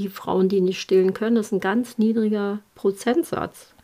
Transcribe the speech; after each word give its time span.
die 0.00 0.08
Frauen, 0.08 0.48
die 0.48 0.60
nicht 0.60 0.80
stillen 0.80 1.12
können, 1.12 1.36
ist 1.36 1.52
ein 1.52 1.60
ganz 1.60 1.98
niedriger 1.98 2.60
Prozentsatz. 2.74 3.74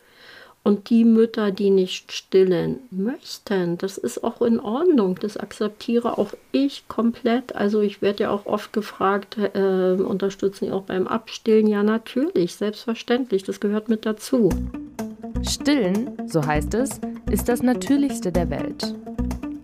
Und 0.63 0.91
die 0.91 1.05
Mütter, 1.05 1.53
die 1.53 1.71
nicht 1.71 2.11
stillen 2.11 2.81
möchten, 2.91 3.79
das 3.79 3.99
ist 3.99 4.25
auch 4.25 4.43
in 4.43 4.59
Ordnung. 4.59 5.17
Das 5.21 5.37
akzeptiere 5.37 6.19
auch 6.19 6.33
ich 6.51 6.89
komplett. 6.89 7.55
Also 7.55 7.83
ich 7.83 8.03
werde 8.03 8.25
ja 8.25 8.31
auch 8.31 8.47
oft 8.47 8.73
gefragt, 8.73 9.37
äh, 9.39 9.93
unterstützen 9.93 10.65
Sie 10.65 10.73
auch 10.73 10.83
beim 10.83 11.07
Abstillen? 11.07 11.69
Ja, 11.69 11.85
natürlich, 11.85 12.57
selbstverständlich. 12.57 13.45
Das 13.45 13.61
gehört 13.61 13.89
mit 13.89 14.07
dazu. 14.07 14.49
Stillen, 15.49 16.11
so 16.27 16.45
heißt 16.45 16.75
es, 16.75 17.01
ist 17.31 17.49
das 17.49 17.63
Natürlichste 17.63 18.33
der 18.33 18.51
Welt. 18.51 18.93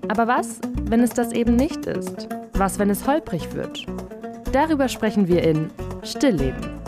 Aber 0.07 0.29
was, 0.29 0.61
wenn 0.85 1.01
es 1.01 1.11
das 1.11 1.33
eben 1.33 1.57
nicht 1.57 1.87
ist? 1.87 2.29
Was, 2.53 2.79
wenn 2.79 2.91
es 2.91 3.09
holprig 3.09 3.55
wird? 3.55 3.87
Darüber 4.53 4.87
sprechen 4.87 5.27
wir 5.27 5.43
in 5.43 5.71
Stillleben, 6.05 6.81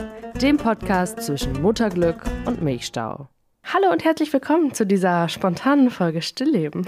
dem 0.43 0.57
Podcast 0.57 1.23
zwischen 1.23 1.63
Mutterglück 1.63 2.17
und 2.47 2.63
Milchstau. 2.63 3.29
Hallo 3.63 3.93
und 3.93 4.05
herzlich 4.05 4.33
willkommen 4.33 4.75
zu 4.75 4.85
dieser 4.85 5.29
spontanen 5.29 5.91
Folge 5.91 6.21
Stillleben. 6.21 6.85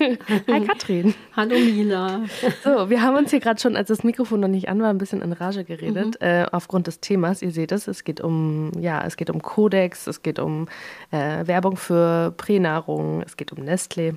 Hi 0.48 0.64
Katrin. 0.64 1.14
Hallo 1.36 1.54
Mila. 1.58 2.22
So, 2.64 2.88
wir 2.88 3.02
haben 3.02 3.18
uns 3.18 3.30
hier 3.30 3.40
gerade 3.40 3.60
schon, 3.60 3.76
als 3.76 3.88
das 3.88 4.04
Mikrofon 4.04 4.40
noch 4.40 4.48
nicht 4.48 4.70
an 4.70 4.80
war, 4.80 4.88
ein 4.88 4.96
bisschen 4.96 5.20
in 5.20 5.34
Rage 5.34 5.64
geredet, 5.64 6.18
mhm. 6.18 6.26
äh, 6.26 6.46
aufgrund 6.50 6.86
des 6.86 7.00
Themas. 7.00 7.42
Ihr 7.42 7.50
seht 7.50 7.72
es, 7.72 7.88
es 7.88 8.04
geht 8.04 8.22
um, 8.22 8.72
ja, 8.80 9.04
es 9.04 9.18
geht 9.18 9.28
um 9.28 9.42
Kodex, 9.42 10.06
es 10.06 10.22
geht 10.22 10.38
um 10.38 10.68
äh, 11.10 11.46
Werbung 11.46 11.76
für 11.76 12.32
Pränahrung, 12.38 13.20
es 13.20 13.36
geht 13.36 13.52
um 13.52 13.58
Nestlé. 13.58 14.14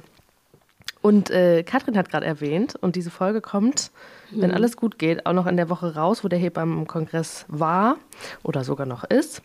Und 1.02 1.30
äh, 1.30 1.63
Katrin 1.63 1.98
hat 1.98 2.09
gerade 2.09 2.26
erwähnt, 2.26 2.76
und 2.76 2.95
diese 2.95 3.09
Folge 3.09 3.39
kommt, 3.39 3.91
mhm. 4.31 4.41
wenn 4.41 4.52
alles 4.52 4.76
gut 4.76 4.99
geht, 4.99 5.25
auch 5.25 5.34
noch 5.34 5.48
in 5.48 5.55
der 5.55 5.70
Woche 5.70 5.95
raus, 5.95 6.23
wo 6.23 6.27
der 6.27 6.39
Hebammenkongress 6.39 7.45
war 7.48 7.98
oder 8.44 8.63
sogar 8.63 8.85
noch 8.85 9.05
ist, 9.05 9.41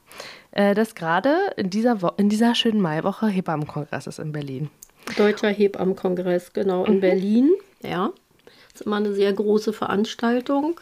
äh, 0.51 0.75
dass 0.75 0.95
gerade 0.95 1.37
in 1.57 1.71
dieser, 1.71 2.15
in 2.17 2.29
dieser 2.29 2.55
schönen 2.55 2.81
Maiwoche 2.81 3.29
Hebammenkongress 3.29 4.09
ist 4.09 4.19
in 4.19 4.33
Berlin. 4.33 4.71
Deutscher 5.17 5.49
Hebammenkongress, 5.49 6.53
genau, 6.53 6.85
in 6.85 6.97
mhm. 6.97 7.01
Berlin. 7.01 7.51
Ja, 7.83 8.11
das 8.73 8.81
ist 8.81 8.87
immer 8.87 8.97
eine 8.97 9.15
sehr 9.15 9.33
große 9.33 9.73
Veranstaltung, 9.73 10.81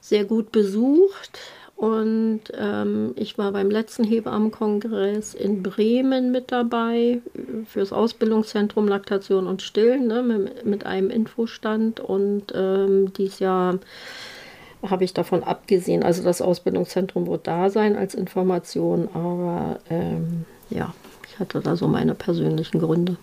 sehr 0.00 0.24
gut 0.24 0.52
besucht. 0.52 1.40
Und 1.80 2.42
ähm, 2.58 3.14
ich 3.16 3.38
war 3.38 3.52
beim 3.52 3.70
letzten 3.70 4.04
Hebammenkongress 4.04 5.32
in 5.32 5.62
Bremen 5.62 6.30
mit 6.30 6.52
dabei 6.52 7.22
fürs 7.64 7.90
Ausbildungszentrum 7.90 8.86
Laktation 8.86 9.46
und 9.46 9.62
Stillen 9.62 10.06
ne, 10.06 10.22
mit, 10.22 10.66
mit, 10.66 10.84
einem 10.84 11.08
Infostand. 11.08 11.98
Und 11.98 12.52
ähm, 12.54 13.14
dieses 13.14 13.38
Jahr 13.38 13.78
habe 14.86 15.04
ich 15.04 15.14
davon 15.14 15.42
abgesehen. 15.42 16.02
Also 16.02 16.22
das 16.22 16.42
Ausbildungszentrum 16.42 17.26
wird 17.26 17.46
da 17.46 17.70
sein 17.70 17.96
als 17.96 18.14
Information, 18.14 19.08
aber 19.14 19.78
ähm, 19.88 20.44
ja, 20.68 20.92
ich 21.26 21.38
hatte 21.38 21.60
da 21.60 21.76
so 21.76 21.88
meine 21.88 22.14
persönlichen 22.14 22.80
Gründe. 22.80 23.16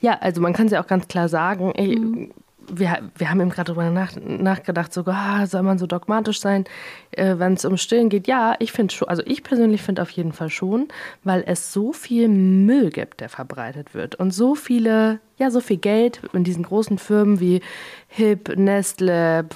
Ja, 0.00 0.18
also 0.20 0.40
man 0.40 0.52
kann 0.52 0.66
es 0.66 0.72
ja 0.72 0.82
auch 0.82 0.88
ganz 0.88 1.06
klar 1.06 1.28
sagen. 1.28 1.70
Ey, 1.76 1.96
mhm 1.96 2.32
wir, 2.72 3.10
wir 3.16 3.30
haben 3.30 3.40
eben 3.40 3.50
gerade 3.50 3.72
darüber 3.72 3.90
nach, 3.90 4.12
nachgedacht, 4.16 4.92
so, 4.92 5.04
ah, 5.06 5.46
soll 5.46 5.62
man 5.62 5.78
so 5.78 5.86
dogmatisch 5.86 6.40
sein, 6.40 6.64
äh, 7.12 7.36
wenn 7.38 7.54
es 7.54 7.64
um 7.64 7.76
Stillen 7.76 8.08
geht? 8.08 8.26
Ja, 8.26 8.54
ich 8.58 8.72
finde 8.72 8.94
schon, 8.94 9.08
also 9.08 9.22
ich 9.26 9.42
persönlich 9.42 9.82
finde 9.82 10.02
auf 10.02 10.10
jeden 10.10 10.32
Fall 10.32 10.50
schon, 10.50 10.88
weil 11.24 11.44
es 11.46 11.72
so 11.72 11.92
viel 11.92 12.28
Müll 12.28 12.90
gibt, 12.90 13.20
der 13.20 13.28
verbreitet 13.28 13.94
wird 13.94 14.14
und 14.14 14.32
so 14.32 14.54
viele, 14.54 15.20
ja, 15.38 15.50
so 15.50 15.60
viel 15.60 15.78
Geld 15.78 16.20
in 16.32 16.44
diesen 16.44 16.62
großen 16.62 16.98
Firmen 16.98 17.40
wie 17.40 17.60
HIP, 18.08 18.56
Nestle 18.56 19.46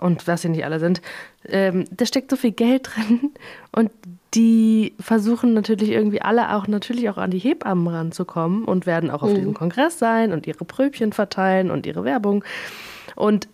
und 0.00 0.26
was 0.26 0.42
sie 0.42 0.48
nicht 0.48 0.64
alle 0.64 0.78
sind, 0.80 1.00
ähm, 1.46 1.84
da 1.90 2.06
steckt 2.06 2.30
so 2.30 2.36
viel 2.36 2.52
Geld 2.52 2.90
drin 2.94 3.32
und 3.72 3.90
die 4.34 4.94
versuchen 5.00 5.54
natürlich 5.54 5.90
irgendwie 5.90 6.22
alle 6.22 6.54
auch 6.54 6.68
natürlich 6.68 7.10
auch 7.10 7.16
an 7.16 7.30
die 7.30 7.38
Hebammen 7.38 7.88
ranzukommen 7.88 8.64
und 8.64 8.86
werden 8.86 9.10
auch 9.10 9.22
auf 9.22 9.30
mhm. 9.30 9.36
diesem 9.36 9.54
Kongress 9.54 9.98
sein 9.98 10.32
und 10.32 10.46
ihre 10.46 10.64
Pröbchen 10.64 11.12
verteilen 11.12 11.70
und 11.70 11.86
ihre 11.86 12.04
Werbung. 12.04 12.44
Und 13.16 13.48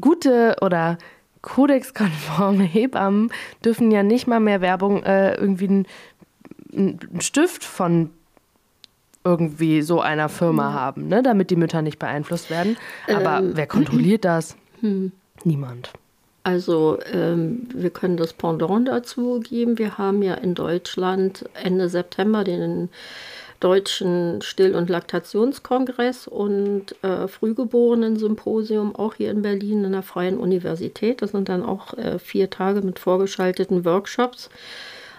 gute 0.00 0.56
oder 0.62 0.98
kodexkonforme 1.42 2.64
Hebammen 2.64 3.30
dürfen 3.64 3.90
ja 3.90 4.02
nicht 4.02 4.26
mal 4.26 4.40
mehr 4.40 4.60
Werbung 4.60 5.02
äh, 5.02 5.34
irgendwie 5.34 5.68
einen, 5.68 5.86
einen 6.72 7.20
Stift 7.20 7.62
von 7.62 8.10
irgendwie 9.22 9.82
so 9.82 10.00
einer 10.00 10.28
Firma 10.28 10.70
mhm. 10.70 10.74
haben, 10.74 11.08
ne, 11.08 11.22
damit 11.22 11.50
die 11.50 11.56
Mütter 11.56 11.82
nicht 11.82 11.98
beeinflusst 11.98 12.48
werden. 12.48 12.76
Aber 13.08 13.38
ähm. 13.38 13.50
wer 13.54 13.66
kontrolliert 13.66 14.24
das? 14.24 14.56
Mhm. 14.80 15.12
Niemand. 15.44 15.92
Also 16.46 17.00
ähm, 17.12 17.66
wir 17.74 17.90
können 17.90 18.16
das 18.16 18.32
Pendant 18.32 18.86
dazu 18.86 19.40
geben. 19.40 19.78
Wir 19.78 19.98
haben 19.98 20.22
ja 20.22 20.34
in 20.34 20.54
Deutschland 20.54 21.44
Ende 21.60 21.88
September 21.88 22.44
den 22.44 22.88
Deutschen 23.58 24.40
Still- 24.42 24.76
und 24.76 24.88
Laktationskongress 24.88 26.28
und 26.28 26.94
äh, 27.02 27.26
Frühgeborenen-Symposium 27.26 28.94
auch 28.94 29.14
hier 29.14 29.32
in 29.32 29.42
Berlin 29.42 29.82
in 29.82 29.90
der 29.90 30.04
Freien 30.04 30.38
Universität. 30.38 31.20
Das 31.20 31.32
sind 31.32 31.48
dann 31.48 31.64
auch 31.64 31.94
äh, 31.94 32.20
vier 32.20 32.48
Tage 32.48 32.80
mit 32.80 33.00
vorgeschalteten 33.00 33.84
Workshops. 33.84 34.48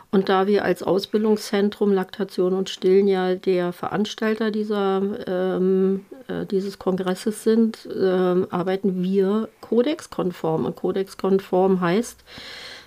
Und 0.09 0.29
da 0.29 0.47
wir 0.47 0.63
als 0.63 0.83
Ausbildungszentrum 0.83 1.91
Laktation 1.91 2.53
und 2.53 2.69
Stillen 2.69 3.07
ja 3.07 3.35
der 3.35 3.73
Veranstalter 3.73 4.51
dieser, 4.51 5.01
ähm, 5.27 6.05
äh, 6.27 6.45
dieses 6.45 6.79
Kongresses 6.79 7.43
sind, 7.43 7.85
äh, 7.85 8.45
arbeiten 8.49 9.03
wir 9.03 9.49
kodexkonform. 9.59 10.65
Und 10.65 10.75
kodexkonform 10.77 11.81
heißt, 11.81 12.23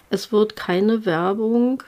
es 0.08 0.32
wird 0.32 0.56
keine 0.56 1.04
Werbung 1.04 1.82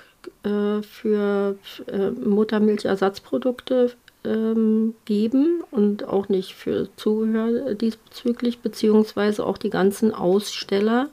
äh, 0.44 0.82
für 0.82 1.56
äh, 1.86 2.10
Muttermilchersatzprodukte 2.10 3.92
ähm, 4.24 4.94
geben 5.04 5.62
und 5.70 6.06
auch 6.06 6.28
nicht 6.28 6.54
für 6.54 6.88
Zubehör 6.96 7.74
diesbezüglich, 7.74 8.60
beziehungsweise 8.60 9.44
auch 9.46 9.58
die 9.58 9.70
ganzen 9.70 10.14
Aussteller, 10.14 11.10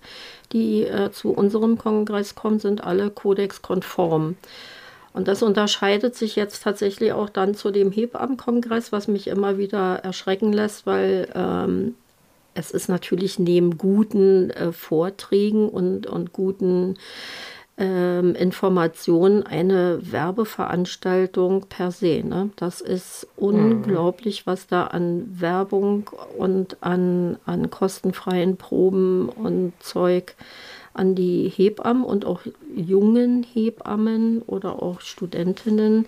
die 0.52 0.84
äh, 0.84 1.12
zu 1.12 1.32
unserem 1.32 1.78
Kongress 1.78 2.36
kommen, 2.36 2.60
sind 2.60 2.84
alle 2.84 3.10
kodexkonform. 3.10 4.36
Und 5.14 5.28
das 5.28 5.42
unterscheidet 5.42 6.16
sich 6.16 6.36
jetzt 6.36 6.64
tatsächlich 6.64 7.14
auch 7.14 7.30
dann 7.30 7.56
zu 7.56 7.72
dem 7.72 7.92
Hebammenkongress, 7.92 8.92
was 8.92 9.08
mich 9.08 9.28
immer 9.28 9.58
wieder 9.58 9.96
erschrecken 9.98 10.54
lässt, 10.54 10.86
weil 10.86 11.28
ähm, 11.34 11.96
es 12.54 12.72
ist 12.72 12.90
natürlich 12.90 13.40
neben 13.40 13.78
guten 13.78 14.50
äh, 14.52 14.72
Vorträgen 14.72 15.70
und, 15.70 16.08
und 16.08 16.34
guten 16.34 16.98
ähm, 17.80 18.36
Informationen 18.36 19.44
eine 19.44 20.00
Werbeveranstaltung 20.02 21.68
per 21.70 21.92
se. 21.92 22.22
Ne? 22.26 22.50
Das 22.58 22.82
ist 22.82 23.26
unglaublich, 23.38 24.46
was 24.46 24.68
da 24.68 24.88
an 24.88 25.40
Werbung 25.40 26.10
und 26.38 26.78
an, 26.82 27.38
an 27.46 27.70
kostenfreien 27.70 28.58
Proben 28.58 29.30
und 29.30 29.72
Zeug 29.80 30.36
an 30.94 31.16
die 31.16 31.48
Hebammen 31.48 32.04
und 32.04 32.26
auch 32.26 32.42
jungen 32.76 33.44
Hebammen 33.44 34.42
oder 34.42 34.84
auch 34.84 35.00
Studentinnen 35.00 36.06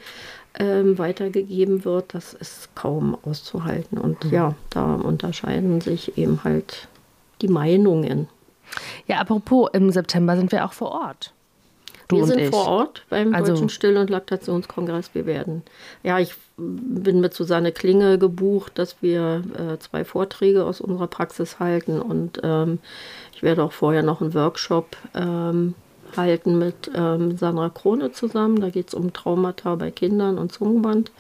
ähm, 0.60 0.98
weitergegeben 0.98 1.86
wird, 1.86 2.14
das 2.14 2.34
ist 2.34 2.76
kaum 2.76 3.18
auszuhalten. 3.24 3.98
Und 3.98 4.26
mhm. 4.26 4.32
ja, 4.32 4.56
da 4.72 4.96
unterscheiden 4.96 5.80
sich 5.80 6.18
eben 6.18 6.44
halt 6.44 6.90
die 7.42 7.48
Meinungen. 7.48 8.28
Ja, 9.08 9.20
apropos, 9.20 9.70
im 9.72 9.92
September 9.92 10.36
sind 10.36 10.52
wir 10.52 10.66
auch 10.66 10.74
vor 10.74 10.92
Ort. 10.92 11.34
Du 12.12 12.18
wir 12.18 12.26
sind 12.26 12.40
ich. 12.40 12.50
vor 12.50 12.68
Ort 12.68 13.04
beim 13.10 13.34
also, 13.34 13.54
Deutschen 13.54 13.70
Still- 13.70 13.98
und 13.98 14.10
Laktationskongress. 14.10 15.12
Wir 15.14 15.26
werden, 15.26 15.64
ja, 16.04 16.20
ich 16.20 16.36
bin 16.58 17.22
mit 17.22 17.34
Susanne 17.34 17.72
Klinge 17.72 18.20
gebucht, 18.20 18.74
dass 18.78 19.02
wir 19.02 19.44
äh, 19.58 19.80
zwei 19.80 20.04
Vorträge 20.04 20.64
aus 20.66 20.82
unserer 20.82 21.08
Praxis 21.08 21.60
halten 21.60 22.00
und 22.02 22.40
ähm, 22.44 22.80
ich 23.34 23.42
werde 23.42 23.64
auch 23.64 23.72
vorher 23.72 24.04
noch 24.04 24.22
einen 24.22 24.34
Workshop 24.34 24.96
ähm, 25.16 25.74
halten 26.16 26.60
mit 26.60 26.92
ähm, 26.94 27.38
Sandra 27.38 27.70
Krone 27.70 28.12
zusammen. 28.12 28.60
Da 28.60 28.70
geht 28.70 28.90
es 28.90 28.94
um 28.94 29.14
Traumata 29.14 29.76
bei 29.76 29.92
Kindern 29.92 30.38
und 30.38 30.52
Zungenband. 30.52 31.12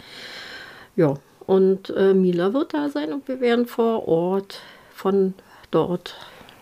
Ja, 0.95 1.15
und 1.47 1.89
äh, 1.95 2.13
Mila 2.13 2.53
wird 2.53 2.73
da 2.73 2.89
sein 2.89 3.13
und 3.13 3.27
wir 3.27 3.39
werden 3.39 3.65
vor 3.65 4.07
Ort 4.07 4.59
von 4.93 5.33
dort 5.71 6.15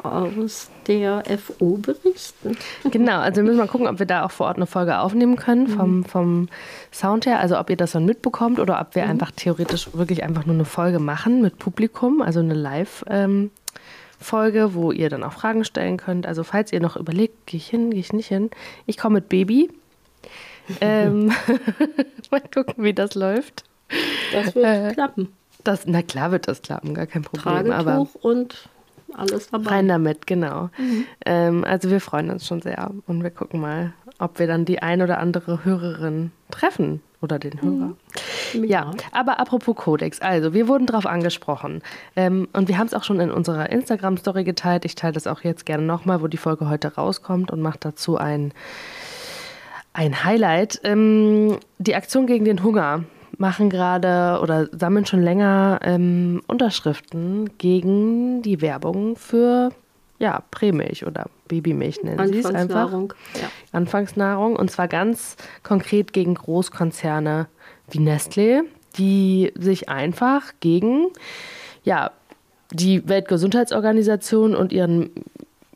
aus 0.03 0.69
der 0.87 1.23
FO 1.37 1.77
berichten. 1.77 2.57
Genau, 2.89 3.19
also 3.19 3.37
wir 3.37 3.43
müssen 3.43 3.57
mal 3.57 3.67
gucken, 3.67 3.87
ob 3.87 3.99
wir 3.99 4.05
da 4.05 4.25
auch 4.25 4.31
vor 4.31 4.47
Ort 4.47 4.57
eine 4.57 4.65
Folge 4.65 4.99
aufnehmen 4.99 5.35
können 5.35 5.67
vom, 5.67 5.97
mhm. 5.97 6.05
vom 6.05 6.49
Sound 6.91 7.25
her. 7.25 7.39
Also 7.39 7.59
ob 7.59 7.69
ihr 7.69 7.77
das 7.77 7.91
dann 7.91 8.05
mitbekommt 8.05 8.59
oder 8.59 8.79
ob 8.79 8.95
wir 8.95 9.03
mhm. 9.03 9.11
einfach 9.11 9.31
theoretisch 9.31 9.89
wirklich 9.93 10.23
einfach 10.23 10.45
nur 10.45 10.55
eine 10.55 10.65
Folge 10.65 10.99
machen 10.99 11.41
mit 11.41 11.59
Publikum, 11.59 12.21
also 12.21 12.39
eine 12.39 12.53
Live- 12.53 13.03
ähm, 13.07 13.51
Folge, 14.21 14.73
wo 14.73 14.91
ihr 14.91 15.09
dann 15.09 15.23
auch 15.23 15.31
Fragen 15.31 15.63
stellen 15.63 15.95
könnt. 15.95 16.27
Also 16.27 16.43
falls 16.43 16.73
ihr 16.73 16.81
noch 16.81 16.97
überlegt, 16.97 17.47
gehe 17.47 17.57
ich 17.57 17.67
hin, 17.67 17.91
gehe 17.91 18.01
ich 18.01 18.11
nicht 18.11 18.27
hin. 18.27 18.49
Ich 18.85 18.97
komme 18.97 19.15
mit 19.15 19.29
Baby. 19.29 19.69
ähm, 20.81 21.31
mal 22.31 22.41
gucken, 22.41 22.83
wie 22.83 22.93
das 22.93 23.15
läuft. 23.15 23.63
Das 24.33 24.55
wird 24.55 24.65
äh, 24.65 24.93
klappen. 24.93 25.33
Das, 25.63 25.85
na 25.85 26.01
klar 26.01 26.31
wird 26.31 26.47
das 26.47 26.61
klappen, 26.61 26.93
gar 26.93 27.07
kein 27.07 27.23
Problem. 27.23 27.65
Tragetuch 27.65 27.73
aber 27.73 28.07
und 28.21 28.69
alles 29.15 29.49
dabei. 29.49 29.69
Rein 29.71 29.87
damit, 29.87 30.27
genau. 30.27 30.69
Mhm. 30.77 31.05
Ähm, 31.25 31.63
also 31.63 31.89
wir 31.89 32.01
freuen 32.01 32.29
uns 32.29 32.47
schon 32.47 32.61
sehr 32.61 32.91
und 33.07 33.23
wir 33.23 33.29
gucken 33.29 33.61
mal, 33.61 33.93
ob 34.19 34.39
wir 34.39 34.47
dann 34.47 34.65
die 34.65 34.81
ein 34.81 35.01
oder 35.01 35.19
andere 35.19 35.63
Hörerin 35.63 36.31
treffen 36.51 37.01
oder 37.21 37.39
den 37.39 37.61
Hörer. 37.61 37.95
Mhm. 38.53 38.63
Ja, 38.63 38.91
aber 39.11 39.39
apropos 39.39 39.75
Codex, 39.75 40.21
also 40.21 40.53
wir 40.53 40.67
wurden 40.67 40.85
darauf 40.85 41.05
angesprochen 41.05 41.81
ähm, 42.15 42.47
und 42.53 42.67
wir 42.67 42.77
haben 42.77 42.87
es 42.87 42.93
auch 42.93 43.03
schon 43.03 43.19
in 43.19 43.31
unserer 43.31 43.69
Instagram-Story 43.69 44.43
geteilt. 44.43 44.85
Ich 44.85 44.95
teile 44.95 45.13
das 45.13 45.27
auch 45.27 45.41
jetzt 45.41 45.65
gerne 45.65 45.83
nochmal, 45.83 46.21
wo 46.21 46.27
die 46.27 46.37
Folge 46.37 46.69
heute 46.69 46.95
rauskommt 46.95 47.51
und 47.51 47.61
mache 47.61 47.79
dazu 47.79 48.17
ein, 48.17 48.53
ein 49.93 50.23
Highlight. 50.23 50.81
Ähm, 50.83 51.57
die 51.77 51.95
Aktion 51.95 52.25
gegen 52.25 52.45
den 52.45 52.63
Hunger 52.63 53.03
machen 53.39 53.69
gerade 53.69 54.41
oder 54.41 54.67
sammeln 54.71 55.05
schon 55.05 55.23
länger 55.23 55.79
ähm, 55.83 56.41
Unterschriften 56.47 57.57
gegen 57.57 58.41
die 58.41 58.61
Werbung 58.61 59.15
für 59.15 59.71
ja, 60.19 60.43
Prämilch 60.51 61.07
oder 61.07 61.27
Babymilch 61.47 62.03
nennen 62.03 62.27
sie 62.27 62.39
es 62.39 62.45
einfach. 62.45 62.91
Ja. 62.91 63.49
Anfangsnahrung. 63.71 64.57
Und 64.57 64.69
zwar 64.69 64.89
ganz 64.89 65.37
konkret 65.63 66.11
gegen 66.11 66.35
Großkonzerne 66.35 67.47
wie 67.89 67.99
Nestlé, 67.99 68.63
die 68.97 69.53
sich 69.55 69.87
einfach 69.87 70.51
gegen 70.59 71.07
ja, 71.83 72.11
die 72.71 73.07
Weltgesundheitsorganisation 73.07 74.53
und 74.53 74.73
ihren 74.73 75.11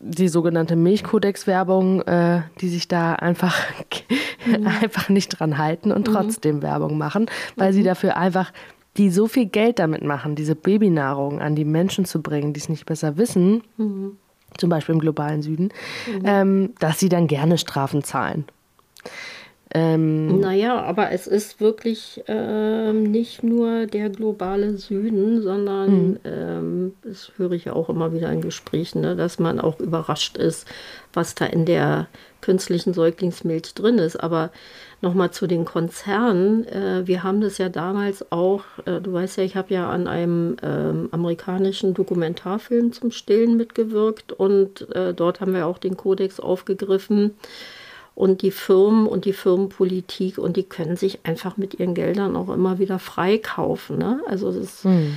die 0.05 0.27
sogenannte 0.27 0.75
Milchkodex-Werbung, 0.75 2.01
äh, 2.01 2.41
die 2.59 2.69
sich 2.69 2.87
da 2.87 3.13
einfach, 3.13 3.59
mhm. 4.45 4.67
einfach 4.67 5.09
nicht 5.09 5.39
dran 5.39 5.57
halten 5.57 5.91
und 5.91 6.07
mhm. 6.07 6.13
trotzdem 6.13 6.61
Werbung 6.61 6.97
machen, 6.97 7.27
weil 7.55 7.71
mhm. 7.71 7.75
sie 7.75 7.83
dafür 7.83 8.17
einfach, 8.17 8.51
die 8.97 9.09
so 9.09 9.27
viel 9.27 9.45
Geld 9.45 9.79
damit 9.79 10.03
machen, 10.03 10.35
diese 10.35 10.55
Babynahrung 10.55 11.41
an 11.41 11.55
die 11.55 11.65
Menschen 11.65 12.05
zu 12.05 12.21
bringen, 12.21 12.53
die 12.53 12.59
es 12.59 12.69
nicht 12.69 12.85
besser 12.85 13.17
wissen, 13.17 13.63
mhm. 13.77 14.17
zum 14.57 14.69
Beispiel 14.69 14.93
im 14.93 15.01
globalen 15.01 15.41
Süden, 15.41 15.69
mhm. 16.07 16.21
ähm, 16.25 16.73
dass 16.79 16.99
sie 16.99 17.09
dann 17.09 17.27
gerne 17.27 17.57
Strafen 17.57 18.03
zahlen. 18.03 18.45
Ähm, 19.75 20.39
naja, 20.39 20.79
aber 20.83 21.11
es 21.11 21.25
ist 21.25 21.59
wirklich 21.59 22.23
ähm, 22.27 23.03
nicht 23.03 23.41
nur 23.41 23.87
der 23.87 24.09
globale 24.09 24.77
Süden, 24.77 25.41
sondern 25.41 26.09
mhm. 26.09 26.19
ähm, 26.25 26.93
das 27.01 27.31
höre 27.37 27.53
ich 27.53 27.65
ja 27.65 27.73
auch 27.73 27.89
immer 27.89 28.13
wieder 28.13 28.31
in 28.31 28.41
Gesprächen, 28.41 29.01
ne, 29.01 29.15
dass 29.15 29.39
man 29.39 29.59
auch 29.59 29.79
überrascht 29.79 30.37
ist, 30.37 30.67
was 31.11 31.33
da 31.33 31.45
in 31.45 31.65
der 31.65 32.07
künstlichen 32.41 32.93
Säuglingsmilch 32.93 33.73
drin 33.73 33.97
ist. 33.97 34.15
Aber 34.17 34.51
nochmal 35.01 35.31
zu 35.31 35.47
den 35.47 35.65
Konzernen. 35.65 36.67
Äh, 36.67 37.07
wir 37.07 37.23
haben 37.23 37.41
das 37.41 37.57
ja 37.57 37.69
damals 37.69 38.31
auch, 38.31 38.63
äh, 38.85 39.01
du 39.01 39.11
weißt 39.13 39.37
ja, 39.37 39.43
ich 39.43 39.55
habe 39.55 39.73
ja 39.73 39.89
an 39.89 40.07
einem 40.07 40.55
äh, 40.61 41.09
amerikanischen 41.11 41.95
Dokumentarfilm 41.95 42.93
zum 42.93 43.09
Stillen 43.09 43.57
mitgewirkt 43.57 44.33
und 44.33 44.87
äh, 44.95 45.15
dort 45.15 45.41
haben 45.41 45.55
wir 45.55 45.65
auch 45.65 45.79
den 45.79 45.97
Kodex 45.97 46.39
aufgegriffen 46.39 47.31
und 48.15 48.41
die 48.41 48.51
Firmen 48.51 49.07
und 49.07 49.25
die 49.25 49.33
Firmenpolitik 49.33 50.37
und 50.37 50.55
die 50.57 50.63
können 50.63 50.97
sich 50.97 51.19
einfach 51.23 51.57
mit 51.57 51.79
ihren 51.79 51.95
Geldern 51.95 52.35
auch 52.35 52.49
immer 52.49 52.79
wieder 52.79 52.99
freikaufen. 52.99 53.97
Ne? 53.97 54.21
Also 54.27 54.51
das 54.51 54.83
hm. 54.83 55.15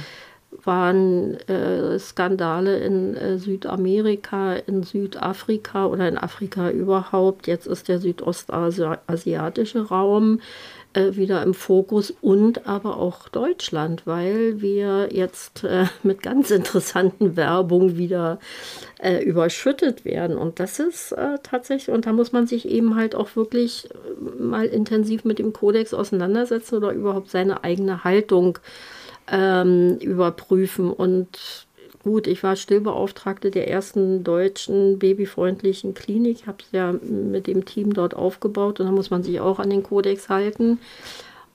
waren 0.65 1.35
äh, 1.49 1.99
Skandale 1.99 2.79
in 2.79 3.15
äh, 3.17 3.39
Südamerika, 3.39 4.55
in 4.55 4.83
Südafrika 4.83 5.87
oder 5.87 6.09
in 6.09 6.17
Afrika 6.17 6.71
überhaupt. 6.71 7.47
Jetzt 7.47 7.67
ist 7.67 7.89
der 7.89 7.99
südostasiatische 7.99 9.89
Raum 9.89 10.41
wieder 10.97 11.43
im 11.43 11.55
Fokus 11.55 12.11
und 12.21 12.67
aber 12.67 12.97
auch 12.99 13.29
Deutschland, 13.29 14.07
weil 14.07 14.61
wir 14.61 15.09
jetzt 15.13 15.65
äh, 15.65 15.87
mit 16.03 16.23
ganz 16.23 16.51
interessanten 16.51 17.37
Werbung 17.37 17.97
wieder 17.97 18.39
äh, 18.99 19.23
überschüttet 19.23 20.05
werden. 20.05 20.37
Und 20.37 20.61
das 20.61 20.79
ist 20.79 21.13
äh, 21.13 21.39
tatsächlich, 21.43 21.95
und 21.95 22.07
da 22.07 22.13
muss 22.13 22.33
man 22.33 22.47
sich 22.47 22.69
eben 22.69 22.97
halt 22.97 23.15
auch 23.15 23.37
wirklich 23.37 23.89
äh, 23.91 24.43
mal 24.43 24.67
intensiv 24.67 25.25
mit 25.25 25.39
dem 25.39 25.53
Kodex 25.53 25.95
auseinandersetzen 25.95 26.77
oder 26.77 26.93
überhaupt 26.93 27.31
seine 27.31 27.65
eigene 27.65 28.05
Haltung 28.05 28.59
ähm, 29.31 29.99
überprüfen 29.99 30.91
und 30.91 31.66
gut, 32.07 32.29
ich 32.29 32.45
war 32.45 32.55
Stillbeauftragte 32.55 33.51
der 33.51 33.69
ersten 33.69 34.23
deutschen 34.23 35.01
babyfreundlichen 35.01 35.93
Klinik. 35.93 36.39
Ich 36.41 36.47
habe 36.47 36.59
es 36.63 36.71
ja 36.71 36.93
mit 36.93 37.49
dem 37.49 37.65
Team 37.65 37.93
dort 37.95 38.15
aufgebaut 38.15 38.79
und 38.79 38.87
da 38.87 38.93
muss 38.93 39.11
man 39.11 39.25
sich 39.25 39.41
auch 39.41 39.59
an 39.59 39.71
den 39.71 39.83
Kodex 39.83 40.29
halten. 40.29 40.79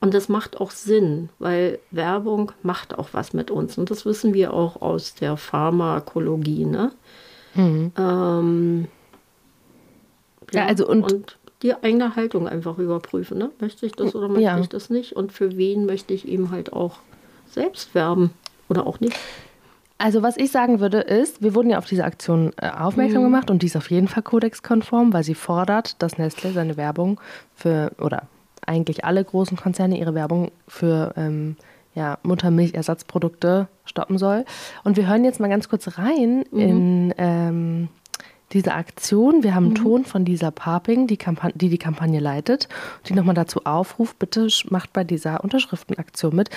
Und 0.00 0.12
das 0.12 0.28
macht 0.28 0.60
auch 0.60 0.70
Sinn, 0.70 1.30
weil 1.38 1.78
Werbung 1.90 2.52
macht 2.62 2.98
auch 2.98 3.08
was 3.12 3.32
mit 3.32 3.50
uns. 3.50 3.78
Und 3.78 3.90
das 3.90 4.04
wissen 4.04 4.34
wir 4.34 4.52
auch 4.52 4.82
aus 4.82 5.14
der 5.14 5.38
Pharmakologie. 5.38 6.66
Ne? 6.66 6.92
Mhm. 7.54 7.92
Ähm, 7.96 8.88
ja, 10.52 10.60
ja, 10.60 10.66
also 10.66 10.86
und, 10.86 11.10
und, 11.10 11.38
die 11.62 11.74
eigene 11.74 12.14
Haltung 12.14 12.46
einfach 12.46 12.76
überprüfen. 12.76 13.38
Ne? 13.38 13.50
Möchte 13.58 13.86
ich 13.86 13.92
das 13.92 14.14
oder 14.14 14.28
möchte 14.28 14.42
ja. 14.42 14.58
ich 14.58 14.68
das 14.68 14.90
nicht? 14.90 15.14
Und 15.14 15.32
für 15.32 15.56
wen 15.56 15.86
möchte 15.86 16.12
ich 16.12 16.28
eben 16.28 16.50
halt 16.50 16.74
auch 16.74 16.98
selbst 17.48 17.94
werben 17.94 18.32
oder 18.68 18.86
auch 18.86 19.00
nicht? 19.00 19.16
Also 20.02 20.24
was 20.24 20.36
ich 20.36 20.50
sagen 20.50 20.80
würde 20.80 20.98
ist, 20.98 21.42
wir 21.42 21.54
wurden 21.54 21.70
ja 21.70 21.78
auf 21.78 21.86
diese 21.86 22.02
Aktion 22.02 22.52
äh, 22.60 22.68
aufmerksam 22.68 23.20
mhm. 23.20 23.26
gemacht 23.26 23.52
und 23.52 23.62
die 23.62 23.66
ist 23.66 23.76
auf 23.76 23.88
jeden 23.88 24.08
Fall 24.08 24.24
kodexkonform, 24.24 25.12
weil 25.12 25.22
sie 25.22 25.36
fordert, 25.36 26.02
dass 26.02 26.18
Nestle 26.18 26.50
seine 26.50 26.76
Werbung 26.76 27.20
für, 27.54 27.92
oder 28.00 28.24
eigentlich 28.66 29.04
alle 29.04 29.24
großen 29.24 29.56
Konzerne 29.56 29.96
ihre 29.96 30.12
Werbung 30.16 30.50
für 30.66 31.12
ähm, 31.16 31.54
ja, 31.94 32.18
Muttermilchersatzprodukte 32.24 33.68
stoppen 33.84 34.18
soll. 34.18 34.44
Und 34.82 34.96
wir 34.96 35.06
hören 35.06 35.24
jetzt 35.24 35.38
mal 35.38 35.48
ganz 35.48 35.68
kurz 35.68 35.96
rein 35.96 36.46
mhm. 36.50 36.58
in 36.58 37.14
ähm, 37.18 37.88
diese 38.50 38.74
Aktion. 38.74 39.44
Wir 39.44 39.54
haben 39.54 39.66
einen 39.66 39.74
mhm. 39.74 39.84
Ton 39.84 40.04
von 40.04 40.26
Lisa 40.26 40.50
Paping, 40.50 41.06
die, 41.06 41.18
die 41.54 41.68
die 41.68 41.78
Kampagne 41.78 42.18
leitet, 42.18 42.68
die 43.06 43.14
nochmal 43.14 43.36
dazu 43.36 43.60
aufruft, 43.66 44.18
bitte 44.18 44.48
macht 44.68 44.92
bei 44.92 45.04
dieser 45.04 45.44
Unterschriftenaktion 45.44 46.34
mit. 46.34 46.50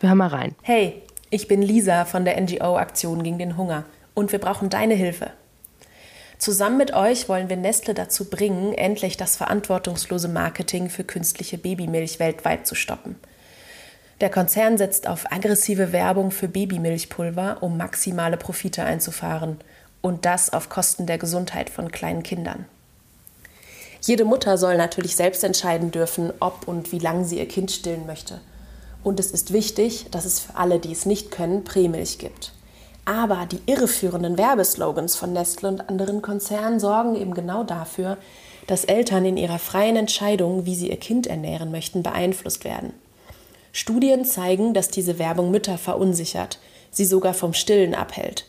Wir 0.00 0.08
hören 0.08 0.18
mal 0.18 0.26
rein. 0.26 0.56
Hey, 0.62 1.02
ich 1.30 1.48
bin 1.48 1.62
Lisa 1.62 2.04
von 2.04 2.24
der 2.24 2.40
NGO 2.40 2.76
Aktion 2.76 3.22
gegen 3.22 3.38
den 3.38 3.56
Hunger 3.56 3.84
und 4.14 4.32
wir 4.32 4.38
brauchen 4.38 4.70
deine 4.70 4.94
Hilfe. 4.94 5.30
Zusammen 6.38 6.76
mit 6.76 6.94
euch 6.94 7.28
wollen 7.28 7.48
wir 7.48 7.56
Nestle 7.56 7.94
dazu 7.94 8.30
bringen, 8.30 8.72
endlich 8.72 9.16
das 9.16 9.36
verantwortungslose 9.36 10.28
Marketing 10.28 10.88
für 10.88 11.04
künstliche 11.04 11.58
Babymilch 11.58 12.20
weltweit 12.20 12.66
zu 12.66 12.74
stoppen. 12.74 13.16
Der 14.20 14.30
Konzern 14.30 14.78
setzt 14.78 15.06
auf 15.06 15.30
aggressive 15.30 15.92
Werbung 15.92 16.30
für 16.30 16.48
Babymilchpulver, 16.48 17.58
um 17.60 17.76
maximale 17.76 18.36
Profite 18.36 18.84
einzufahren 18.84 19.58
und 20.00 20.24
das 20.24 20.52
auf 20.52 20.68
Kosten 20.68 21.06
der 21.06 21.18
Gesundheit 21.18 21.70
von 21.70 21.90
kleinen 21.90 22.22
Kindern. 22.22 22.66
Jede 24.00 24.24
Mutter 24.24 24.58
soll 24.58 24.76
natürlich 24.76 25.16
selbst 25.16 25.42
entscheiden 25.42 25.90
dürfen, 25.90 26.32
ob 26.40 26.68
und 26.68 26.92
wie 26.92 26.98
lange 26.98 27.24
sie 27.24 27.38
ihr 27.38 27.48
Kind 27.48 27.70
stillen 27.70 28.06
möchte. 28.06 28.40
Und 29.04 29.20
es 29.20 29.30
ist 29.30 29.52
wichtig, 29.52 30.06
dass 30.10 30.24
es 30.24 30.40
für 30.40 30.56
alle, 30.56 30.78
die 30.78 30.92
es 30.92 31.06
nicht 31.06 31.30
können, 31.30 31.64
Prämilch 31.64 32.18
gibt. 32.18 32.52
Aber 33.04 33.46
die 33.46 33.60
irreführenden 33.66 34.36
Werbeslogans 34.36 35.16
von 35.16 35.32
Nestle 35.32 35.68
und 35.68 35.88
anderen 35.88 36.20
Konzernen 36.20 36.78
sorgen 36.78 37.16
eben 37.16 37.32
genau 37.32 37.64
dafür, 37.64 38.18
dass 38.66 38.84
Eltern 38.84 39.24
in 39.24 39.38
ihrer 39.38 39.58
freien 39.58 39.96
Entscheidung, 39.96 40.66
wie 40.66 40.74
sie 40.74 40.90
ihr 40.90 40.98
Kind 40.98 41.26
ernähren 41.26 41.70
möchten, 41.70 42.02
beeinflusst 42.02 42.64
werden. 42.64 42.92
Studien 43.72 44.24
zeigen, 44.24 44.74
dass 44.74 44.88
diese 44.88 45.18
Werbung 45.18 45.50
Mütter 45.50 45.78
verunsichert, 45.78 46.58
sie 46.90 47.06
sogar 47.06 47.32
vom 47.32 47.54
Stillen 47.54 47.94
abhält. 47.94 48.44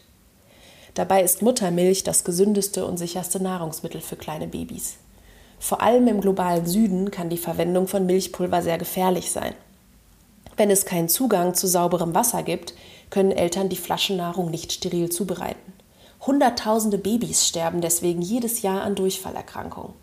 Dabei 0.94 1.24
ist 1.24 1.42
Muttermilch 1.42 2.04
das 2.04 2.26
gesündeste 2.26 2.86
und 2.86 2.98
sicherste 2.98 3.42
Nahrungsmittel 3.42 4.02
für 4.02 4.18
kleine 4.18 4.48
Babys. 4.48 4.98
Vor 5.60 5.82
allem 5.82 6.08
im 6.08 6.20
globalen 6.20 6.66
Süden 6.66 7.12
kann 7.12 7.30
die 7.30 7.38
Verwendung 7.38 7.88
von 7.88 8.06
Milchpulver 8.06 8.62
sehr 8.62 8.78
gefährlich 8.78 9.32
sein. 9.32 9.54
Wenn 10.60 10.72
es 10.72 10.84
keinen 10.84 11.08
Zugang 11.08 11.56
zu 11.56 11.68
sauberem 11.68 12.14
Wasser 12.14 12.44
gibt, 12.44 12.74
können 13.12 13.32
Eltern 13.32 13.70
die 13.70 13.78
Flaschennahrung 13.78 14.52
nicht 14.52 14.74
steril 14.74 15.10
zubereiten. 15.10 15.72
Hunderttausende 16.28 16.98
Babys 16.98 17.48
sterben 17.48 17.80
deswegen 17.80 18.22
jedes 18.22 18.62
Jahr 18.62 18.82
an 18.82 18.96
Durchfallerkrankungen. 18.96 19.94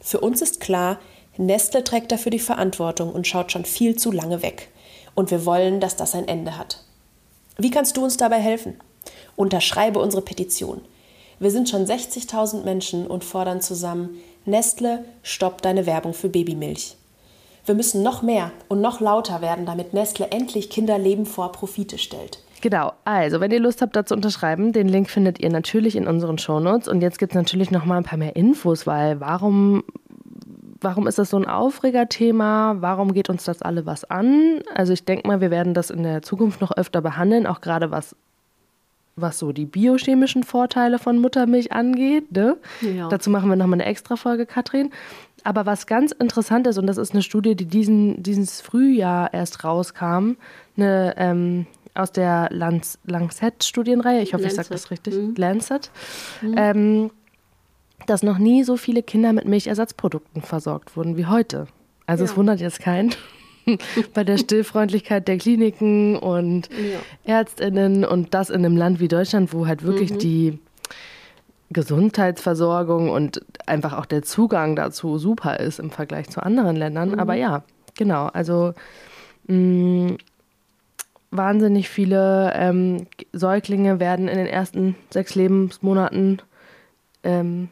Für 0.00 0.18
uns 0.18 0.42
ist 0.42 0.58
klar, 0.58 0.98
Nestle 1.36 1.84
trägt 1.84 2.10
dafür 2.10 2.30
die 2.30 2.40
Verantwortung 2.40 3.12
und 3.12 3.28
schaut 3.28 3.52
schon 3.52 3.64
viel 3.64 3.94
zu 3.94 4.10
lange 4.10 4.42
weg. 4.42 4.70
Und 5.14 5.30
wir 5.30 5.46
wollen, 5.46 5.78
dass 5.78 5.94
das 5.94 6.16
ein 6.16 6.26
Ende 6.26 6.58
hat. 6.58 6.82
Wie 7.56 7.70
kannst 7.70 7.96
du 7.96 8.02
uns 8.02 8.16
dabei 8.16 8.40
helfen? 8.40 8.80
Unterschreibe 9.36 10.00
unsere 10.00 10.22
Petition. 10.22 10.80
Wir 11.38 11.52
sind 11.52 11.68
schon 11.68 11.86
60.000 11.86 12.64
Menschen 12.64 13.06
und 13.06 13.22
fordern 13.22 13.60
zusammen, 13.60 14.20
Nestle, 14.46 15.04
stopp 15.22 15.62
deine 15.62 15.86
Werbung 15.86 16.12
für 16.12 16.28
Babymilch. 16.28 16.95
Wir 17.66 17.74
müssen 17.74 18.04
noch 18.04 18.22
mehr 18.22 18.52
und 18.68 18.80
noch 18.80 19.00
lauter 19.00 19.42
werden, 19.42 19.66
damit 19.66 19.92
Nestle 19.92 20.30
endlich 20.30 20.70
Kinderleben 20.70 21.26
vor 21.26 21.50
Profite 21.50 21.98
stellt. 21.98 22.38
Genau, 22.62 22.92
also 23.04 23.40
wenn 23.40 23.50
ihr 23.50 23.60
Lust 23.60 23.82
habt, 23.82 23.96
da 23.96 24.06
zu 24.06 24.14
unterschreiben, 24.14 24.72
den 24.72 24.88
Link 24.88 25.10
findet 25.10 25.40
ihr 25.40 25.50
natürlich 25.50 25.96
in 25.96 26.06
unseren 26.06 26.38
Shownotes. 26.38 26.88
Und 26.88 27.00
jetzt 27.00 27.18
gibt 27.18 27.32
es 27.32 27.36
natürlich 27.36 27.70
noch 27.70 27.84
mal 27.84 27.98
ein 27.98 28.04
paar 28.04 28.18
mehr 28.18 28.36
Infos, 28.36 28.86
weil 28.86 29.20
warum, 29.20 29.84
warum 30.80 31.06
ist 31.06 31.18
das 31.18 31.30
so 31.30 31.36
ein 31.36 31.46
Aufregerthema? 31.46 32.76
Warum 32.80 33.12
geht 33.12 33.28
uns 33.28 33.44
das 33.44 33.62
alle 33.62 33.84
was 33.84 34.04
an? 34.04 34.62
Also 34.74 34.92
ich 34.92 35.04
denke 35.04 35.26
mal, 35.26 35.40
wir 35.40 35.50
werden 35.50 35.74
das 35.74 35.90
in 35.90 36.04
der 36.04 36.22
Zukunft 36.22 36.60
noch 36.60 36.72
öfter 36.76 37.02
behandeln, 37.02 37.46
auch 37.46 37.60
gerade 37.60 37.90
was 37.90 38.14
was 39.16 39.38
so 39.38 39.50
die 39.50 39.64
biochemischen 39.64 40.42
Vorteile 40.42 40.98
von 40.98 41.18
Muttermilch 41.18 41.72
angeht. 41.72 42.32
Ne? 42.32 42.58
Ja. 42.82 43.08
Dazu 43.08 43.30
machen 43.30 43.48
wir 43.48 43.56
nochmal 43.56 43.80
eine 43.80 43.86
extra 43.86 44.16
Folge, 44.16 44.44
Katrin. 44.44 44.90
Aber 45.46 45.64
was 45.64 45.86
ganz 45.86 46.10
interessant 46.10 46.66
ist, 46.66 46.76
und 46.76 46.88
das 46.88 46.96
ist 46.96 47.12
eine 47.12 47.22
Studie, 47.22 47.54
die 47.54 47.66
diesen, 47.66 48.20
dieses 48.20 48.60
Frühjahr 48.60 49.32
erst 49.32 49.62
rauskam, 49.62 50.32
eine, 50.76 51.14
ähm, 51.18 51.66
aus 51.94 52.10
der 52.10 52.48
Lancet-Studienreihe, 52.50 54.22
ich 54.22 54.34
hoffe, 54.34 54.42
Lancet. 54.42 54.58
ich 54.58 54.66
sage 54.66 54.68
das 54.70 54.90
richtig, 54.90 55.14
mhm. 55.14 55.34
Lancet, 55.36 55.92
mhm. 56.42 56.54
Ähm, 56.56 57.10
dass 58.08 58.24
noch 58.24 58.38
nie 58.38 58.64
so 58.64 58.76
viele 58.76 59.04
Kinder 59.04 59.32
mit 59.32 59.44
Milchersatzprodukten 59.44 60.42
versorgt 60.42 60.96
wurden 60.96 61.16
wie 61.16 61.26
heute. 61.26 61.68
Also 62.06 62.24
ja. 62.24 62.30
es 62.30 62.36
wundert 62.36 62.58
jetzt 62.58 62.80
keinen 62.80 63.14
bei 64.14 64.24
der 64.24 64.38
Stillfreundlichkeit 64.38 65.28
der 65.28 65.38
Kliniken 65.38 66.16
und 66.16 66.68
ja. 66.70 67.38
Ärztinnen 67.38 68.04
und 68.04 68.34
das 68.34 68.50
in 68.50 68.64
einem 68.64 68.76
Land 68.76 68.98
wie 68.98 69.06
Deutschland, 69.06 69.52
wo 69.52 69.68
halt 69.68 69.84
wirklich 69.84 70.10
mhm. 70.12 70.18
die 70.18 70.58
Gesundheitsversorgung 71.70 73.10
und 73.10 73.40
einfach 73.66 73.94
auch 73.94 74.06
der 74.06 74.22
Zugang 74.22 74.76
dazu 74.76 75.18
super 75.18 75.58
ist 75.58 75.78
im 75.80 75.90
Vergleich 75.90 76.28
zu 76.30 76.42
anderen 76.42 76.76
Ländern. 76.76 77.10
Mhm. 77.10 77.18
Aber 77.18 77.34
ja, 77.34 77.64
genau. 77.96 78.26
Also 78.26 78.74
mh, 79.46 79.56
mm, 79.56 80.16
wahnsinnig 81.30 81.88
viele 81.88 82.52
ähm, 82.54 83.06
Säuglinge 83.32 84.00
werden 84.00 84.28
in 84.28 84.38
den 84.38 84.46
ersten 84.46 84.94
sechs 85.10 85.34
Lebensmonaten 85.34 86.40
ähm, 87.24 87.68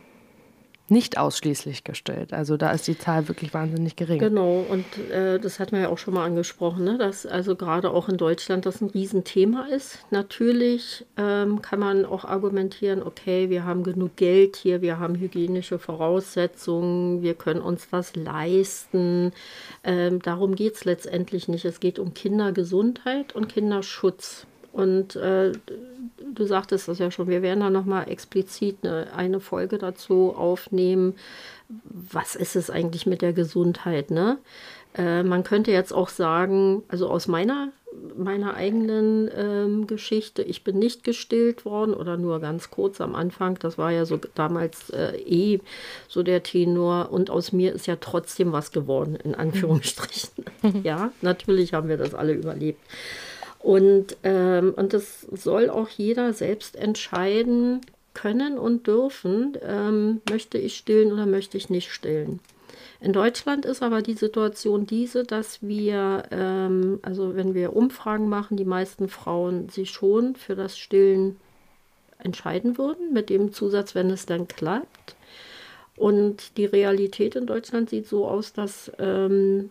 nicht 0.88 1.16
ausschließlich 1.16 1.82
gestellt. 1.82 2.34
Also 2.34 2.58
da 2.58 2.70
ist 2.72 2.86
die 2.86 2.98
Zahl 2.98 3.26
wirklich 3.28 3.54
wahnsinnig 3.54 3.96
gering. 3.96 4.18
Genau, 4.18 4.64
und 4.68 4.84
äh, 5.10 5.40
das 5.40 5.58
hatten 5.58 5.72
wir 5.72 5.82
ja 5.82 5.88
auch 5.88 5.96
schon 5.96 6.12
mal 6.12 6.26
angesprochen, 6.26 6.84
ne? 6.84 6.98
dass 6.98 7.24
also 7.24 7.56
gerade 7.56 7.90
auch 7.90 8.10
in 8.10 8.18
Deutschland 8.18 8.66
das 8.66 8.82
ein 8.82 8.90
Riesenthema 8.90 9.66
ist. 9.68 10.00
Natürlich 10.10 11.06
ähm, 11.16 11.62
kann 11.62 11.80
man 11.80 12.04
auch 12.04 12.26
argumentieren, 12.26 13.02
okay, 13.02 13.48
wir 13.48 13.64
haben 13.64 13.82
genug 13.82 14.16
Geld 14.16 14.56
hier, 14.56 14.82
wir 14.82 14.98
haben 14.98 15.14
hygienische 15.14 15.78
Voraussetzungen, 15.78 17.22
wir 17.22 17.34
können 17.34 17.62
uns 17.62 17.88
das 17.88 18.14
leisten. 18.14 19.32
Ähm, 19.84 20.20
darum 20.20 20.54
geht 20.54 20.74
es 20.74 20.84
letztendlich 20.84 21.48
nicht. 21.48 21.64
Es 21.64 21.80
geht 21.80 21.98
um 21.98 22.12
Kindergesundheit 22.12 23.34
und 23.34 23.48
Kinderschutz. 23.48 24.46
Und 24.74 25.14
äh, 25.14 25.52
du 26.34 26.44
sagtest 26.46 26.88
das 26.88 26.98
ja 26.98 27.12
schon, 27.12 27.28
wir 27.28 27.42
werden 27.42 27.60
da 27.60 27.70
nochmal 27.70 28.10
explizit 28.10 28.78
eine, 28.82 29.06
eine 29.14 29.38
Folge 29.38 29.78
dazu 29.78 30.34
aufnehmen. 30.36 31.14
Was 31.68 32.34
ist 32.34 32.56
es 32.56 32.70
eigentlich 32.70 33.06
mit 33.06 33.22
der 33.22 33.32
Gesundheit? 33.32 34.10
Ne? 34.10 34.38
Äh, 34.96 35.22
man 35.22 35.44
könnte 35.44 35.70
jetzt 35.70 35.94
auch 35.94 36.08
sagen, 36.08 36.82
also 36.88 37.08
aus 37.08 37.28
meiner, 37.28 37.68
meiner 38.16 38.54
eigenen 38.54 39.30
ähm, 39.36 39.86
Geschichte, 39.86 40.42
ich 40.42 40.64
bin 40.64 40.80
nicht 40.80 41.04
gestillt 41.04 41.64
worden 41.64 41.94
oder 41.94 42.16
nur 42.16 42.40
ganz 42.40 42.72
kurz 42.72 43.00
am 43.00 43.14
Anfang. 43.14 43.56
Das 43.60 43.78
war 43.78 43.92
ja 43.92 44.04
so 44.04 44.18
damals 44.34 44.90
äh, 44.90 45.16
eh 45.18 45.60
so 46.08 46.24
der 46.24 46.42
Tenor. 46.42 47.12
Und 47.12 47.30
aus 47.30 47.52
mir 47.52 47.72
ist 47.74 47.86
ja 47.86 47.94
trotzdem 47.94 48.50
was 48.50 48.72
geworden, 48.72 49.14
in 49.22 49.36
Anführungsstrichen. 49.36 50.46
ja, 50.82 51.12
natürlich 51.22 51.74
haben 51.74 51.88
wir 51.88 51.96
das 51.96 52.12
alle 52.12 52.32
überlebt. 52.32 52.80
Und, 53.64 54.18
ähm, 54.24 54.74
und 54.76 54.92
das 54.92 55.22
soll 55.32 55.70
auch 55.70 55.88
jeder 55.88 56.34
selbst 56.34 56.76
entscheiden 56.76 57.80
können 58.12 58.58
und 58.58 58.86
dürfen, 58.86 59.56
ähm, 59.66 60.20
möchte 60.28 60.58
ich 60.58 60.76
stillen 60.76 61.10
oder 61.10 61.24
möchte 61.24 61.56
ich 61.56 61.70
nicht 61.70 61.90
stillen. 61.90 62.40
In 63.00 63.14
Deutschland 63.14 63.64
ist 63.64 63.82
aber 63.82 64.02
die 64.02 64.12
Situation 64.12 64.86
diese, 64.86 65.24
dass 65.24 65.62
wir, 65.62 66.24
ähm, 66.30 66.98
also 67.00 67.36
wenn 67.36 67.54
wir 67.54 67.74
Umfragen 67.74 68.28
machen, 68.28 68.58
die 68.58 68.66
meisten 68.66 69.08
Frauen 69.08 69.70
sich 69.70 69.92
schon 69.92 70.36
für 70.36 70.56
das 70.56 70.76
Stillen 70.76 71.38
entscheiden 72.18 72.76
würden, 72.76 73.14
mit 73.14 73.30
dem 73.30 73.54
Zusatz, 73.54 73.94
wenn 73.94 74.10
es 74.10 74.26
dann 74.26 74.46
klappt. 74.46 75.16
Und 75.96 76.58
die 76.58 76.66
Realität 76.66 77.34
in 77.34 77.46
Deutschland 77.46 77.88
sieht 77.88 78.08
so 78.08 78.26
aus, 78.26 78.52
dass 78.52 78.92
ähm, 78.98 79.70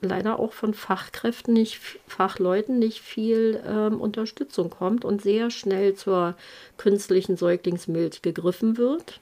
leider 0.00 0.38
auch 0.38 0.52
von 0.52 0.74
Fachkräften, 0.74 1.54
nicht 1.54 1.80
Fachleuten 2.06 2.78
nicht 2.78 3.00
viel 3.00 3.62
ähm, 3.66 4.00
Unterstützung 4.00 4.70
kommt 4.70 5.04
und 5.04 5.22
sehr 5.22 5.50
schnell 5.50 5.94
zur 5.94 6.34
künstlichen 6.76 7.36
Säuglingsmilch 7.36 8.22
gegriffen 8.22 8.76
wird. 8.76 9.20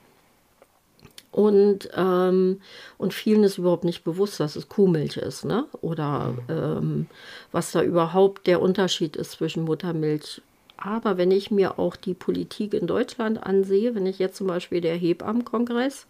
Und, 1.31 1.91
ähm, 1.95 2.61
und 2.97 3.13
vielen 3.13 3.45
ist 3.45 3.59
überhaupt 3.59 3.85
nicht 3.85 4.03
bewusst, 4.03 4.41
dass 4.41 4.57
es 4.57 4.69
Kuhmilch 4.69 5.19
ist, 5.19 5.45
ne? 5.45 5.67
Oder 5.83 6.35
ähm, 6.49 7.07
was 7.53 7.71
da 7.71 7.83
überhaupt 7.83 8.47
der 8.47 8.63
Unterschied 8.63 9.15
ist 9.15 9.33
zwischen 9.33 9.65
Muttermilch. 9.65 10.41
Aber 10.79 11.19
wenn 11.19 11.31
ich 11.31 11.51
mir 11.51 11.79
auch 11.79 11.97
die 11.97 12.15
Politik 12.15 12.73
in 12.73 12.87
Deutschland 12.87 13.43
ansehe, 13.43 13.95
wenn 13.95 14.07
ich 14.07 14.19
jetzt 14.19 14.37
zum 14.37 14.47
Beispiel 14.47 14.81
der 14.81 14.97
Hebammenkongress, 14.97 16.07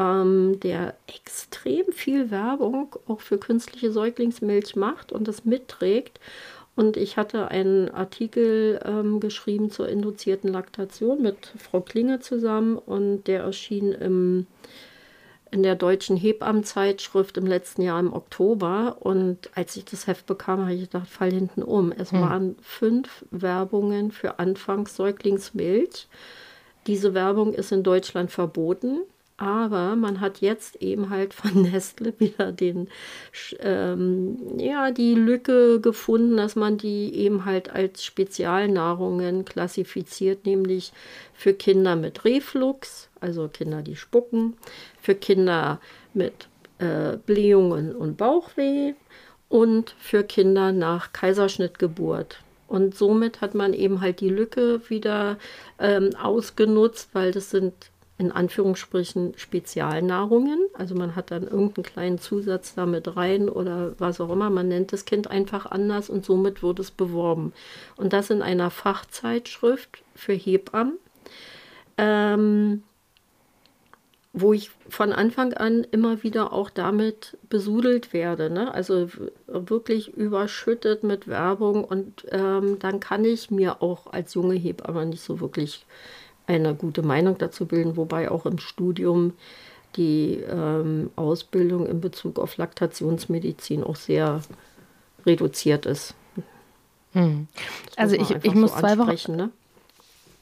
ähm, 0.00 0.58
der 0.60 0.94
extrem 1.06 1.92
viel 1.92 2.30
Werbung 2.30 2.96
auch 3.06 3.20
für 3.20 3.36
künstliche 3.36 3.92
Säuglingsmilch 3.92 4.74
macht 4.74 5.12
und 5.12 5.28
das 5.28 5.44
mitträgt. 5.44 6.18
Und 6.74 6.96
ich 6.96 7.18
hatte 7.18 7.48
einen 7.48 7.90
Artikel 7.90 8.80
ähm, 8.84 9.20
geschrieben 9.20 9.70
zur 9.70 9.88
induzierten 9.88 10.50
Laktation 10.50 11.20
mit 11.20 11.52
Frau 11.58 11.80
Klinge 11.80 12.20
zusammen 12.20 12.78
und 12.78 13.24
der 13.24 13.42
erschien 13.42 13.92
im, 13.92 14.46
in 15.50 15.62
der 15.62 15.74
deutschen 15.74 16.16
Hebammenzeitschrift 16.16 17.36
im 17.36 17.46
letzten 17.46 17.82
Jahr 17.82 18.00
im 18.00 18.14
Oktober. 18.14 18.96
Und 19.00 19.50
als 19.54 19.76
ich 19.76 19.84
das 19.84 20.06
Heft 20.06 20.24
bekam, 20.24 20.60
habe 20.60 20.72
ich 20.72 20.82
gedacht, 20.82 21.08
fall 21.08 21.30
hinten 21.30 21.62
um. 21.62 21.92
Es 21.92 22.12
hm. 22.12 22.20
waren 22.22 22.56
fünf 22.62 23.26
Werbungen 23.30 24.12
für 24.12 24.38
Anfangssäuglingsmilch. 24.38 26.08
Diese 26.86 27.12
Werbung 27.12 27.52
ist 27.52 27.72
in 27.72 27.82
Deutschland 27.82 28.30
verboten. 28.30 29.00
Aber 29.40 29.96
man 29.96 30.20
hat 30.20 30.42
jetzt 30.42 30.82
eben 30.82 31.08
halt 31.08 31.32
von 31.32 31.62
Nestle 31.72 32.12
wieder 32.18 32.52
den, 32.52 32.88
ähm, 33.60 34.36
ja, 34.58 34.90
die 34.90 35.14
Lücke 35.14 35.80
gefunden, 35.80 36.36
dass 36.36 36.56
man 36.56 36.76
die 36.76 37.14
eben 37.14 37.46
halt 37.46 37.70
als 37.70 38.04
Spezialnahrungen 38.04 39.46
klassifiziert, 39.46 40.44
nämlich 40.44 40.92
für 41.32 41.54
Kinder 41.54 41.96
mit 41.96 42.26
Reflux, 42.26 43.08
also 43.18 43.48
Kinder, 43.48 43.80
die 43.80 43.96
spucken, 43.96 44.58
für 45.00 45.14
Kinder 45.14 45.80
mit 46.12 46.48
äh, 46.76 47.16
Blähungen 47.24 47.96
und 47.96 48.18
Bauchweh 48.18 48.92
und 49.48 49.94
für 49.98 50.22
Kinder 50.22 50.72
nach 50.72 51.14
Kaiserschnittgeburt. 51.14 52.40
Und 52.68 52.94
somit 52.94 53.40
hat 53.40 53.54
man 53.54 53.72
eben 53.72 54.02
halt 54.02 54.20
die 54.20 54.28
Lücke 54.28 54.82
wieder 54.90 55.38
ähm, 55.78 56.10
ausgenutzt, 56.14 57.08
weil 57.14 57.32
das 57.32 57.48
sind 57.48 57.72
in 58.20 58.32
Anführungsstrichen 58.32 59.32
Spezialnahrungen. 59.38 60.66
Also 60.74 60.94
man 60.94 61.16
hat 61.16 61.30
dann 61.30 61.44
irgendeinen 61.44 61.84
kleinen 61.84 62.18
Zusatz 62.18 62.74
damit 62.74 63.16
rein 63.16 63.48
oder 63.48 63.94
was 63.98 64.20
auch 64.20 64.30
immer. 64.30 64.50
Man 64.50 64.68
nennt 64.68 64.92
das 64.92 65.06
Kind 65.06 65.30
einfach 65.30 65.64
anders 65.64 66.10
und 66.10 66.26
somit 66.26 66.62
wird 66.62 66.80
es 66.80 66.90
beworben. 66.90 67.54
Und 67.96 68.12
das 68.12 68.28
in 68.28 68.42
einer 68.42 68.70
Fachzeitschrift 68.70 70.02
für 70.14 70.34
Hebammen, 70.34 70.98
ähm, 71.96 72.82
wo 74.34 74.52
ich 74.52 74.70
von 74.90 75.14
Anfang 75.14 75.54
an 75.54 75.86
immer 75.90 76.22
wieder 76.22 76.52
auch 76.52 76.68
damit 76.68 77.38
besudelt 77.48 78.12
werde. 78.12 78.50
Ne? 78.50 78.74
Also 78.74 79.08
wirklich 79.46 80.12
überschüttet 80.14 81.04
mit 81.04 81.26
Werbung 81.26 81.84
und 81.84 82.26
ähm, 82.30 82.78
dann 82.80 83.00
kann 83.00 83.24
ich 83.24 83.50
mir 83.50 83.80
auch 83.80 84.12
als 84.12 84.34
junge 84.34 84.56
Hebamme 84.56 85.06
nicht 85.06 85.22
so 85.22 85.40
wirklich 85.40 85.86
eine 86.50 86.74
gute 86.74 87.02
Meinung 87.02 87.38
dazu 87.38 87.66
bilden, 87.66 87.96
wobei 87.96 88.30
auch 88.30 88.46
im 88.46 88.58
Studium 88.58 89.32
die 89.96 90.40
ähm, 90.48 91.10
Ausbildung 91.16 91.86
in 91.86 92.00
Bezug 92.00 92.38
auf 92.38 92.56
Laktationsmedizin 92.56 93.82
auch 93.82 93.96
sehr 93.96 94.40
reduziert 95.26 95.86
ist. 95.86 96.14
Hm. 97.12 97.48
Also 97.96 98.16
ich, 98.16 98.30
ich 98.30 98.54
muss 98.54 98.72
so 98.72 98.78
zwei 98.78 98.98
Wochen. 98.98 99.36
Ne? 99.36 99.50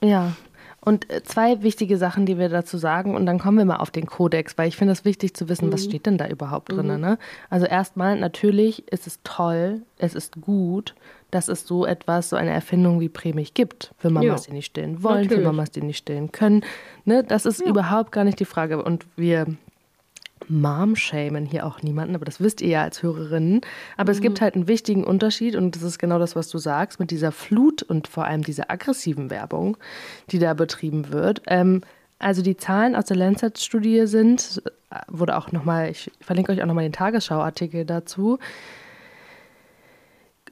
Ja, 0.03 0.37
und 0.81 1.11
äh, 1.11 1.23
zwei 1.23 1.63
wichtige 1.63 1.99
Sachen, 1.99 2.25
die 2.25 2.39
wir 2.39 2.49
dazu 2.49 2.79
sagen, 2.79 3.15
und 3.15 3.27
dann 3.27 3.39
kommen 3.39 3.59
wir 3.59 3.65
mal 3.65 3.77
auf 3.77 3.91
den 3.91 4.07
Kodex, 4.07 4.57
weil 4.57 4.69
ich 4.69 4.77
finde 4.77 4.93
es 4.93 5.05
wichtig 5.05 5.35
zu 5.35 5.49
wissen, 5.49 5.69
mhm. 5.69 5.73
was 5.73 5.85
steht 5.85 6.07
denn 6.07 6.19
da 6.19 6.29
überhaupt 6.29 6.71
drin. 6.71 6.87
Mhm. 6.87 7.01
Ne? 7.01 7.19
Also 7.51 7.67
erstmal, 7.67 8.19
natürlich 8.19 8.87
ist 8.91 9.07
es 9.07 9.19
toll, 9.25 9.83
es 9.99 10.15
ist 10.15 10.41
gut, 10.41 10.95
dass 11.31 11.49
es 11.49 11.67
so 11.67 11.85
etwas, 11.85 12.31
so 12.31 12.37
eine 12.37 12.53
Erfindung 12.53 13.01
wie 13.01 13.09
Prämich 13.09 13.55
gibt. 13.55 13.93
Für 13.99 14.09
Mamas, 14.09 14.47
ja. 14.47 14.51
die 14.51 14.57
nicht 14.57 14.67
stillen 14.67 15.03
wollen, 15.03 15.23
natürlich. 15.23 15.39
für 15.39 15.45
Mamas, 15.45 15.71
die 15.71 15.83
nicht 15.83 15.99
stillen 15.99 16.33
können. 16.33 16.65
Ne? 17.05 17.25
Das 17.25 17.45
ist 17.45 17.61
ja. 17.61 17.67
überhaupt 17.67 18.13
gar 18.13 18.25
nicht 18.25 18.41
die 18.41 18.45
Frage. 18.45 18.83
Und 18.83 19.07
wir 19.17 19.47
Mom-Shamen 20.49 21.45
hier 21.47 21.67
auch 21.67 21.83
niemanden, 21.83 22.15
aber 22.15 22.25
das 22.25 22.41
wisst 22.41 22.61
ihr 22.61 22.69
ja 22.69 22.83
als 22.83 23.03
Hörerinnen. 23.03 23.61
Aber 23.97 24.13
mhm. 24.13 24.17
es 24.17 24.21
gibt 24.21 24.41
halt 24.41 24.55
einen 24.55 24.69
wichtigen 24.69 25.05
Unterschied 25.05 25.57
und 25.57 25.75
das 25.75 25.83
ist 25.83 25.99
genau 25.99 26.19
das, 26.19 26.37
was 26.37 26.49
du 26.49 26.59
sagst, 26.59 27.01
mit 27.01 27.11
dieser 27.11 27.33
Flut 27.33 27.83
und 27.83 28.09
vor 28.09 28.25
allem 28.25 28.43
dieser 28.43 28.71
aggressiven 28.71 29.31
Werbung, 29.31 29.77
die 30.31 30.39
da 30.39 30.55
betrieben 30.55 31.13
wird. 31.13 31.43
Ähm, 31.47 31.83
also 32.19 32.43
die 32.43 32.57
Zahlen 32.57 32.97
aus 32.97 33.05
der 33.07 33.17
Lancet-Studie 33.17 34.07
sind, 34.07 34.63
wurde 35.09 35.37
auch 35.37 35.53
nochmal, 35.53 35.91
ich 35.91 36.11
verlinke 36.21 36.53
euch 36.53 36.63
auch 36.63 36.67
nochmal 36.67 36.85
den 36.85 36.93
Tagesschau-Artikel 36.93 37.85
dazu, 37.85 38.39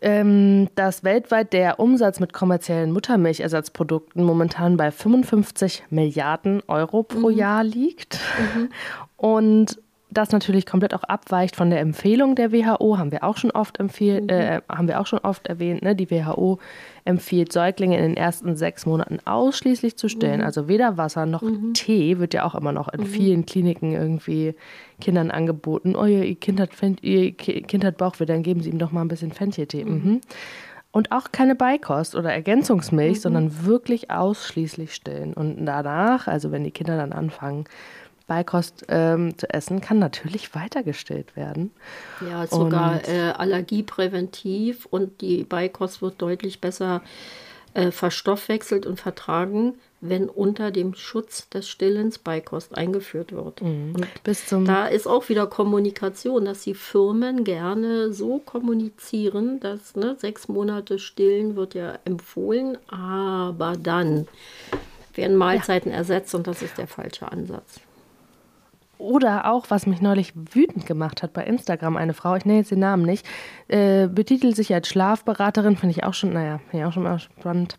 ähm, 0.03 0.69
dass 0.75 1.05
weltweit 1.05 1.53
der 1.53 1.81
Umsatz 1.81 2.21
mit 2.21 2.33
kommerziellen 2.33 2.93
Muttermilchersatzprodukten 2.93 4.25
momentan 4.25 4.77
bei 4.77 4.91
55 4.91 5.85
Milliarden 5.91 6.63
Euro 6.69 7.03
pro 7.03 7.31
mhm. 7.31 7.37
Jahr 7.37 7.65
liegt. 7.65 8.19
Mhm. 8.55 8.69
Und 9.17 9.79
das 10.17 10.33
natürlich 10.33 10.67
komplett 10.67 10.95
auch 10.95 11.03
abweicht 11.05 11.57
von 11.57 11.71
der 11.71 11.81
Empfehlung 11.81 12.35
der 12.35 12.53
WHO, 12.53 12.99
haben 12.99 13.13
wir 13.13 13.25
auch 13.25 13.37
schon 13.37 13.51
oft 13.51 13.79
empfehl 13.79 14.23
mhm. 14.23 14.29
äh, 14.29 14.61
haben 14.69 14.89
wir 14.89 15.01
auch 15.01 15.07
schon 15.07 15.19
oft 15.21 15.47
erwähnt. 15.47 15.83
Ne? 15.83 15.95
Die 15.95 16.11
WHO 16.11 16.59
empfiehlt 17.05 17.53
Säuglinge 17.53 17.97
in 17.97 18.03
den 18.03 18.17
ersten 18.17 18.57
sechs 18.57 18.87
Monaten 18.87 19.19
ausschließlich 19.25 19.97
zu 19.97 20.09
stillen. 20.09 20.41
Mhm. 20.41 20.47
Also 20.47 20.69
weder 20.69 20.97
Wasser 20.97 21.27
noch 21.27 21.43
mhm. 21.43 21.75
Tee 21.75 22.19
wird 22.19 22.35
ja 22.35 22.45
auch 22.45 22.55
immer 22.55 22.73
noch 22.73 22.89
in 22.89 23.03
mhm. 23.03 23.07
vielen 23.07 23.47
Kliniken 23.47 23.93
irgendwie 23.93 24.55
Kindern 25.01 25.31
angeboten. 25.31 25.95
Oh, 25.97 26.05
ihr 26.05 26.35
Kind 26.37 26.61
hat, 26.61 26.71
ihr 27.03 27.33
kind 27.33 27.85
hat 27.85 27.99
Bauchweh, 27.99 28.27
dann 28.27 28.43
geben 28.43 28.61
Sie 28.61 28.71
ihm 28.71 28.79
doch 28.79 28.93
mal 28.93 29.03
ein 29.03 29.09
bisschen 29.09 29.33
Fencheltee. 29.33 29.85
Mhm. 29.85 29.93
mhm. 29.93 30.21
Und 30.93 31.13
auch 31.13 31.31
keine 31.31 31.55
Beikost 31.55 32.15
oder 32.15 32.33
Ergänzungsmilch, 32.33 33.21
sondern 33.21 33.67
wirklich 33.67 34.11
ausschließlich 34.11 34.95
stillen. 34.95 35.35
Und 35.35 35.67
danach, 35.67 36.27
also 36.27 36.53
wenn 36.53 36.65
die 36.65 36.71
Kinder 36.71 36.97
dann 36.97 37.13
anfangen, 37.13 37.67
Beikost 38.27 38.85
ähm, 38.89 39.39
zu 39.39 39.49
essen, 39.51 39.81
kann 39.81 39.99
natürlich 39.99 40.55
weitergestellt 40.55 41.37
werden. 41.37 41.71
Ja, 42.29 42.47
sogar 42.47 43.07
äh, 43.09 43.31
allergiepräventiv 43.31 44.87
und 44.87 45.21
die 45.21 45.45
Beikost 45.45 46.03
wird 46.03 46.21
deutlich 46.21 46.61
besser 46.61 47.03
äh, 47.75 47.91
verstoffwechselt 47.91 48.87
und 48.87 48.99
vertragen, 48.99 49.75
wenn 50.01 50.29
unter 50.29 50.71
dem 50.71 50.95
Schutz 50.95 51.49
des 51.51 51.69
Stillens 51.69 52.19
Beikost 52.19 52.77
eingeführt 52.77 53.33
wird. 53.33 53.63
Mhm. 53.63 53.95
Bis 54.25 54.47
zum 54.47 54.65
da 54.65 54.87
ist 54.87 55.07
auch 55.07 55.29
wieder 55.29 55.47
Kommunikation, 55.47 56.47
dass 56.47 56.63
die 56.63 56.75
Firmen 56.75 57.45
gerne 57.45 58.13
so 58.13 58.39
kommunizieren, 58.39 59.61
dass 59.61 59.95
ne, 59.95 60.17
sechs 60.19 60.49
Monate 60.49 60.99
Stillen 60.99 61.55
wird 61.55 61.75
ja 61.75 61.99
empfohlen, 62.05 62.79
aber 62.89 63.75
dann 63.77 64.27
werden 65.15 65.37
Mahlzeiten 65.37 65.93
ja. 65.93 65.99
ersetzt 65.99 66.35
und 66.35 66.47
das 66.47 66.63
ist 66.63 66.79
der 66.79 66.89
falsche 66.89 67.31
Ansatz. 67.31 67.81
Oder 68.99 69.51
auch, 69.51 69.67
was 69.69 69.87
mich 69.87 70.01
neulich 70.01 70.33
wütend 70.35 70.87
gemacht 70.87 71.23
hat 71.23 71.33
bei 71.33 71.45
Instagram, 71.45 71.97
eine 71.97 72.15
Frau, 72.15 72.35
ich 72.35 72.45
nenne 72.45 72.61
jetzt 72.61 72.71
den 72.71 72.79
Namen 72.79 73.05
nicht, 73.05 73.27
äh, 73.69 74.09
betitelt 74.09 74.57
sich 74.57 74.73
als 74.73 74.89
Schlafberaterin, 74.89 75.77
finde 75.77 75.95
ich 75.95 76.05
auch 76.05 76.15
schon, 76.15 76.33
naja, 76.33 76.61
finde 76.71 76.79
ich 76.79 76.85
auch 76.85 76.93
schon 76.93 77.03
mal 77.03 77.19
spannend. 77.19 77.77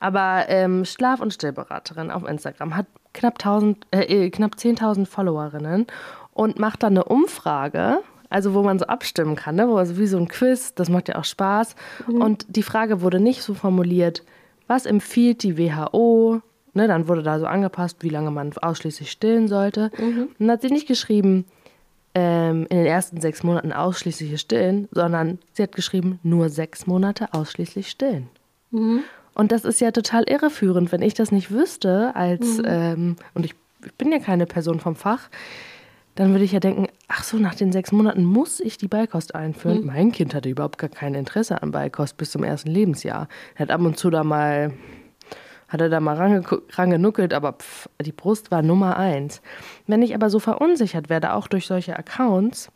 Aber 0.00 0.46
ähm, 0.48 0.84
Schlaf- 0.84 1.20
und 1.20 1.32
Stillberaterin 1.32 2.10
auf 2.10 2.26
Instagram 2.28 2.76
hat 2.76 2.86
knapp, 3.14 3.34
1000, 3.34 3.86
äh, 3.92 4.26
äh 4.26 4.30
knapp 4.30 4.56
10.000 4.56 5.06
Followerinnen 5.06 5.86
und 6.32 6.58
macht 6.58 6.82
dann 6.82 6.94
eine 6.94 7.04
Umfrage, 7.04 8.00
also 8.30 8.54
wo 8.54 8.62
man 8.62 8.78
so 8.78 8.86
abstimmen 8.86 9.36
kann, 9.36 9.56
ne? 9.56 9.68
wo 9.68 9.76
also 9.76 9.96
wie 9.96 10.06
so 10.06 10.18
ein 10.18 10.28
Quiz, 10.28 10.74
das 10.74 10.88
macht 10.88 11.08
ja 11.08 11.16
auch 11.16 11.24
Spaß. 11.24 11.76
Mhm. 12.06 12.20
Und 12.20 12.46
die 12.48 12.62
Frage 12.62 13.00
wurde 13.00 13.20
nicht 13.20 13.42
so 13.42 13.54
formuliert, 13.54 14.22
was 14.66 14.86
empfiehlt 14.86 15.42
die 15.42 15.56
WHO 15.56 16.42
Ne, 16.78 16.86
dann 16.86 17.08
wurde 17.08 17.24
da 17.24 17.40
so 17.40 17.46
angepasst, 17.46 18.04
wie 18.04 18.08
lange 18.08 18.30
man 18.30 18.52
ausschließlich 18.56 19.10
stillen 19.10 19.48
sollte. 19.48 19.90
Mhm. 19.98 20.28
Und 20.28 20.34
dann 20.38 20.52
hat 20.52 20.62
sie 20.62 20.68
nicht 20.68 20.86
geschrieben, 20.86 21.44
ähm, 22.14 22.68
in 22.70 22.76
den 22.76 22.86
ersten 22.86 23.20
sechs 23.20 23.42
Monaten 23.42 23.72
ausschließlich 23.72 24.40
stillen, 24.40 24.86
sondern 24.92 25.40
sie 25.54 25.64
hat 25.64 25.74
geschrieben, 25.74 26.20
nur 26.22 26.50
sechs 26.50 26.86
Monate 26.86 27.34
ausschließlich 27.34 27.90
stillen. 27.90 28.28
Mhm. 28.70 29.00
Und 29.34 29.50
das 29.50 29.64
ist 29.64 29.80
ja 29.80 29.90
total 29.90 30.22
irreführend, 30.28 30.92
wenn 30.92 31.02
ich 31.02 31.14
das 31.14 31.32
nicht 31.32 31.50
wüsste, 31.50 32.14
als, 32.14 32.58
mhm. 32.58 32.64
ähm, 32.66 33.16
und 33.34 33.44
ich, 33.44 33.56
ich 33.84 33.94
bin 33.94 34.12
ja 34.12 34.20
keine 34.20 34.46
Person 34.46 34.78
vom 34.78 34.94
Fach, 34.94 35.30
dann 36.14 36.30
würde 36.30 36.44
ich 36.44 36.52
ja 36.52 36.60
denken, 36.60 36.86
ach 37.08 37.24
so, 37.24 37.38
nach 37.38 37.56
den 37.56 37.72
sechs 37.72 37.90
Monaten 37.90 38.22
muss 38.22 38.60
ich 38.60 38.78
die 38.78 38.86
Beikost 38.86 39.34
einführen. 39.34 39.80
Mhm. 39.80 39.86
Mein 39.86 40.12
Kind 40.12 40.32
hatte 40.32 40.48
überhaupt 40.48 40.78
gar 40.78 40.90
kein 40.90 41.16
Interesse 41.16 41.60
an 41.60 41.72
Beikost 41.72 42.16
bis 42.18 42.30
zum 42.30 42.44
ersten 42.44 42.70
Lebensjahr. 42.70 43.26
Er 43.56 43.62
hat 43.62 43.70
ab 43.72 43.80
und 43.80 43.98
zu 43.98 44.10
da 44.10 44.22
mal 44.22 44.72
hat 45.68 45.80
er 45.80 45.88
da 45.88 46.00
mal 46.00 46.16
rangenuckelt, 46.70 47.34
aber 47.34 47.52
pff, 47.52 47.88
die 48.00 48.12
Brust 48.12 48.50
war 48.50 48.62
Nummer 48.62 48.96
eins. 48.96 49.42
Wenn 49.86 50.02
ich 50.02 50.14
aber 50.14 50.30
so 50.30 50.38
verunsichert 50.38 51.08
werde, 51.08 51.34
auch 51.34 51.46
durch 51.46 51.66
solche 51.66 51.96
Accounts, 51.96 52.70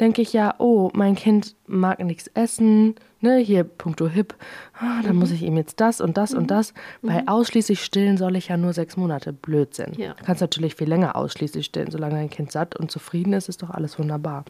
denke 0.00 0.22
ich 0.22 0.32
ja, 0.32 0.54
oh, 0.58 0.90
mein 0.94 1.16
Kind 1.16 1.56
mag 1.66 1.98
nichts 2.00 2.28
essen, 2.28 2.94
ne, 3.20 3.38
hier 3.38 3.64
puncto 3.64 4.08
hip, 4.08 4.34
oh, 4.80 5.02
dann 5.02 5.14
mhm. 5.14 5.18
muss 5.18 5.30
ich 5.32 5.42
ihm 5.42 5.56
jetzt 5.56 5.80
das 5.80 6.00
und 6.00 6.16
das 6.16 6.32
mhm. 6.32 6.38
und 6.38 6.50
das. 6.50 6.74
Weil 7.02 7.22
mhm. 7.22 7.28
ausschließlich 7.28 7.82
stillen 7.82 8.16
soll 8.16 8.36
ich 8.36 8.48
ja 8.48 8.56
nur 8.56 8.72
sechs 8.72 8.96
Monate. 8.96 9.32
Blödsinn. 9.32 9.94
Ja. 9.96 10.14
Du 10.14 10.24
kannst 10.24 10.40
natürlich 10.40 10.74
viel 10.74 10.88
länger 10.88 11.16
ausschließlich 11.16 11.66
stillen. 11.66 11.90
Solange 11.90 12.14
dein 12.14 12.30
Kind 12.30 12.52
satt 12.52 12.76
und 12.76 12.90
zufrieden 12.90 13.32
ist, 13.32 13.48
ist 13.48 13.62
doch 13.62 13.70
alles 13.70 13.98
wunderbar. 13.98 14.44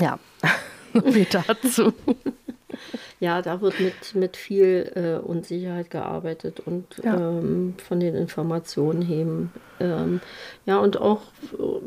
Ja, 0.00 0.18
so 0.92 1.00
viel 1.00 1.26
dazu. 1.46 1.92
Ja, 3.24 3.40
da 3.40 3.62
wird 3.62 3.80
mit, 3.80 4.14
mit 4.14 4.36
viel 4.36 4.92
äh, 4.94 5.26
Unsicherheit 5.26 5.88
gearbeitet 5.88 6.60
und 6.60 6.84
ja. 7.02 7.16
ähm, 7.16 7.72
von 7.82 7.98
den 7.98 8.14
Informationen 8.14 9.00
heben. 9.00 9.50
Ähm, 9.80 10.20
ja, 10.66 10.76
und 10.76 11.00
auch 11.00 11.22
äh, 11.54 11.80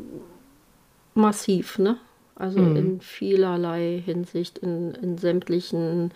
massiv, 1.14 1.78
ne? 1.78 1.96
Also 2.34 2.58
mhm. 2.58 2.76
in 2.76 3.00
vielerlei 3.00 4.02
Hinsicht, 4.04 4.58
in, 4.58 4.96
in 4.96 5.16
sämtlichen 5.16 6.10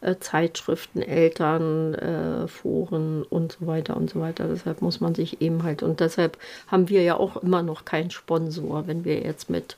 äh, 0.00 0.16
Zeitschriften, 0.18 1.02
Eltern, 1.02 1.94
äh, 1.94 2.48
Foren 2.48 3.22
und 3.22 3.52
so 3.60 3.68
weiter 3.68 3.96
und 3.96 4.10
so 4.10 4.18
weiter. 4.18 4.48
Deshalb 4.48 4.82
muss 4.82 5.00
man 5.00 5.14
sich 5.14 5.40
eben 5.40 5.62
halt, 5.62 5.84
und 5.84 6.00
deshalb 6.00 6.36
haben 6.66 6.88
wir 6.88 7.02
ja 7.04 7.16
auch 7.16 7.36
immer 7.36 7.62
noch 7.62 7.84
keinen 7.84 8.10
Sponsor, 8.10 8.88
wenn 8.88 9.04
wir 9.04 9.20
jetzt 9.20 9.50
mit 9.50 9.76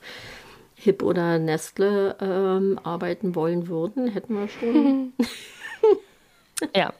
HIP 0.77 1.01
oder 1.01 1.39
Nestle 1.39 2.15
ähm, 2.21 2.79
arbeiten 2.83 3.35
wollen 3.35 3.67
würden, 3.67 4.07
hätten 4.07 4.35
wir 4.35 4.47
schon. 4.47 5.13
ja. 6.75 6.93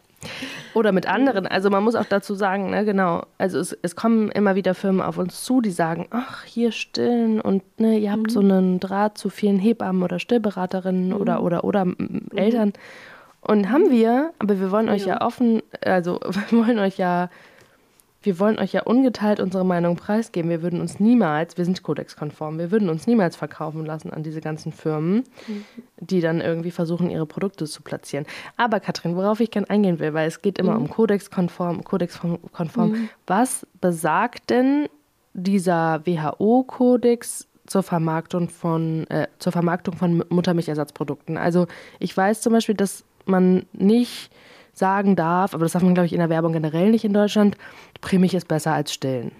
Oder 0.73 0.91
mit 0.91 1.07
anderen. 1.07 1.45
Also 1.45 1.69
man 1.69 1.83
muss 1.83 1.93
auch 1.93 2.05
dazu 2.05 2.33
sagen, 2.33 2.71
ne, 2.71 2.85
genau, 2.85 3.23
also 3.37 3.59
es, 3.59 3.77
es 3.83 3.95
kommen 3.95 4.29
immer 4.31 4.55
wieder 4.55 4.73
Firmen 4.73 5.01
auf 5.01 5.19
uns 5.19 5.43
zu, 5.43 5.61
die 5.61 5.71
sagen, 5.71 6.07
ach, 6.09 6.43
hier 6.43 6.71
stillen 6.71 7.39
und 7.39 7.63
ne, 7.79 7.99
ihr 7.99 8.11
habt 8.11 8.23
mhm. 8.23 8.29
so 8.29 8.39
einen 8.39 8.79
Draht 8.79 9.17
zu 9.17 9.29
vielen 9.29 9.59
Hebammen 9.59 10.01
oder 10.01 10.17
Stillberaterinnen 10.17 11.09
mhm. 11.09 11.15
oder 11.15 11.43
oder 11.43 11.63
oder 11.63 11.85
mhm. 11.85 12.27
Eltern. 12.35 12.73
Und 13.41 13.69
haben 13.69 13.91
wir, 13.91 14.31
aber 14.39 14.59
wir 14.59 14.71
wollen 14.71 14.89
euch 14.89 15.05
ja, 15.05 15.15
ja 15.15 15.21
offen, 15.21 15.61
also 15.81 16.19
wir 16.49 16.65
wollen 16.65 16.79
euch 16.79 16.97
ja 16.97 17.29
wir 18.27 18.39
wollen 18.39 18.59
euch 18.59 18.73
ja 18.73 18.83
ungeteilt 18.83 19.39
unsere 19.39 19.63
Meinung 19.63 19.95
preisgeben. 19.95 20.49
Wir 20.49 20.61
würden 20.61 20.81
uns 20.81 20.99
niemals, 20.99 21.57
wir 21.57 21.63
sind 21.63 21.81
kodexkonform, 21.81 22.59
wir 22.59 22.71
würden 22.71 22.89
uns 22.89 23.07
niemals 23.07 23.37
verkaufen 23.37 23.85
lassen 23.85 24.11
an 24.11 24.21
diese 24.21 24.41
ganzen 24.41 24.73
Firmen, 24.73 25.23
die 26.01 26.19
dann 26.19 26.41
irgendwie 26.41 26.71
versuchen, 26.71 27.09
ihre 27.09 27.25
Produkte 27.25 27.63
zu 27.67 27.81
platzieren. 27.81 28.25
Aber 28.57 28.81
Katrin, 28.81 29.15
worauf 29.15 29.39
ich 29.39 29.49
gerne 29.49 29.69
eingehen 29.69 29.99
will, 29.99 30.13
weil 30.13 30.27
es 30.27 30.41
geht 30.41 30.59
immer 30.59 30.73
mhm. 30.73 30.81
um 30.81 30.89
kodexkonform, 30.89 31.85
kodexkonform. 31.85 32.91
Mhm. 32.91 33.09
Was 33.25 33.65
besagt 33.79 34.49
denn 34.49 34.89
dieser 35.33 36.05
WHO-Kodex 36.05 37.47
zur 37.65 37.81
Vermarktung 37.81 38.49
von, 38.49 39.07
äh, 39.07 39.27
zur 39.39 39.53
Vermarktung 39.53 39.95
von 39.95 40.25
Muttermilchersatzprodukten? 40.27 41.37
Also 41.37 41.67
ich 41.99 42.17
weiß 42.17 42.41
zum 42.41 42.51
Beispiel, 42.51 42.75
dass 42.75 43.05
man 43.25 43.65
nicht 43.71 44.31
sagen 44.77 45.15
darf, 45.15 45.53
aber 45.53 45.65
das 45.65 45.73
darf 45.73 45.83
man, 45.83 45.93
glaube 45.93 46.07
ich, 46.07 46.13
in 46.13 46.19
der 46.19 46.29
Werbung 46.29 46.53
generell 46.53 46.91
nicht 46.91 47.05
in 47.05 47.13
Deutschland, 47.13 47.57
Prämilch 48.01 48.33
ist 48.33 48.47
besser 48.47 48.73
als 48.73 48.93
Stillen. 48.93 49.31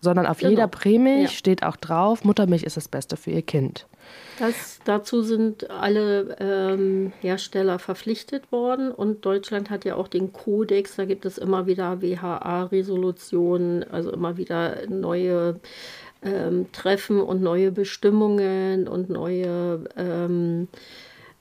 Sondern 0.00 0.26
auf 0.26 0.38
genau. 0.38 0.50
jeder 0.50 0.68
Prämilch 0.68 1.30
ja. 1.30 1.36
steht 1.36 1.62
auch 1.62 1.76
drauf, 1.76 2.24
Muttermilch 2.24 2.64
ist 2.64 2.76
das 2.76 2.88
Beste 2.88 3.16
für 3.16 3.30
ihr 3.30 3.42
Kind. 3.42 3.86
Das, 4.38 4.80
dazu 4.84 5.22
sind 5.22 5.70
alle 5.70 6.36
ähm, 6.40 7.12
Hersteller 7.20 7.78
verpflichtet 7.78 8.50
worden 8.50 8.90
und 8.90 9.24
Deutschland 9.24 9.70
hat 9.70 9.84
ja 9.84 9.94
auch 9.94 10.08
den 10.08 10.32
Kodex, 10.32 10.96
da 10.96 11.04
gibt 11.04 11.24
es 11.24 11.38
immer 11.38 11.66
wieder 11.66 12.02
WHA-Resolutionen, 12.02 13.84
also 13.90 14.10
immer 14.10 14.36
wieder 14.36 14.88
neue 14.88 15.60
ähm, 16.24 16.66
Treffen 16.72 17.20
und 17.20 17.42
neue 17.42 17.70
Bestimmungen 17.70 18.88
und 18.88 19.10
neue 19.10 19.84
ähm, 19.96 20.68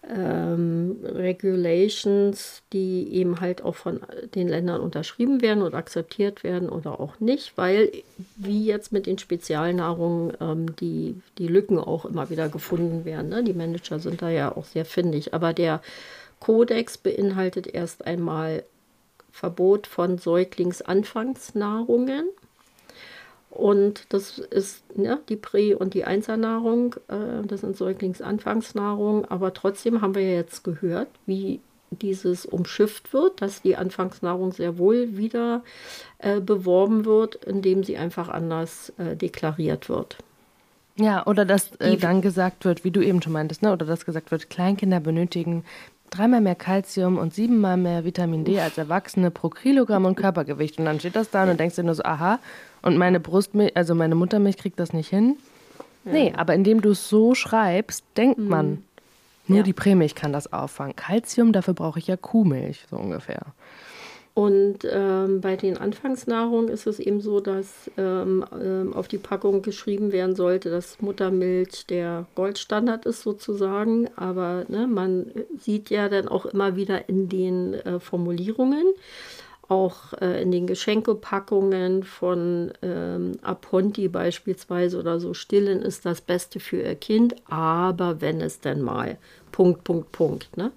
ähm, 0.09 0.97
Regulations, 1.03 2.63
die 2.73 3.13
eben 3.13 3.39
halt 3.39 3.61
auch 3.61 3.75
von 3.75 3.99
den 4.33 4.47
Ländern 4.47 4.81
unterschrieben 4.81 5.41
werden 5.41 5.61
und 5.61 5.75
akzeptiert 5.75 6.43
werden 6.43 6.69
oder 6.69 6.99
auch 6.99 7.19
nicht, 7.19 7.55
weil 7.55 7.91
wie 8.35 8.65
jetzt 8.65 8.91
mit 8.91 9.05
den 9.05 9.19
Spezialnahrungen 9.19 10.33
ähm, 10.41 10.75
die, 10.77 11.21
die 11.37 11.47
Lücken 11.47 11.77
auch 11.77 12.05
immer 12.05 12.31
wieder 12.31 12.49
gefunden 12.49 13.05
werden. 13.05 13.29
Ne? 13.29 13.43
Die 13.43 13.53
Manager 13.53 13.99
sind 13.99 14.23
da 14.23 14.29
ja 14.29 14.55
auch 14.55 14.65
sehr 14.65 14.85
findig, 14.85 15.35
aber 15.35 15.53
der 15.53 15.81
Kodex 16.39 16.97
beinhaltet 16.97 17.67
erst 17.67 18.07
einmal 18.07 18.63
Verbot 19.31 19.85
von 19.87 20.17
Säuglingsanfangsnahrungen 20.17 22.25
und 23.51 24.05
das 24.09 24.39
ist 24.39 24.83
ja, 24.95 25.19
die 25.27 25.35
Prä- 25.35 25.75
und 25.75 25.93
die 25.93 26.05
Einzelnahrung, 26.05 26.95
äh, 27.09 27.45
das 27.45 27.61
sind 27.61 27.75
Säuglingsanfangsnahrung. 27.75 29.25
Aber 29.25 29.53
trotzdem 29.53 30.01
haben 30.01 30.15
wir 30.15 30.23
ja 30.23 30.35
jetzt 30.35 30.63
gehört, 30.63 31.09
wie 31.25 31.59
dieses 31.91 32.45
umschifft 32.45 33.13
wird, 33.13 33.41
dass 33.41 33.61
die 33.61 33.75
Anfangsnahrung 33.75 34.53
sehr 34.53 34.77
wohl 34.77 35.17
wieder 35.17 35.63
äh, 36.19 36.39
beworben 36.39 37.03
wird, 37.03 37.35
indem 37.35 37.83
sie 37.83 37.97
einfach 37.97 38.29
anders 38.29 38.93
äh, 38.97 39.17
deklariert 39.17 39.89
wird. 39.89 40.17
Ja, 40.95 41.27
oder 41.27 41.43
dass 41.43 41.75
äh, 41.79 41.97
dann 41.97 42.21
gesagt 42.21 42.63
wird, 42.63 42.85
wie 42.85 42.91
du 42.91 43.01
eben 43.01 43.21
schon 43.21 43.33
meintest, 43.33 43.61
ne? 43.61 43.73
oder 43.73 43.85
dass 43.85 44.05
gesagt 44.05 44.31
wird, 44.31 44.49
Kleinkinder 44.49 45.01
benötigen 45.01 45.65
dreimal 46.11 46.41
mehr 46.41 46.55
Kalzium 46.55 47.17
und 47.17 47.33
siebenmal 47.33 47.77
mehr 47.77 48.05
Vitamin 48.05 48.45
D 48.45 48.59
als 48.59 48.77
Erwachsene 48.77 49.31
pro 49.31 49.49
Kilogramm 49.49 50.05
und 50.05 50.15
Körpergewicht. 50.15 50.77
Und 50.77 50.85
dann 50.85 50.99
steht 50.99 51.15
das 51.15 51.31
da 51.31 51.43
und 51.43 51.49
du 51.49 51.55
denkst 51.55 51.75
dir 51.75 51.83
nur 51.83 51.95
so, 51.95 52.03
aha, 52.03 52.39
und 52.83 52.97
meine 52.97 53.19
Brustmilch, 53.19 53.75
also 53.75 53.95
meine 53.95 54.15
Muttermilch 54.15 54.57
kriegt 54.57 54.79
das 54.79 54.93
nicht 54.93 55.09
hin. 55.09 55.37
Ja. 56.05 56.11
Nee, 56.11 56.33
aber 56.35 56.53
indem 56.53 56.81
du 56.81 56.91
es 56.91 57.09
so 57.09 57.33
schreibst, 57.33 58.03
denkt 58.17 58.39
mhm. 58.39 58.47
man, 58.47 58.83
nur 59.47 59.59
ja. 59.59 59.63
die 59.63 59.73
Prämilch 59.73 60.13
kann 60.15 60.33
das 60.33 60.51
auffangen. 60.51 60.95
Kalzium, 60.95 61.51
dafür 61.51 61.73
brauche 61.73 61.99
ich 61.99 62.07
ja 62.07 62.17
Kuhmilch, 62.17 62.85
so 62.89 62.97
ungefähr. 62.97 63.41
Und 64.33 64.79
ähm, 64.89 65.41
bei 65.41 65.57
den 65.57 65.77
Anfangsnahrungen 65.77 66.69
ist 66.69 66.87
es 66.87 66.99
eben 66.99 67.19
so, 67.19 67.41
dass 67.41 67.91
ähm, 67.97 68.45
ähm, 68.61 68.93
auf 68.93 69.09
die 69.09 69.17
Packung 69.17 69.61
geschrieben 69.61 70.13
werden 70.13 70.35
sollte, 70.35 70.69
dass 70.69 71.01
Muttermilch 71.01 71.85
der 71.87 72.27
Goldstandard 72.35 73.05
ist 73.05 73.23
sozusagen. 73.23 74.09
Aber 74.15 74.63
ne, 74.69 74.87
man 74.87 75.31
sieht 75.59 75.89
ja 75.89 76.07
dann 76.07 76.29
auch 76.29 76.45
immer 76.45 76.77
wieder 76.77 77.09
in 77.09 77.27
den 77.27 77.73
äh, 77.73 77.99
Formulierungen, 77.99 78.85
auch 79.67 80.13
äh, 80.21 80.41
in 80.41 80.51
den 80.51 80.65
Geschenkepackungen 80.65 82.03
von 82.03 82.71
ähm, 82.81 83.33
Aponti 83.41 84.07
beispielsweise 84.07 84.97
oder 84.97 85.19
so, 85.19 85.33
stillen 85.33 85.81
ist 85.81 86.05
das 86.05 86.21
Beste 86.21 86.61
für 86.61 86.81
ihr 86.81 86.95
Kind, 86.95 87.35
aber 87.49 88.21
wenn 88.21 88.39
es 88.39 88.61
denn 88.61 88.81
mal, 88.81 89.17
Punkt, 89.51 89.83
Punkt, 89.83 90.13
Punkt. 90.13 90.55
Ne? 90.55 90.71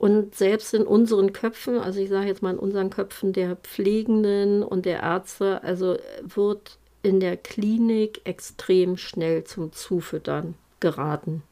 Und 0.00 0.34
selbst 0.34 0.72
in 0.72 0.84
unseren 0.84 1.34
Köpfen, 1.34 1.76
also 1.76 2.00
ich 2.00 2.08
sage 2.08 2.26
jetzt 2.26 2.40
mal 2.40 2.54
in 2.54 2.58
unseren 2.58 2.88
Köpfen 2.88 3.34
der 3.34 3.56
Pflegenden 3.56 4.62
und 4.62 4.86
der 4.86 5.02
Ärzte, 5.02 5.62
also 5.62 5.98
wird 6.22 6.78
in 7.02 7.20
der 7.20 7.36
Klinik 7.36 8.22
extrem 8.24 8.96
schnell 8.96 9.44
zum 9.44 9.72
Zufüttern 9.72 10.54
geraten. 10.80 11.42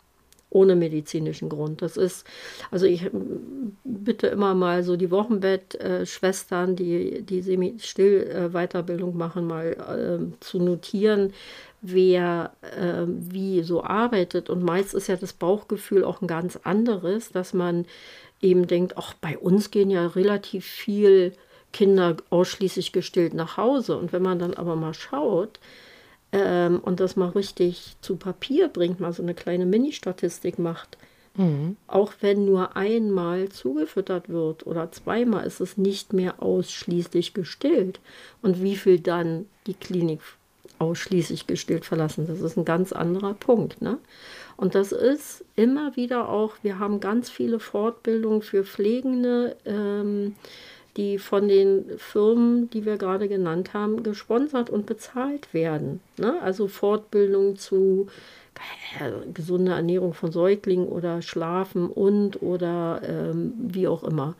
Ohne 0.48 0.76
medizinischen 0.76 1.50
Grund. 1.50 1.82
Das 1.82 1.98
ist, 1.98 2.26
also 2.70 2.86
ich 2.86 3.10
bitte 3.84 4.28
immer 4.28 4.54
mal 4.54 4.82
so 4.82 4.96
die 4.96 5.10
Wochenbettschwestern, 5.10 6.74
die 6.74 7.20
die 7.20 7.42
Semi-Still-Weiterbildung 7.42 9.14
machen, 9.14 9.46
mal 9.46 9.72
äh, 9.74 10.40
zu 10.40 10.58
notieren, 10.58 11.34
wer 11.82 12.52
äh, 12.62 13.04
wie 13.06 13.62
so 13.62 13.84
arbeitet. 13.84 14.48
Und 14.48 14.62
meist 14.62 14.94
ist 14.94 15.08
ja 15.08 15.16
das 15.16 15.34
Bauchgefühl 15.34 16.02
auch 16.02 16.22
ein 16.22 16.28
ganz 16.28 16.58
anderes, 16.64 17.30
dass 17.30 17.52
man 17.52 17.84
eben 18.40 18.66
denkt, 18.66 18.96
ach, 18.96 19.14
bei 19.14 19.36
uns 19.38 19.70
gehen 19.70 19.90
ja 19.90 20.06
relativ 20.06 20.64
viel 20.64 21.32
Kinder 21.72 22.16
ausschließlich 22.30 22.92
gestillt 22.92 23.34
nach 23.34 23.56
Hause. 23.56 23.96
Und 23.96 24.12
wenn 24.12 24.22
man 24.22 24.38
dann 24.38 24.54
aber 24.54 24.76
mal 24.76 24.94
schaut 24.94 25.60
ähm, 26.32 26.80
und 26.80 27.00
das 27.00 27.16
mal 27.16 27.30
richtig 27.30 27.96
zu 28.00 28.16
Papier 28.16 28.68
bringt, 28.68 29.00
mal 29.00 29.12
so 29.12 29.22
eine 29.22 29.34
kleine 29.34 29.66
Mini-Statistik 29.66 30.58
macht, 30.58 30.96
mhm. 31.36 31.76
auch 31.86 32.12
wenn 32.20 32.44
nur 32.44 32.76
einmal 32.76 33.48
zugefüttert 33.48 34.28
wird 34.28 34.66
oder 34.66 34.90
zweimal, 34.92 35.46
ist 35.46 35.60
es 35.60 35.76
nicht 35.76 36.12
mehr 36.12 36.42
ausschließlich 36.42 37.34
gestillt. 37.34 38.00
Und 38.42 38.62
wie 38.62 38.76
viel 38.76 38.98
dann 38.98 39.46
die 39.66 39.74
Klinik 39.74 40.20
ausschließlich 40.78 41.46
gestillt 41.46 41.84
verlassen, 41.84 42.26
das 42.26 42.40
ist 42.40 42.56
ein 42.56 42.64
ganz 42.64 42.92
anderer 42.92 43.34
Punkt. 43.34 43.82
Ne? 43.82 43.98
Und 44.58 44.74
das 44.74 44.90
ist 44.90 45.44
immer 45.54 45.94
wieder 45.94 46.28
auch, 46.28 46.56
wir 46.62 46.80
haben 46.80 46.98
ganz 46.98 47.30
viele 47.30 47.60
Fortbildungen 47.60 48.42
für 48.42 48.64
Pflegende, 48.64 49.56
ähm, 49.64 50.34
die 50.96 51.18
von 51.18 51.46
den 51.46 51.84
Firmen, 51.96 52.68
die 52.70 52.84
wir 52.84 52.96
gerade 52.96 53.28
genannt 53.28 53.72
haben, 53.72 54.02
gesponsert 54.02 54.68
und 54.68 54.84
bezahlt 54.84 55.54
werden. 55.54 56.00
Ne? 56.16 56.42
Also 56.42 56.66
Fortbildung 56.66 57.54
zu 57.54 58.08
äh, 58.98 59.30
gesunder 59.32 59.76
Ernährung 59.76 60.12
von 60.12 60.32
Säuglingen 60.32 60.88
oder 60.88 61.22
Schlafen 61.22 61.88
und 61.88 62.42
oder 62.42 63.00
ähm, 63.04 63.52
wie 63.58 63.86
auch 63.86 64.02
immer. 64.02 64.34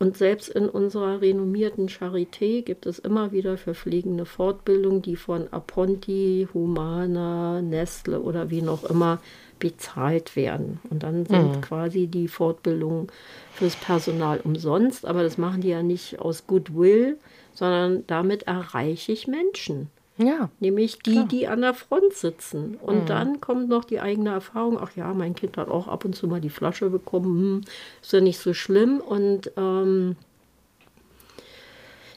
Und 0.00 0.16
selbst 0.16 0.48
in 0.48 0.68
unserer 0.68 1.20
renommierten 1.20 1.88
Charité 1.88 2.62
gibt 2.62 2.86
es 2.86 3.00
immer 3.00 3.32
wieder 3.32 3.56
verpflegende 3.56 4.26
Fortbildungen, 4.26 5.02
die 5.02 5.16
von 5.16 5.52
Aponti, 5.52 6.46
Humana, 6.54 7.60
Nestle 7.62 8.20
oder 8.20 8.48
wie 8.50 8.62
noch 8.62 8.84
immer 8.84 9.20
bezahlt 9.58 10.36
werden. 10.36 10.78
Und 10.88 11.02
dann 11.02 11.26
sind 11.26 11.56
mhm. 11.56 11.60
quasi 11.62 12.06
die 12.06 12.28
Fortbildungen 12.28 13.08
fürs 13.52 13.74
Personal 13.74 14.40
umsonst, 14.44 15.04
aber 15.04 15.24
das 15.24 15.36
machen 15.36 15.62
die 15.62 15.68
ja 15.68 15.82
nicht 15.82 16.20
aus 16.20 16.46
Goodwill, 16.46 17.18
sondern 17.54 18.04
damit 18.06 18.44
erreiche 18.44 19.10
ich 19.10 19.26
Menschen. 19.26 19.90
Ja. 20.18 20.50
Nämlich 20.60 20.98
die, 20.98 21.12
klar. 21.12 21.28
die 21.28 21.48
an 21.48 21.60
der 21.60 21.74
Front 21.74 22.12
sitzen. 22.12 22.76
Und 22.82 23.02
mhm. 23.02 23.06
dann 23.06 23.40
kommt 23.40 23.68
noch 23.68 23.84
die 23.84 24.00
eigene 24.00 24.30
Erfahrung, 24.30 24.78
ach 24.80 24.94
ja, 24.96 25.14
mein 25.14 25.34
Kind 25.34 25.56
hat 25.56 25.68
auch 25.68 25.88
ab 25.88 26.04
und 26.04 26.14
zu 26.14 26.26
mal 26.26 26.40
die 26.40 26.50
Flasche 26.50 26.90
bekommen, 26.90 27.24
hm, 27.38 27.60
ist 28.02 28.12
ja 28.12 28.20
nicht 28.20 28.38
so 28.38 28.52
schlimm. 28.52 29.00
Und 29.00 29.52
ähm, 29.56 30.16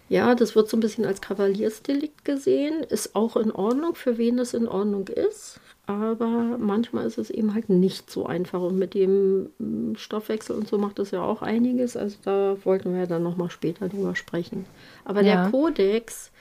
ja, 0.10 0.36
das 0.36 0.56
wird 0.56 0.68
so 0.68 0.78
ein 0.78 0.82
bisschen 0.82 1.06
als 1.06 1.22
Kavaliersdelikt 1.22 2.26
gesehen, 2.26 2.84
ist 2.84 3.16
auch 3.16 3.38
in 3.38 3.52
Ordnung, 3.52 3.96
für 3.96 4.18
wen 4.18 4.40
es 4.40 4.54
in 4.54 4.68
Ordnung 4.68 5.08
ist 5.08 5.60
aber 5.92 6.58
manchmal 6.58 7.06
ist 7.06 7.18
es 7.18 7.30
eben 7.30 7.54
halt 7.54 7.70
nicht 7.70 8.10
so 8.10 8.26
einfach. 8.26 8.62
Und 8.62 8.78
mit 8.78 8.94
dem 8.94 9.50
hm, 9.60 9.96
Stoffwechsel 9.98 10.56
und 10.56 10.68
so 10.68 10.78
macht 10.78 11.00
das 11.00 11.12
ja 11.12 11.22
auch 11.22 11.42
einiges. 11.42 11.98
Also 11.98 12.18
da 12.24 12.56
wollten 12.64 12.94
wir 12.94 13.02
ja 13.02 13.06
dann 13.08 13.24
nochmal 13.24 13.50
später 13.50 13.90
drüber 13.90 14.16
sprechen. 14.16 14.66
Aber 15.06 15.22
ja. 15.22 15.44
der 15.44 15.52
Kodex, 15.52 16.32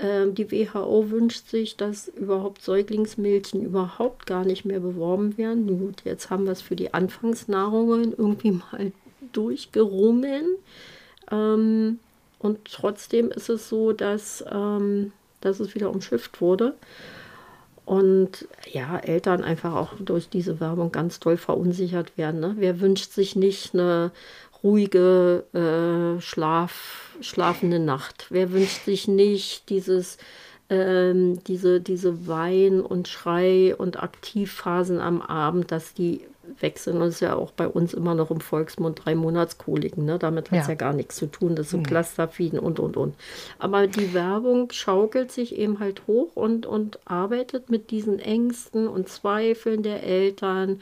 die 0.00 0.50
WHO 0.52 1.10
wünscht 1.10 1.48
sich, 1.48 1.76
dass 1.76 2.08
überhaupt 2.08 2.62
Säuglingsmilchen 2.62 3.62
überhaupt 3.62 4.26
gar 4.26 4.44
nicht 4.44 4.64
mehr 4.64 4.78
beworben 4.78 5.36
werden. 5.36 5.66
Gut, 5.66 6.02
jetzt 6.04 6.30
haben 6.30 6.44
wir 6.44 6.52
es 6.52 6.62
für 6.62 6.76
die 6.76 6.94
Anfangsnahrungen 6.94 8.14
irgendwie 8.16 8.52
mal 8.72 8.92
durchgerungen. 9.32 10.44
Ähm, 11.30 11.98
und 12.38 12.58
trotzdem 12.64 13.30
ist 13.30 13.48
es 13.48 13.68
so, 13.68 13.92
dass, 13.92 14.44
ähm, 14.50 15.12
dass 15.40 15.58
es 15.60 15.74
wieder 15.74 15.90
umschifft 15.90 16.40
wurde. 16.40 16.74
Und 17.84 18.46
ja, 18.70 18.98
Eltern 18.98 19.42
einfach 19.42 19.74
auch 19.74 19.94
durch 19.98 20.28
diese 20.28 20.60
Werbung 20.60 20.92
ganz 20.92 21.20
toll 21.20 21.38
verunsichert 21.38 22.18
werden. 22.18 22.38
Ne? 22.38 22.54
Wer 22.58 22.80
wünscht 22.80 23.12
sich 23.12 23.34
nicht 23.34 23.72
eine 23.74 24.12
ruhige, 24.62 25.44
äh, 25.52 26.20
Schlaf, 26.20 27.12
schlafende 27.20 27.78
Nacht? 27.78 28.26
Wer 28.30 28.52
wünscht 28.52 28.84
sich 28.84 29.08
nicht 29.08 29.68
dieses, 29.68 30.18
ähm, 30.70 31.42
diese, 31.44 31.80
diese 31.80 32.26
Wein- 32.26 32.80
und 32.80 33.08
Schrei- 33.08 33.74
und 33.76 34.02
Aktivphasen 34.02 35.00
am 35.00 35.22
Abend, 35.22 35.72
dass 35.72 35.94
die 35.94 36.22
wechseln. 36.60 36.96
Und 36.96 37.08
es 37.08 37.16
ist 37.16 37.20
ja 37.20 37.34
auch 37.36 37.50
bei 37.52 37.68
uns 37.68 37.94
immer 37.94 38.14
noch 38.14 38.30
im 38.30 38.40
Volksmund 38.40 39.04
drei 39.04 39.14
Monatskoliken. 39.14 40.04
Ne? 40.04 40.18
Damit 40.18 40.50
hat 40.50 40.60
es 40.60 40.66
ja. 40.66 40.72
ja. 40.72 40.78
gar 40.78 40.92
nichts 40.92 41.16
zu 41.16 41.26
tun. 41.26 41.56
Das 41.56 41.70
sind 41.70 41.80
mhm. 41.80 41.86
Clusterfiden 41.86 42.58
und, 42.58 42.80
und, 42.80 42.96
und. 42.96 43.14
Aber 43.58 43.86
die 43.86 44.14
Werbung 44.14 44.70
schaukelt 44.72 45.32
sich 45.32 45.56
eben 45.56 45.80
halt 45.80 46.02
hoch 46.06 46.34
und, 46.34 46.66
und 46.66 46.98
arbeitet 47.04 47.70
mit 47.70 47.90
diesen 47.90 48.18
Ängsten 48.18 48.88
und 48.88 49.08
Zweifeln 49.08 49.82
der 49.82 50.02
Eltern 50.02 50.80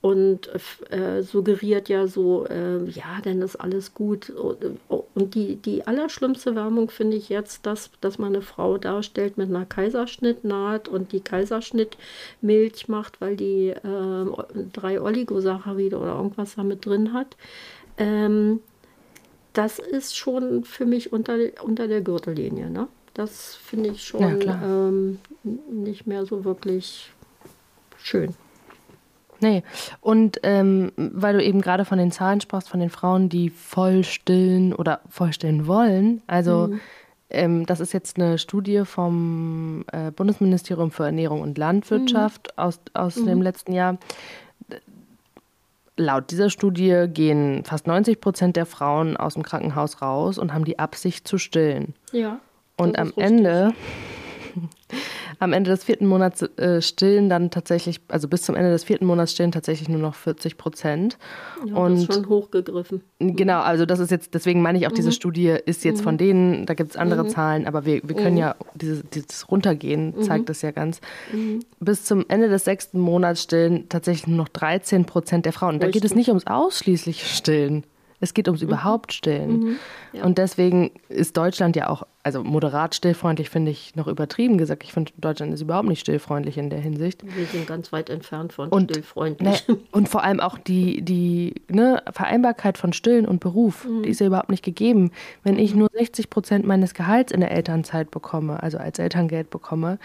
und 0.00 0.48
äh, 0.90 1.22
suggeriert 1.22 1.90
ja 1.90 2.06
so, 2.06 2.46
äh, 2.46 2.84
ja, 2.86 3.20
dann 3.22 3.42
ist 3.42 3.56
alles 3.56 3.92
gut. 3.92 4.30
Und 4.30 5.34
die, 5.34 5.56
die 5.56 5.86
allerschlimmste 5.86 6.54
Werbung 6.54 6.90
finde 6.90 7.18
ich 7.18 7.28
jetzt, 7.28 7.66
dass, 7.66 7.90
dass 8.00 8.18
man 8.18 8.34
eine 8.34 8.42
Frau 8.42 8.78
darstellt 8.78 9.36
mit 9.36 9.50
einer 9.50 9.66
Kaiserschnittnaht 9.66 10.88
und 10.88 11.12
die 11.12 11.20
Kaiserschnittmilch 11.20 12.88
macht, 12.88 13.20
weil 13.20 13.36
die 13.36 13.68
äh, 13.68 14.26
drei 14.72 15.02
Oligosaccharide 15.02 15.98
oder 15.98 16.14
irgendwas 16.14 16.54
da 16.54 16.62
mit 16.62 16.86
drin 16.86 17.12
hat. 17.12 17.36
Ähm, 17.98 18.60
das 19.52 19.78
ist 19.78 20.16
schon 20.16 20.64
für 20.64 20.86
mich 20.86 21.12
unter, 21.12 21.36
unter 21.62 21.88
der 21.88 22.00
Gürtellinie. 22.00 22.70
Ne? 22.70 22.88
Das 23.12 23.54
finde 23.54 23.90
ich 23.90 24.04
schon 24.04 24.40
ja, 24.40 24.62
ähm, 24.64 25.18
nicht 25.70 26.06
mehr 26.06 26.24
so 26.24 26.44
wirklich 26.44 27.12
schön. 27.98 28.34
Nee. 29.40 29.62
Und 30.00 30.40
ähm, 30.42 30.92
weil 30.96 31.34
du 31.34 31.42
eben 31.42 31.60
gerade 31.60 31.84
von 31.84 31.98
den 31.98 32.12
Zahlen 32.12 32.40
sprachst, 32.40 32.68
von 32.68 32.80
den 32.80 32.90
Frauen, 32.90 33.28
die 33.28 33.50
voll 33.50 34.04
stillen 34.04 34.72
oder 34.74 35.00
voll 35.08 35.32
stillen 35.32 35.66
wollen. 35.66 36.22
Also 36.26 36.68
mhm. 36.68 36.80
ähm, 37.30 37.66
das 37.66 37.80
ist 37.80 37.92
jetzt 37.92 38.18
eine 38.18 38.38
Studie 38.38 38.82
vom 38.84 39.84
äh, 39.92 40.10
Bundesministerium 40.10 40.90
für 40.90 41.04
Ernährung 41.04 41.40
und 41.40 41.58
Landwirtschaft 41.58 42.48
mhm. 42.56 42.62
aus, 42.62 42.80
aus 42.94 43.16
mhm. 43.16 43.26
dem 43.26 43.42
letzten 43.42 43.72
Jahr. 43.72 43.98
Laut 45.96 46.30
dieser 46.30 46.48
Studie 46.48 47.06
gehen 47.08 47.62
fast 47.64 47.86
90 47.86 48.20
Prozent 48.20 48.56
der 48.56 48.64
Frauen 48.64 49.16
aus 49.16 49.34
dem 49.34 49.42
Krankenhaus 49.42 50.00
raus 50.00 50.38
und 50.38 50.54
haben 50.54 50.64
die 50.64 50.78
Absicht 50.78 51.28
zu 51.28 51.36
stillen. 51.36 51.94
Ja. 52.12 52.40
Und 52.76 52.98
am 52.98 53.12
Ende 53.16 53.74
am 55.40 55.54
Ende 55.54 55.70
des 55.70 55.84
vierten 55.84 56.06
Monats 56.06 56.42
äh, 56.42 56.82
stillen 56.82 57.30
dann 57.30 57.50
tatsächlich, 57.50 58.00
also 58.08 58.28
bis 58.28 58.42
zum 58.42 58.54
Ende 58.54 58.70
des 58.70 58.84
vierten 58.84 59.06
Monats 59.06 59.32
stillen 59.32 59.52
tatsächlich 59.52 59.88
nur 59.88 59.98
noch 59.98 60.14
40 60.14 60.58
Prozent. 60.58 61.18
Ja, 61.66 61.76
und 61.76 61.94
das 61.94 62.02
ist 62.02 62.14
schon 62.14 62.28
hochgegriffen. 62.28 63.00
Genau, 63.18 63.60
also 63.60 63.86
das 63.86 64.00
ist 64.00 64.10
jetzt, 64.10 64.34
deswegen 64.34 64.60
meine 64.60 64.78
ich 64.78 64.86
auch, 64.86 64.90
mhm. 64.90 64.96
diese 64.96 65.12
Studie 65.12 65.56
ist 65.64 65.82
jetzt 65.82 66.00
mhm. 66.00 66.04
von 66.04 66.18
denen, 66.18 66.66
da 66.66 66.74
gibt 66.74 66.90
es 66.90 66.96
andere 66.96 67.24
mhm. 67.24 67.28
Zahlen, 67.30 67.66
aber 67.66 67.86
wir, 67.86 68.02
wir 68.04 68.14
können 68.14 68.32
mhm. 68.32 68.40
ja, 68.40 68.56
dieses, 68.74 69.02
dieses 69.14 69.50
Runtergehen 69.50 70.14
mhm. 70.14 70.22
zeigt 70.22 70.50
das 70.50 70.60
ja 70.60 70.72
ganz. 70.72 71.00
Mhm. 71.32 71.60
Bis 71.80 72.04
zum 72.04 72.26
Ende 72.28 72.50
des 72.50 72.64
sechsten 72.64 73.00
Monats 73.00 73.42
stillen 73.42 73.88
tatsächlich 73.88 74.26
nur 74.26 74.36
noch 74.36 74.48
13 74.48 75.06
Prozent 75.06 75.46
der 75.46 75.54
Frauen. 75.54 75.74
Und 75.74 75.82
da 75.82 75.88
geht 75.88 76.04
es 76.04 76.14
nicht 76.14 76.28
ums 76.28 76.46
ausschließliche 76.46 77.24
Stillen. 77.24 77.84
Es 78.20 78.34
geht 78.34 78.46
ums 78.48 78.60
überhaupt 78.60 79.14
Stillen. 79.14 79.78
Ja. 80.12 80.24
Und 80.24 80.36
deswegen 80.36 80.90
ist 81.08 81.38
Deutschland 81.38 81.74
ja 81.76 81.88
auch, 81.88 82.06
also 82.22 82.44
moderat 82.44 82.94
stillfreundlich 82.94 83.48
finde 83.48 83.70
ich 83.70 83.96
noch 83.96 84.06
übertrieben 84.06 84.58
gesagt. 84.58 84.84
Ich 84.84 84.92
finde, 84.92 85.12
Deutschland 85.16 85.54
ist 85.54 85.62
überhaupt 85.62 85.88
nicht 85.88 86.00
stillfreundlich 86.00 86.58
in 86.58 86.68
der 86.68 86.80
Hinsicht. 86.80 87.24
Wir 87.24 87.46
sind 87.46 87.66
ganz 87.66 87.92
weit 87.92 88.10
entfernt 88.10 88.52
von 88.52 88.68
und, 88.68 88.90
stillfreundlich. 88.90 89.66
Ne, 89.68 89.78
und 89.90 90.08
vor 90.08 90.22
allem 90.22 90.40
auch 90.40 90.58
die, 90.58 91.02
die 91.02 91.54
ne, 91.68 92.02
Vereinbarkeit 92.12 92.76
von 92.76 92.92
Stillen 92.92 93.26
und 93.26 93.40
Beruf, 93.40 93.86
mhm. 93.86 94.02
die 94.02 94.10
ist 94.10 94.20
ja 94.20 94.26
überhaupt 94.26 94.50
nicht 94.50 94.64
gegeben. 94.64 95.12
Wenn 95.44 95.58
ich 95.58 95.74
nur 95.74 95.88
60 95.92 96.28
Prozent 96.28 96.66
meines 96.66 96.92
Gehalts 96.92 97.32
in 97.32 97.40
der 97.40 97.52
Elternzeit 97.52 98.10
bekomme, 98.10 98.62
also 98.62 98.76
als 98.76 98.98
Elterngeld 98.98 99.48
bekomme, 99.48 99.98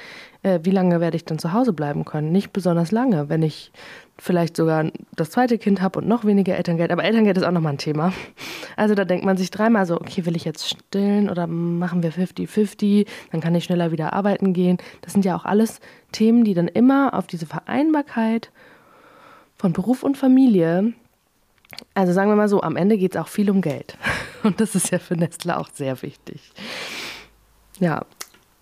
äh, 0.44 0.60
wie 0.64 0.72
lange 0.72 1.02
werde 1.02 1.18
ich 1.18 1.26
dann 1.26 1.40
zu 1.40 1.52
Hause 1.52 1.74
bleiben 1.74 2.06
können? 2.06 2.32
Nicht 2.32 2.54
besonders 2.54 2.92
lange, 2.92 3.28
wenn 3.28 3.44
ich 3.44 3.72
vielleicht 4.18 4.56
sogar 4.56 4.92
das 5.16 5.32
zweite 5.32 5.58
Kind 5.58 5.82
habe 5.82 6.00
und 6.00 6.08
noch 6.08 6.24
weniger 6.24 6.56
Elterngeld. 6.56 6.92
Aber 6.92 7.04
Elterngeld 7.04 7.38
ist 7.38 7.44
auch 7.44 7.52
nochmal 7.52 7.74
ein 7.74 7.78
Thema. 7.78 8.14
Also 8.78 8.96
da 8.96 9.06
denkt 9.06 9.26
man 9.26 9.38
sich 9.38 9.52
dreimal 9.52 9.86
so, 9.86 9.96
okay, 9.96 10.26
will 10.26 10.36
ich 10.36 10.46
jetzt 10.46 10.70
stillen 10.70 11.30
oder 11.30 11.48
machen 11.48 12.04
wir 12.04 12.05
50-50, 12.12 13.08
dann 13.32 13.42
kann 13.42 13.56
ich 13.56 13.64
schneller 13.66 13.92
wieder 13.92 14.14
arbeiten 14.14 14.54
gehen. 14.54 14.78
Das 15.02 15.14
sind 15.14 15.26
ja 15.26 15.36
auch 15.36 15.46
alles 15.46 15.80
Themen, 16.12 16.44
die 16.44 16.54
dann 16.54 16.68
immer 16.68 17.14
auf 17.14 17.28
diese 17.28 17.46
Vereinbarkeit 17.46 18.52
von 19.58 19.74
Beruf 19.74 20.04
und 20.04 20.18
Familie, 20.18 20.94
also 21.94 22.14
sagen 22.14 22.30
wir 22.30 22.36
mal 22.36 22.50
so, 22.50 22.62
am 22.62 22.76
Ende 22.76 22.98
geht 22.98 23.16
es 23.16 23.22
auch 23.22 23.28
viel 23.28 23.50
um 23.50 23.62
Geld. 23.62 23.98
Und 24.44 24.60
das 24.62 24.76
ist 24.76 24.92
ja 24.92 25.00
für 25.00 25.16
Nestle 25.16 25.58
auch 25.58 25.70
sehr 25.74 26.02
wichtig. 26.02 26.52
Ja, 27.80 28.06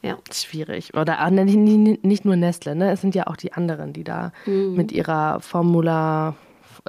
ja. 0.01 0.17
Schwierig. 0.31 0.93
Oder 0.95 1.19
ah, 1.19 1.29
nicht, 1.29 2.03
nicht 2.03 2.25
nur 2.25 2.35
Nestle, 2.35 2.75
ne? 2.75 2.91
Es 2.91 3.01
sind 3.01 3.15
ja 3.15 3.27
auch 3.27 3.37
die 3.37 3.53
anderen, 3.53 3.93
die 3.93 4.03
da 4.03 4.31
mhm. 4.45 4.75
mit 4.75 4.91
ihrer 4.91 5.39
Formula 5.39 6.35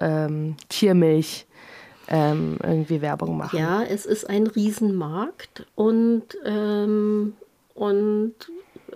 ähm, 0.01 0.57
Tiermilch 0.69 1.47
ähm, 2.09 2.59
irgendwie 2.63 3.01
Werbung 3.01 3.37
machen. 3.37 3.59
Ja, 3.59 3.83
es 3.83 4.07
ist 4.07 4.29
ein 4.29 4.47
Riesenmarkt 4.47 5.67
und, 5.75 6.25
ähm, 6.45 7.35
und 7.75 8.35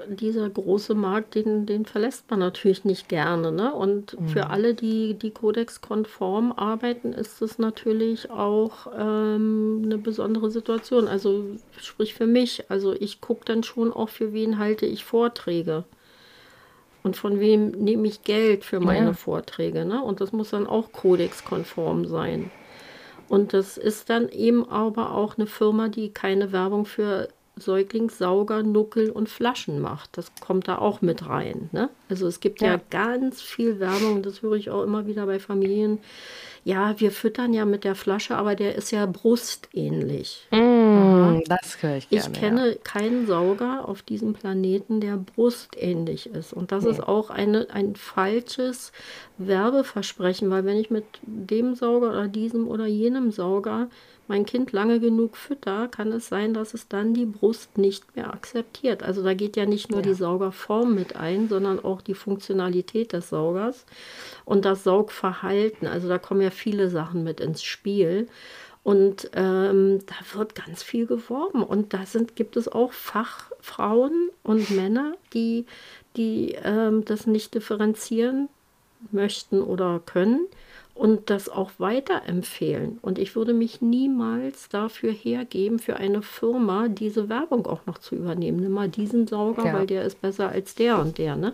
dieser 0.08 0.48
große 0.48 0.94
Markt, 0.94 1.34
den, 1.34 1.66
den 1.66 1.84
verlässt 1.84 2.30
man 2.30 2.40
natürlich 2.40 2.84
nicht 2.84 3.08
gerne. 3.08 3.52
Ne? 3.52 3.72
Und 3.72 4.18
mhm. 4.18 4.28
für 4.28 4.50
alle, 4.50 4.74
die, 4.74 5.14
die 5.14 5.30
kodexkonform 5.30 6.52
arbeiten, 6.52 7.12
ist 7.12 7.42
es 7.42 7.58
natürlich 7.58 8.30
auch 8.30 8.86
ähm, 8.96 9.82
eine 9.84 9.98
besondere 9.98 10.50
Situation. 10.50 11.08
Also 11.08 11.44
sprich 11.80 12.14
für 12.14 12.26
mich. 12.26 12.70
Also 12.70 12.94
ich 12.94 13.20
gucke 13.20 13.44
dann 13.44 13.62
schon 13.62 13.92
auch, 13.92 14.08
für 14.08 14.32
wen 14.32 14.58
halte 14.58 14.86
ich 14.86 15.04
Vorträge. 15.04 15.84
Und 17.02 17.16
von 17.16 17.40
wem 17.40 17.70
nehme 17.70 18.06
ich 18.08 18.22
Geld 18.22 18.64
für 18.64 18.80
meine 18.80 19.08
ja. 19.08 19.12
Vorträge. 19.14 19.84
Ne? 19.84 20.02
Und 20.02 20.20
das 20.20 20.32
muss 20.32 20.50
dann 20.50 20.66
auch 20.66 20.92
kodexkonform 20.92 22.06
sein. 22.06 22.50
Und 23.28 23.52
das 23.52 23.76
ist 23.76 24.10
dann 24.10 24.28
eben 24.28 24.68
aber 24.68 25.14
auch 25.14 25.36
eine 25.36 25.46
Firma, 25.46 25.88
die 25.88 26.10
keine 26.10 26.52
Werbung 26.52 26.86
für 26.86 27.28
Säuglingssauger, 27.60 28.62
Nuckel 28.62 29.10
und 29.10 29.28
Flaschen 29.28 29.80
macht. 29.80 30.16
Das 30.16 30.32
kommt 30.40 30.68
da 30.68 30.78
auch 30.78 31.02
mit 31.02 31.28
rein. 31.28 31.68
Ne? 31.72 31.90
Also 32.08 32.26
es 32.26 32.40
gibt 32.40 32.60
ja. 32.60 32.74
ja 32.74 32.80
ganz 32.90 33.42
viel 33.42 33.80
Werbung, 33.80 34.22
das 34.22 34.42
höre 34.42 34.54
ich 34.54 34.70
auch 34.70 34.82
immer 34.82 35.06
wieder 35.06 35.26
bei 35.26 35.38
Familien. 35.38 35.98
Ja, 36.64 36.98
wir 37.00 37.10
füttern 37.12 37.54
ja 37.54 37.64
mit 37.64 37.84
der 37.84 37.94
Flasche, 37.94 38.36
aber 38.36 38.54
der 38.54 38.74
ist 38.74 38.90
ja 38.90 39.06
brustähnlich. 39.06 40.46
Mm, 40.98 41.42
das 41.46 41.82
höre 41.82 41.96
ich 41.96 42.08
gerne. 42.08 42.26
Ich 42.26 42.40
kenne 42.40 42.68
ja. 42.70 42.74
keinen 42.82 43.26
Sauger 43.26 43.88
auf 43.88 44.02
diesem 44.02 44.32
Planeten, 44.32 45.00
der 45.00 45.16
brustähnlich 45.16 46.26
ist. 46.26 46.52
Und 46.52 46.72
das 46.72 46.84
nee. 46.84 46.90
ist 46.90 47.00
auch 47.00 47.30
eine, 47.30 47.68
ein 47.70 47.96
falsches 47.96 48.92
Werbeversprechen, 49.38 50.50
weil 50.50 50.64
wenn 50.64 50.76
ich 50.76 50.90
mit 50.90 51.04
dem 51.22 51.74
Sauger 51.74 52.10
oder 52.10 52.28
diesem 52.28 52.68
oder 52.68 52.86
jenem 52.86 53.30
Sauger 53.30 53.88
mein 54.28 54.44
Kind 54.44 54.72
lange 54.72 55.00
genug 55.00 55.36
fütter, 55.36 55.88
kann 55.88 56.12
es 56.12 56.28
sein, 56.28 56.52
dass 56.52 56.74
es 56.74 56.86
dann 56.86 57.14
die 57.14 57.24
Brust 57.24 57.78
nicht 57.78 58.14
mehr 58.14 58.32
akzeptiert. 58.32 59.02
Also 59.02 59.24
da 59.24 59.32
geht 59.34 59.56
ja 59.56 59.64
nicht 59.64 59.90
nur 59.90 60.00
ja. 60.00 60.06
die 60.06 60.14
Saugerform 60.14 60.94
mit 60.94 61.16
ein, 61.16 61.48
sondern 61.48 61.82
auch 61.82 62.02
die 62.02 62.14
Funktionalität 62.14 63.14
des 63.14 63.30
Saugers 63.30 63.86
und 64.44 64.64
das 64.66 64.84
Saugverhalten. 64.84 65.88
Also 65.88 66.08
da 66.08 66.18
kommen 66.18 66.42
ja 66.42 66.50
viele 66.50 66.90
Sachen 66.90 67.24
mit 67.24 67.40
ins 67.40 67.62
Spiel. 67.62 68.28
Und 68.88 69.30
ähm, 69.34 69.98
da 70.06 70.38
wird 70.38 70.54
ganz 70.54 70.82
viel 70.82 71.04
geworben. 71.04 71.62
Und 71.62 71.92
da 71.92 72.06
sind, 72.06 72.36
gibt 72.36 72.56
es 72.56 72.68
auch 72.68 72.94
Fachfrauen 72.94 74.30
und 74.42 74.70
Männer, 74.70 75.12
die, 75.34 75.66
die 76.16 76.56
ähm, 76.64 77.04
das 77.04 77.26
nicht 77.26 77.52
differenzieren 77.52 78.48
möchten 79.10 79.60
oder 79.60 80.00
können 80.06 80.46
und 80.94 81.28
das 81.28 81.50
auch 81.50 81.72
weiterempfehlen. 81.76 82.98
Und 83.02 83.18
ich 83.18 83.36
würde 83.36 83.52
mich 83.52 83.82
niemals 83.82 84.70
dafür 84.70 85.12
hergeben, 85.12 85.80
für 85.80 85.98
eine 85.98 86.22
Firma 86.22 86.88
diese 86.88 87.28
Werbung 87.28 87.66
auch 87.66 87.84
noch 87.84 87.98
zu 87.98 88.14
übernehmen. 88.14 88.60
Nimm 88.60 88.72
mal 88.72 88.88
diesen 88.88 89.26
Sauger, 89.26 89.66
ja. 89.66 89.74
weil 89.74 89.86
der 89.86 90.04
ist 90.04 90.22
besser 90.22 90.48
als 90.48 90.74
der 90.74 90.98
und 90.98 91.18
der. 91.18 91.36
Ne? 91.36 91.52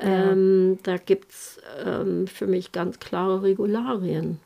Ja. 0.00 0.32
Ähm, 0.32 0.80
da 0.82 0.96
gibt 0.96 1.30
es 1.30 1.60
ähm, 1.86 2.26
für 2.26 2.48
mich 2.48 2.72
ganz 2.72 2.98
klare 2.98 3.44
Regularien. 3.44 4.40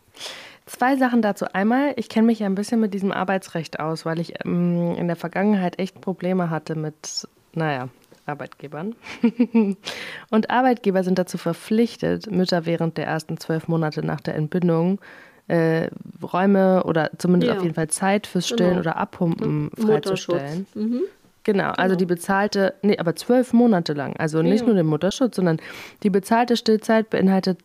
Zwei 0.66 0.96
Sachen 0.96 1.20
dazu. 1.20 1.44
Einmal, 1.53 1.92
ich 1.96 2.09
kenne 2.09 2.27
mich 2.27 2.38
ja 2.38 2.46
ein 2.46 2.55
bisschen 2.55 2.81
mit 2.81 2.94
diesem 2.94 3.12
Arbeitsrecht 3.12 3.81
aus, 3.81 4.07
weil 4.07 4.18
ich 4.18 4.35
ähm, 4.44 4.94
in 4.96 5.07
der 5.07 5.16
Vergangenheit 5.16 5.79
echt 5.79 6.00
Probleme 6.00 6.48
hatte 6.48 6.74
mit, 6.74 7.29
naja, 7.53 7.88
Arbeitgebern. 8.27 8.94
und 10.31 10.50
Arbeitgeber 10.50 11.05
sind 11.05 11.18
dazu 11.18 11.37
verpflichtet, 11.37 12.31
Mütter 12.31 12.64
während 12.64 12.96
der 12.96 13.07
ersten 13.07 13.37
zwölf 13.37 13.68
Monate 13.68 14.05
nach 14.05 14.20
der 14.20 14.37
Entbindung 14.37 15.00
äh, 15.48 15.88
Räume 16.22 16.85
oder 16.85 17.11
zumindest 17.18 17.50
ja. 17.50 17.57
auf 17.57 17.62
jeden 17.62 17.74
Fall 17.74 17.88
Zeit 17.88 18.27
fürs 18.27 18.48
Stillen 18.48 18.70
genau. 18.70 18.81
oder 18.81 18.96
Abpumpen 18.96 19.70
freizustellen. 19.77 20.66
Mhm. 20.74 21.03
Genau, 21.42 21.72
also 21.72 21.88
genau. 21.88 21.96
die 21.98 22.07
bezahlte, 22.07 22.74
nee, 22.81 22.96
aber 22.96 23.14
zwölf 23.16 23.53
Monate 23.53 23.92
lang. 23.92 24.16
Also 24.16 24.40
nicht 24.40 24.61
ja. 24.61 24.66
nur 24.66 24.77
den 24.77 24.87
Mutterschutz, 24.87 25.37
sondern 25.37 25.59
die 26.03 26.09
bezahlte 26.09 26.57
Stillzeit 26.57 27.11
beinhaltet 27.11 27.59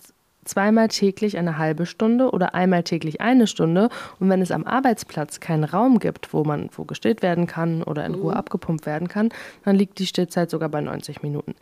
zweimal 0.50 0.88
täglich 0.88 1.38
eine 1.38 1.58
halbe 1.58 1.86
Stunde 1.86 2.32
oder 2.32 2.56
einmal 2.56 2.84
täglich 2.84 3.22
eine 3.22 3.48
Stunde. 3.48 3.90
Und 4.20 4.30
wenn 4.30 4.42
es 4.42 4.52
am 4.52 4.66
Arbeitsplatz 4.66 5.40
keinen 5.40 5.64
Raum 5.64 6.00
gibt, 6.00 6.34
wo 6.34 6.44
man 6.44 6.70
wo 6.76 6.84
gestillt 6.84 7.22
werden 7.22 7.48
kann 7.48 7.84
oder 7.84 8.06
in 8.06 8.16
Ruhe 8.16 8.32
mhm. 8.32 8.38
abgepumpt 8.38 8.86
werden 8.86 9.08
kann, 9.08 9.30
dann 9.64 9.76
liegt 9.76 10.00
die 10.00 10.08
Stillzeit 10.08 10.50
sogar 10.50 10.70
bei 10.70 10.82
90 10.82 11.22
Minuten. 11.24 11.56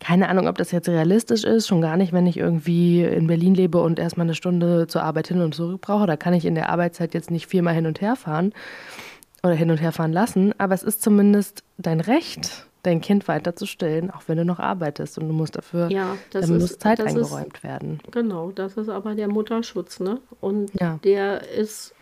Keine 0.00 0.28
Ahnung, 0.28 0.48
ob 0.48 0.58
das 0.58 0.72
jetzt 0.72 0.88
realistisch 0.88 1.44
ist, 1.44 1.68
schon 1.68 1.80
gar 1.80 1.96
nicht, 1.96 2.12
wenn 2.12 2.26
ich 2.26 2.36
irgendwie 2.36 3.02
in 3.02 3.26
Berlin 3.26 3.54
lebe 3.54 3.80
und 3.80 3.98
erstmal 3.98 4.26
eine 4.26 4.34
Stunde 4.34 4.86
zur 4.86 5.02
Arbeit 5.02 5.28
hin 5.28 5.40
und 5.40 5.54
zurück 5.54 5.80
brauche. 5.80 6.06
Da 6.06 6.16
kann 6.16 6.34
ich 6.34 6.44
in 6.44 6.54
der 6.54 6.68
Arbeitszeit 6.68 7.14
jetzt 7.14 7.30
nicht 7.30 7.46
viermal 7.46 7.74
hin 7.74 7.86
und 7.86 8.00
her 8.00 8.16
fahren 8.16 8.52
oder 9.42 9.54
hin 9.54 9.70
und 9.70 9.80
her 9.80 9.92
fahren 9.92 10.12
lassen, 10.12 10.52
aber 10.58 10.74
es 10.74 10.82
ist 10.82 11.02
zumindest 11.02 11.64
dein 11.78 12.00
Recht 12.00 12.66
dein 12.82 13.00
Kind 13.00 13.28
weiterzustellen, 13.28 14.10
auch 14.10 14.22
wenn 14.26 14.38
du 14.38 14.44
noch 14.44 14.58
arbeitest 14.58 15.18
und 15.18 15.28
du 15.28 15.34
musst 15.34 15.56
dafür, 15.56 15.88
ja, 15.90 16.16
das 16.30 16.46
dann 16.46 16.56
ist, 16.56 16.62
muss 16.62 16.78
Zeit 16.78 17.00
eingeräumt 17.00 17.56
ist, 17.56 17.62
werden. 17.62 18.00
Genau, 18.10 18.50
das 18.50 18.76
ist 18.76 18.88
aber 18.88 19.14
der 19.14 19.28
Mutterschutz, 19.28 20.00
ne? 20.00 20.18
Und 20.40 20.72
ja. 20.80 20.98
der 21.04 21.48
ist 21.48 21.94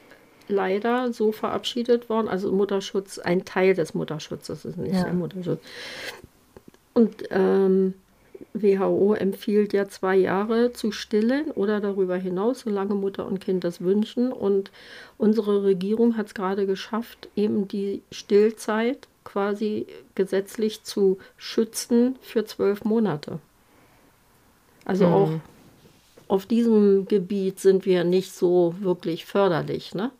leider 0.48 1.12
so 1.12 1.32
verabschiedet 1.32 2.08
worden, 2.08 2.28
also 2.28 2.50
Mutterschutz, 2.50 3.18
ein 3.18 3.44
Teil 3.44 3.74
des 3.74 3.94
Mutterschutzes 3.94 4.64
ist 4.64 4.78
nicht 4.78 4.94
ja. 4.94 5.04
der 5.04 5.12
Mutterschutz. 5.12 5.60
Und 6.94 7.24
ähm, 7.30 7.94
WHO 8.54 9.14
empfiehlt 9.14 9.72
ja 9.72 9.88
zwei 9.88 10.16
Jahre 10.16 10.72
zu 10.72 10.92
stillen 10.92 11.50
oder 11.52 11.80
darüber 11.80 12.16
hinaus, 12.16 12.60
solange 12.60 12.94
Mutter 12.94 13.26
und 13.26 13.40
Kind 13.40 13.64
das 13.64 13.80
wünschen. 13.80 14.32
Und 14.32 14.70
unsere 15.18 15.62
Regierung 15.62 16.16
hat 16.16 16.28
es 16.28 16.34
gerade 16.34 16.66
geschafft, 16.66 17.28
eben 17.36 17.68
die 17.68 18.02
Stillzeit 18.10 19.06
quasi 19.30 19.86
gesetzlich 20.14 20.82
zu 20.82 21.18
schützen 21.36 22.16
für 22.20 22.44
zwölf 22.44 22.84
Monate. 22.84 23.38
Also 24.84 25.06
mhm. 25.06 25.12
auch 25.12 25.30
auf 26.26 26.46
diesem 26.46 27.06
Gebiet 27.06 27.60
sind 27.60 27.86
wir 27.86 28.04
nicht 28.04 28.32
so 28.32 28.74
wirklich 28.80 29.26
förderlich. 29.26 29.94
Ne? 29.94 30.10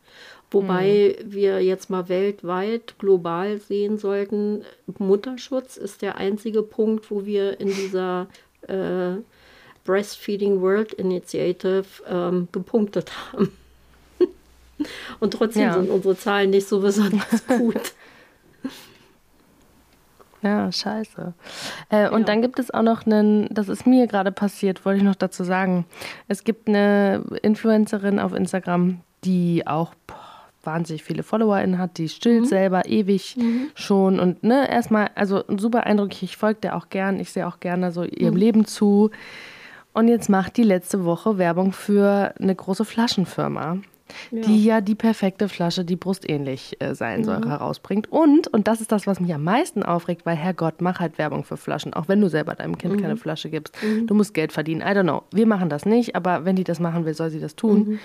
Wobei 0.50 1.16
mhm. 1.18 1.32
wir 1.32 1.62
jetzt 1.62 1.90
mal 1.90 2.08
weltweit 2.08 2.98
global 2.98 3.58
sehen 3.58 3.98
sollten, 3.98 4.64
Mutterschutz 4.98 5.76
ist 5.76 6.02
der 6.02 6.16
einzige 6.16 6.62
Punkt, 6.62 7.10
wo 7.10 7.24
wir 7.24 7.60
in 7.60 7.68
dieser 7.68 8.28
äh, 8.66 9.20
Breastfeeding 9.84 10.60
World 10.60 10.92
Initiative 10.92 11.84
ähm, 12.08 12.48
gepunktet 12.52 13.10
haben. 13.32 13.52
Und 15.20 15.34
trotzdem 15.34 15.62
ja. 15.62 15.74
sind 15.74 15.90
unsere 15.90 16.16
Zahlen 16.16 16.50
nicht 16.50 16.68
so 16.68 16.80
besonders 16.80 17.46
gut. 17.58 17.92
Ja, 20.42 20.70
scheiße. 20.72 21.34
Äh, 21.90 22.08
und 22.08 22.20
ja. 22.20 22.26
dann 22.26 22.42
gibt 22.42 22.58
es 22.58 22.70
auch 22.70 22.82
noch 22.82 23.06
einen, 23.06 23.48
das 23.50 23.68
ist 23.68 23.86
mir 23.86 24.06
gerade 24.06 24.32
passiert, 24.32 24.84
wollte 24.84 24.98
ich 24.98 25.04
noch 25.04 25.14
dazu 25.14 25.44
sagen. 25.44 25.84
Es 26.28 26.44
gibt 26.44 26.68
eine 26.68 27.22
Influencerin 27.42 28.18
auf 28.18 28.32
Instagram, 28.32 29.00
die 29.24 29.66
auch 29.66 29.94
boah, 30.06 30.16
wahnsinnig 30.62 31.04
viele 31.04 31.22
FollowerInnen 31.22 31.78
hat, 31.78 31.98
die 31.98 32.08
stillt 32.08 32.42
mhm. 32.42 32.46
selber 32.46 32.86
ewig 32.86 33.36
mhm. 33.36 33.70
schon 33.74 34.20
und 34.20 34.42
ne, 34.42 34.70
erstmal, 34.70 35.10
also 35.14 35.44
super 35.48 35.84
eindrücklich, 35.84 36.22
ich 36.22 36.36
folge 36.36 36.60
der 36.60 36.76
auch 36.76 36.88
gern, 36.90 37.18
ich 37.18 37.32
sehe 37.32 37.46
auch 37.46 37.60
gerne 37.60 37.92
so 37.92 38.04
ihrem 38.04 38.34
mhm. 38.34 38.40
Leben 38.40 38.64
zu. 38.66 39.10
Und 39.92 40.06
jetzt 40.08 40.28
macht 40.28 40.56
die 40.56 40.62
letzte 40.62 41.04
Woche 41.04 41.36
Werbung 41.36 41.72
für 41.72 42.32
eine 42.38 42.54
große 42.54 42.84
Flaschenfirma 42.84 43.78
ja. 44.30 44.42
die 44.42 44.64
ja 44.64 44.80
die 44.80 44.94
perfekte 44.94 45.48
Flasche, 45.48 45.84
die 45.84 45.96
brustähnlich 45.96 46.76
äh, 46.80 46.94
sein 46.94 47.24
soll, 47.24 47.38
mhm. 47.38 47.48
herausbringt. 47.48 48.10
Und, 48.10 48.48
und 48.48 48.68
das 48.68 48.80
ist 48.80 48.92
das, 48.92 49.06
was 49.06 49.20
mich 49.20 49.32
am 49.34 49.44
meisten 49.44 49.82
aufregt, 49.82 50.26
weil 50.26 50.36
Herrgott, 50.36 50.80
mach 50.80 51.00
halt 51.00 51.18
Werbung 51.18 51.44
für 51.44 51.56
Flaschen, 51.56 51.94
auch 51.94 52.08
wenn 52.08 52.20
du 52.20 52.28
selber 52.28 52.54
deinem 52.54 52.78
Kind 52.78 52.94
mhm. 52.94 53.00
keine 53.00 53.16
Flasche 53.16 53.50
gibst. 53.50 53.76
Mhm. 53.82 54.06
Du 54.06 54.14
musst 54.14 54.34
Geld 54.34 54.52
verdienen. 54.52 54.80
I 54.80 54.96
don't 54.96 55.02
know. 55.02 55.22
Wir 55.32 55.46
machen 55.46 55.68
das 55.68 55.86
nicht, 55.86 56.16
aber 56.16 56.44
wenn 56.44 56.56
die 56.56 56.64
das 56.64 56.80
machen 56.80 57.04
will, 57.04 57.14
soll 57.14 57.30
sie 57.30 57.40
das 57.40 57.56
tun. 57.56 57.78
Mhm. 57.78 57.98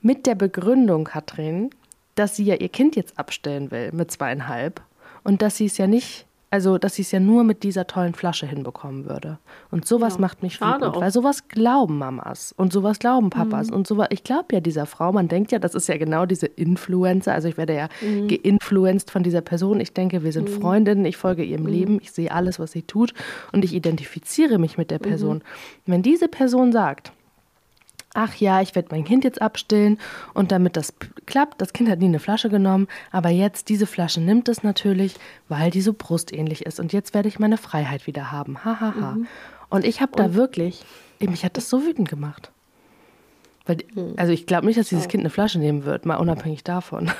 Mit 0.00 0.26
der 0.26 0.34
Begründung, 0.34 1.04
Katrin, 1.04 1.70
dass 2.14 2.36
sie 2.36 2.44
ja 2.44 2.54
ihr 2.54 2.68
Kind 2.68 2.96
jetzt 2.96 3.18
abstellen 3.18 3.70
will 3.70 3.90
mit 3.92 4.10
zweieinhalb 4.10 4.80
und 5.24 5.42
dass 5.42 5.56
sie 5.56 5.66
es 5.66 5.78
ja 5.78 5.86
nicht 5.86 6.27
also, 6.50 6.78
dass 6.78 6.94
sie 6.94 7.02
es 7.02 7.10
ja 7.12 7.20
nur 7.20 7.44
mit 7.44 7.62
dieser 7.62 7.86
tollen 7.86 8.14
Flasche 8.14 8.46
hinbekommen 8.46 9.06
würde. 9.06 9.38
Und 9.70 9.86
sowas 9.86 10.14
ja, 10.14 10.20
macht 10.20 10.42
mich 10.42 10.60
wütend, 10.60 10.96
weil 10.96 11.10
sowas 11.10 11.46
glauben 11.48 11.98
Mamas 11.98 12.54
und 12.56 12.72
sowas 12.72 12.98
glauben 12.98 13.28
Papas 13.28 13.68
mhm. 13.68 13.76
und 13.76 13.86
sowas. 13.86 14.08
Ich 14.10 14.24
glaube 14.24 14.46
ja 14.52 14.60
dieser 14.60 14.86
Frau, 14.86 15.12
man 15.12 15.28
denkt 15.28 15.52
ja, 15.52 15.58
das 15.58 15.74
ist 15.74 15.88
ja 15.88 15.98
genau 15.98 16.24
diese 16.24 16.46
Influencer. 16.46 17.34
Also 17.34 17.48
ich 17.48 17.58
werde 17.58 17.74
ja 17.74 17.88
mhm. 18.00 18.28
geinfluenced 18.28 19.10
von 19.10 19.22
dieser 19.22 19.42
Person. 19.42 19.78
Ich 19.80 19.92
denke, 19.92 20.24
wir 20.24 20.32
sind 20.32 20.48
mhm. 20.48 20.60
Freundinnen, 20.60 21.04
ich 21.04 21.18
folge 21.18 21.44
ihrem 21.44 21.64
mhm. 21.64 21.68
Leben, 21.68 21.98
ich 22.00 22.12
sehe 22.12 22.32
alles, 22.32 22.58
was 22.58 22.72
sie 22.72 22.82
tut 22.82 23.12
und 23.52 23.62
ich 23.62 23.74
identifiziere 23.74 24.58
mich 24.58 24.78
mit 24.78 24.90
der 24.90 25.00
mhm. 25.00 25.08
Person. 25.08 25.42
Wenn 25.84 26.02
diese 26.02 26.28
Person 26.28 26.72
sagt, 26.72 27.12
ach 28.18 28.34
ja, 28.34 28.60
ich 28.60 28.74
werde 28.74 28.88
mein 28.90 29.04
Kind 29.04 29.22
jetzt 29.22 29.40
abstillen 29.40 29.98
und 30.34 30.50
damit 30.50 30.76
das 30.76 30.92
klappt, 31.26 31.60
das 31.60 31.72
Kind 31.72 31.88
hat 31.88 32.00
nie 32.00 32.06
eine 32.06 32.18
Flasche 32.18 32.48
genommen, 32.48 32.88
aber 33.12 33.28
jetzt 33.28 33.68
diese 33.68 33.86
Flasche 33.86 34.20
nimmt 34.20 34.48
es 34.48 34.64
natürlich, 34.64 35.14
weil 35.48 35.70
die 35.70 35.80
so 35.80 35.92
brustähnlich 35.92 36.66
ist 36.66 36.80
und 36.80 36.92
jetzt 36.92 37.14
werde 37.14 37.28
ich 37.28 37.38
meine 37.38 37.58
Freiheit 37.58 38.08
wieder 38.08 38.32
haben. 38.32 38.64
Hahaha. 38.64 38.80
Ha, 38.80 39.00
ha. 39.00 39.12
mhm. 39.12 39.26
Und 39.70 39.84
ich 39.84 40.00
habe 40.00 40.12
da 40.16 40.34
wirklich, 40.34 40.82
mich 41.20 41.44
hat 41.44 41.56
das 41.56 41.68
so 41.68 41.84
wütend 41.84 42.08
gemacht. 42.08 42.50
Weil, 43.66 43.78
mhm. 43.94 44.14
also 44.16 44.32
ich 44.32 44.46
glaube 44.46 44.66
nicht, 44.66 44.78
dass 44.78 44.88
dieses 44.88 45.06
Kind 45.06 45.22
eine 45.22 45.30
Flasche 45.30 45.60
nehmen 45.60 45.84
wird, 45.84 46.04
mal 46.04 46.16
unabhängig 46.16 46.64
davon. 46.64 47.12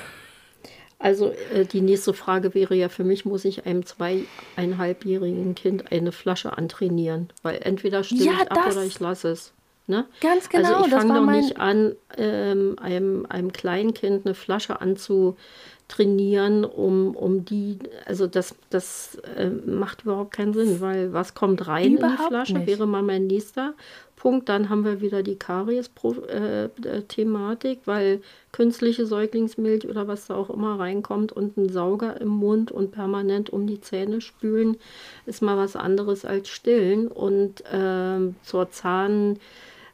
Also 1.01 1.31
äh, 1.53 1.63
die 1.63 1.79
nächste 1.79 2.13
Frage 2.13 2.53
wäre 2.53 2.75
ja 2.75 2.89
für 2.89 3.05
mich, 3.05 3.23
muss 3.23 3.45
ich 3.45 3.65
einem 3.65 3.85
zweieinhalbjährigen 3.85 5.55
Kind 5.55 5.93
eine 5.93 6.11
Flasche 6.11 6.57
antrainieren? 6.57 7.29
Weil 7.41 7.61
entweder 7.63 8.03
stille 8.03 8.25
ja, 8.25 8.33
ich 8.33 8.51
ab 8.51 8.67
oder 8.69 8.83
ich 8.83 8.99
lasse 8.99 9.29
es. 9.29 9.53
Ne? 9.89 10.05
Ganz 10.21 10.49
genau. 10.49 10.75
Also 10.75 10.85
ich 10.85 10.93
fange 10.93 11.13
doch 11.15 11.25
nicht 11.25 11.59
an, 11.59 11.95
ähm, 12.15 12.75
einem, 12.79 13.25
einem 13.27 13.51
Kleinkind 13.51 14.23
eine 14.23 14.35
Flasche 14.35 14.81
anzutrainieren, 14.81 16.63
um, 16.63 17.15
um 17.15 17.43
die, 17.43 17.79
also 18.05 18.27
das, 18.27 18.53
das 18.69 19.17
äh, 19.35 19.49
macht 19.49 20.03
überhaupt 20.03 20.35
keinen 20.35 20.53
Sinn, 20.53 20.79
weil 20.79 21.11
was 21.11 21.33
kommt 21.33 21.67
rein 21.67 21.93
überhaupt 21.93 22.19
in 22.19 22.19
die 22.19 22.27
Flasche, 22.27 22.53
nicht. 22.53 22.67
wäre 22.67 22.85
mal 22.85 23.01
mein 23.01 23.25
nächster 23.25 23.73
Punkt. 24.19 24.49
Dann 24.49 24.69
haben 24.69 24.85
wir 24.85 25.01
wieder 25.01 25.23
die 25.23 25.37
Karies-Thematik, 25.37 27.79
äh, 27.79 27.87
weil 27.87 28.21
künstliche 28.51 29.07
Säuglingsmilch 29.07 29.87
oder 29.87 30.07
was 30.07 30.27
da 30.27 30.35
auch 30.35 30.51
immer 30.51 30.79
reinkommt 30.79 31.31
und 31.31 31.57
ein 31.57 31.69
Sauger 31.69 32.21
im 32.21 32.27
Mund 32.27 32.71
und 32.71 32.91
permanent 32.91 33.49
um 33.49 33.65
die 33.65 33.81
Zähne 33.81 34.21
spülen, 34.21 34.77
ist 35.25 35.41
mal 35.41 35.57
was 35.57 35.75
anderes 35.75 36.23
als 36.25 36.49
stillen. 36.49 37.07
Und 37.07 37.61
äh, 37.71 38.19
zur 38.43 38.69
Zahn 38.69 39.39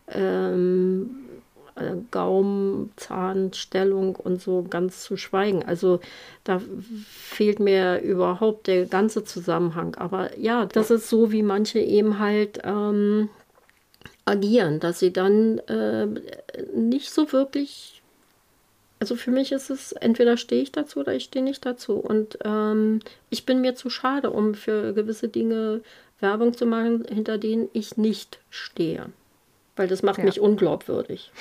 ähm, 0.07 1.25
äh, 1.75 1.95
Gaumen, 2.11 2.91
Zahnstellung 2.95 4.15
und 4.15 4.41
so 4.41 4.65
ganz 4.69 5.03
zu 5.03 5.17
schweigen. 5.17 5.63
Also 5.63 5.99
da 6.43 6.61
fehlt 7.09 7.59
mir 7.59 8.01
überhaupt 8.01 8.67
der 8.67 8.85
ganze 8.85 9.23
Zusammenhang. 9.23 9.95
Aber 9.95 10.37
ja, 10.39 10.65
das 10.65 10.89
ist 10.89 11.09
so, 11.09 11.31
wie 11.31 11.43
manche 11.43 11.79
eben 11.79 12.19
halt 12.19 12.59
ähm, 12.63 13.29
agieren, 14.25 14.79
dass 14.79 14.99
sie 14.99 15.11
dann 15.11 15.59
äh, 15.67 16.07
nicht 16.73 17.11
so 17.11 17.31
wirklich. 17.31 18.01
Also 18.99 19.17
für 19.17 19.31
mich 19.31 19.51
ist 19.51 19.69
es, 19.69 19.91
entweder 19.91 20.37
stehe 20.37 20.61
ich 20.61 20.71
dazu 20.71 21.01
oder 21.01 21.13
ich 21.13 21.25
stehe 21.25 21.43
nicht 21.43 21.65
dazu. 21.65 21.95
Und 21.95 22.39
ähm, 22.45 23.01
ich 23.29 23.45
bin 23.45 23.59
mir 23.59 23.75
zu 23.75 23.89
schade, 23.89 24.31
um 24.31 24.55
für 24.55 24.93
gewisse 24.93 25.27
Dinge 25.27 25.81
Werbung 26.21 26.53
zu 26.53 26.65
machen, 26.65 27.03
hinter 27.09 27.37
denen 27.37 27.67
ich 27.73 27.97
nicht 27.97 28.39
stehe 28.49 29.11
weil 29.75 29.87
das 29.87 30.03
macht 30.03 30.19
ja. 30.19 30.25
mich 30.25 30.39
unglaubwürdig. 30.39 31.31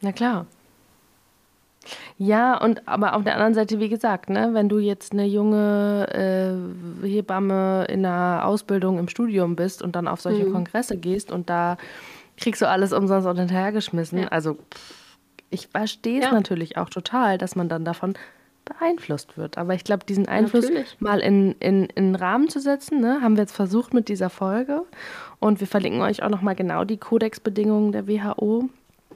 Na 0.00 0.12
klar. 0.12 0.46
Ja, 2.16 2.56
und 2.56 2.86
aber 2.88 3.14
auf 3.14 3.24
der 3.24 3.34
anderen 3.34 3.54
Seite, 3.54 3.80
wie 3.80 3.88
gesagt, 3.88 4.30
ne, 4.30 4.50
wenn 4.52 4.68
du 4.68 4.78
jetzt 4.78 5.12
eine 5.12 5.26
junge 5.26 6.06
äh, 7.02 7.06
Hebamme 7.06 7.86
in 7.88 8.06
einer 8.06 8.46
Ausbildung 8.46 8.98
im 8.98 9.08
Studium 9.08 9.56
bist 9.56 9.82
und 9.82 9.96
dann 9.96 10.08
auf 10.08 10.20
solche 10.20 10.44
mhm. 10.46 10.52
Kongresse 10.52 10.96
gehst 10.96 11.32
und 11.32 11.50
da 11.50 11.76
kriegst 12.36 12.62
du 12.62 12.68
alles 12.68 12.92
umsonst 12.92 13.26
unter 13.26 13.46
hergeschmissen. 13.46 14.20
Ja. 14.20 14.28
Also 14.28 14.56
ich 15.50 15.68
verstehe 15.68 16.20
es 16.20 16.26
ja. 16.26 16.32
natürlich 16.32 16.76
auch 16.78 16.88
total, 16.88 17.38
dass 17.38 17.56
man 17.56 17.68
dann 17.68 17.84
davon 17.84 18.14
beeinflusst 18.64 19.36
wird. 19.36 19.58
Aber 19.58 19.74
ich 19.74 19.84
glaube, 19.84 20.04
diesen 20.06 20.26
Einfluss 20.26 20.64
Natürlich. 20.64 20.96
mal 21.00 21.20
in, 21.20 21.52
in, 21.60 21.84
in 21.86 22.14
Rahmen 22.14 22.48
zu 22.48 22.60
setzen, 22.60 23.00
ne, 23.00 23.20
haben 23.20 23.36
wir 23.36 23.42
jetzt 23.42 23.54
versucht 23.54 23.94
mit 23.94 24.08
dieser 24.08 24.30
Folge. 24.30 24.84
Und 25.40 25.60
wir 25.60 25.66
verlinken 25.66 26.00
euch 26.00 26.22
auch 26.22 26.30
nochmal 26.30 26.54
genau 26.54 26.84
die 26.84 26.96
Kodexbedingungen 26.96 27.92
der 27.92 28.08
WHO 28.08 28.68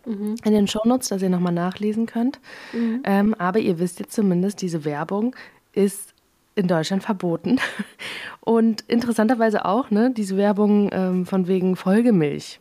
mhm. 0.05 0.37
in 0.45 0.53
den 0.53 0.67
Shownotes, 0.67 1.09
dass 1.09 1.23
ihr 1.23 1.31
nochmal 1.31 1.53
nachlesen 1.53 2.07
könnt. 2.07 2.41
Mhm. 2.73 3.03
Ähm, 3.05 3.35
aber 3.35 3.59
ihr 3.59 3.79
wisst 3.79 4.01
jetzt 4.01 4.13
zumindest, 4.13 4.63
diese 4.63 4.85
Werbung 4.85 5.35
ist 5.73 6.15
in 6.55 6.67
Deutschland 6.67 7.03
verboten. 7.03 7.61
Und 8.41 8.83
interessanterweise 8.89 9.65
auch, 9.65 9.91
ne, 9.91 10.13
diese 10.15 10.37
Werbung 10.37 10.91
ähm, 10.93 11.27
von 11.27 11.47
wegen 11.47 11.77
Folgemilch. 11.77 12.61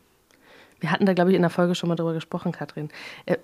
Wir 0.80 0.92
hatten 0.92 1.06
da, 1.06 1.12
glaube 1.12 1.30
ich, 1.30 1.36
in 1.36 1.42
der 1.42 1.50
Folge 1.50 1.74
schon 1.74 1.88
mal 1.88 1.96
drüber 1.96 2.14
gesprochen, 2.14 2.52
Katrin. 2.52 2.90
Äh, 3.26 3.38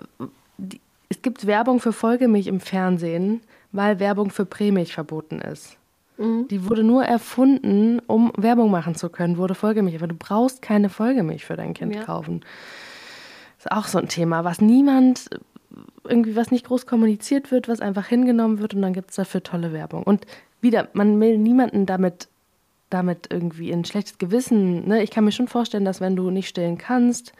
die, 0.57 0.81
es 1.15 1.23
gibt 1.23 1.47
Werbung 1.47 1.79
für 1.79 1.93
Folgemilch 1.93 2.49
im 2.49 2.59
Fernsehen, 2.59 3.41
weil 3.71 4.01
Werbung 4.01 4.31
für 4.31 4.45
Prämilch 4.45 4.95
verboten 4.95 5.41
ist. 5.41 5.77
Mhm. 6.17 6.49
Die 6.49 6.69
wurde 6.69 6.83
nur 6.83 7.05
erfunden, 7.05 8.01
um 8.07 8.33
Werbung 8.37 8.71
machen 8.71 8.97
zu 8.97 9.09
können, 9.09 9.37
wurde 9.37 9.55
Folgemilch. 9.55 9.97
Aber 9.97 10.09
du 10.09 10.17
brauchst 10.17 10.61
keine 10.61 10.89
Folgemilch 10.89 11.45
für 11.45 11.57
dein 11.57 11.73
Kind 11.73 11.95
ja. 11.95 12.03
kaufen. 12.03 12.45
Ist 13.59 13.71
auch 13.71 13.87
so 13.87 13.99
ein 13.99 14.09
Thema, 14.09 14.43
was 14.43 14.61
niemand, 14.61 15.31
irgendwie 16.03 16.35
was 16.35 16.51
nicht 16.51 16.67
groß 16.67 16.87
kommuniziert 16.87 17.53
wird, 17.53 17.69
was 17.69 17.81
einfach 17.81 18.07
hingenommen 18.07 18.59
wird 18.59 18.75
und 18.75 18.83
dann 18.83 18.93
gibt 18.93 19.11
es 19.11 19.17
dafür 19.17 19.43
tolle 19.43 19.73
Werbung. 19.73 20.03
Und 20.03 20.27
wieder, 20.61 20.89
man 20.95 21.21
will 21.21 21.39
niemanden 21.39 21.87
damit, 21.87 22.29
damit 22.91 23.29
irgendwie 23.31 23.71
in 23.71 23.85
schlechtes 23.85 24.19
Gewissen. 24.19 24.89
Ne? 24.89 25.03
Ich 25.05 25.13
kann 25.13 25.25
mir 25.25 25.33
schon 25.33 25.49
vorstellen, 25.49 25.85
dass 25.85 26.01
wenn 26.01 26.17
du 26.17 26.31
nicht 26.31 26.49
stillen 26.49 26.77
kannst, 26.77 27.33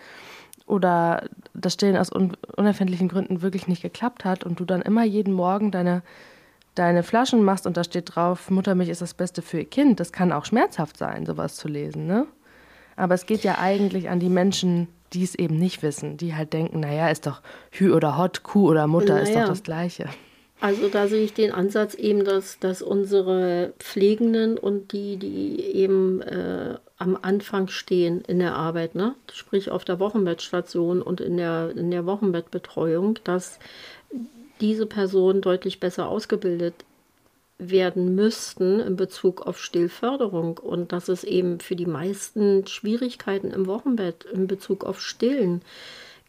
oder 0.67 1.29
das 1.53 1.75
Stillen 1.75 1.97
aus 1.97 2.11
un 2.13 2.37
unerfindlichen 2.57 3.09
Gründen 3.09 3.43
wirklich 3.43 3.69
nicht 3.69 3.83
geklappt 3.83 4.25
hat 4.25 4.45
und 4.45 4.61
du 4.61 4.65
dann 4.65 4.83
immer 4.83 5.05
jeden 5.05 5.33
Morgen 5.33 5.71
deine, 5.71 6.03
deine 6.75 7.03
Flaschen 7.03 7.43
machst 7.43 7.67
und 7.67 7.77
da 7.77 7.85
steht 7.85 8.15
drauf, 8.15 8.51
Muttermilch 8.51 8.89
ist 8.89 9.03
das 9.03 9.15
Beste 9.15 9.43
für 9.43 9.59
ihr 9.59 9.69
Kind, 9.69 10.01
das 10.01 10.13
kann 10.13 10.33
auch 10.33 10.45
schmerzhaft 10.45 10.97
sein, 10.97 11.27
sowas 11.27 11.57
zu 11.57 11.69
lesen, 11.69 12.07
ne? 12.07 12.27
Aber 12.97 13.15
es 13.15 13.27
geht 13.27 13.43
ja 13.43 13.59
eigentlich 13.59 14.09
an 14.09 14.21
die 14.21 14.29
Menschen, 14.29 14.87
die 15.13 15.25
es 15.25 15.35
eben 15.35 15.57
nicht 15.57 15.83
wissen, 15.83 16.17
die 16.17 16.35
halt 16.35 16.53
denken, 16.53 16.81
naja, 16.81 17.09
ist 17.09 17.27
doch 17.27 17.43
Hü 17.71 17.93
oder 17.93 18.17
Hot, 18.17 18.45
Kuh 18.45 18.69
oder 18.69 18.87
Mutter, 18.87 19.15
naja. 19.15 19.23
ist 19.23 19.35
doch 19.35 19.49
das 19.49 19.63
Gleiche. 19.63 20.09
Also 20.61 20.89
da 20.89 21.09
sehe 21.09 21.25
ich 21.25 21.35
den 21.35 21.53
Ansatz 21.53 21.95
eben, 21.95 22.25
dass, 22.25 22.59
dass 22.59 22.83
unsere 22.83 23.75
Pflegenden 23.79 24.57
und 24.57 24.93
die, 24.93 25.17
die 25.17 25.61
eben 25.61 26.23
äh, 26.23 26.77
am 26.97 27.19
Anfang 27.21 27.69
stehen 27.69 28.21
in 28.23 28.39
der 28.39 28.55
Arbeit, 28.55 28.95
ne? 28.95 29.15
sprich 29.33 29.71
auf 29.71 29.85
der 29.85 29.99
Wochenbettstation 29.99 31.03
und 31.03 31.21
in 31.21 31.37
der, 31.37 31.73
in 31.77 31.91
der 31.91 32.07
Wochenbettbetreuung, 32.07 33.19
dass 33.25 33.59
diese 34.61 34.87
Personen 34.87 35.41
deutlich 35.41 35.81
besser 35.81 36.09
ausgebildet 36.09 36.75
werden 37.59 38.15
müssten 38.15 38.81
in 38.81 38.97
Bezug 38.97 39.43
auf 39.43 39.61
Stillförderung 39.61 40.59
und 40.59 40.93
dass 40.93 41.09
es 41.09 41.25
eben 41.25 41.61
für 41.61 41.77
die 41.77 41.87
meisten 41.87 42.67
Schwierigkeiten 42.67 43.51
im 43.51 43.67
Wochenbett 43.67 44.25
in 44.25 44.47
Bezug 44.47 44.85
auf 44.85 45.01
Stillen 45.01 45.63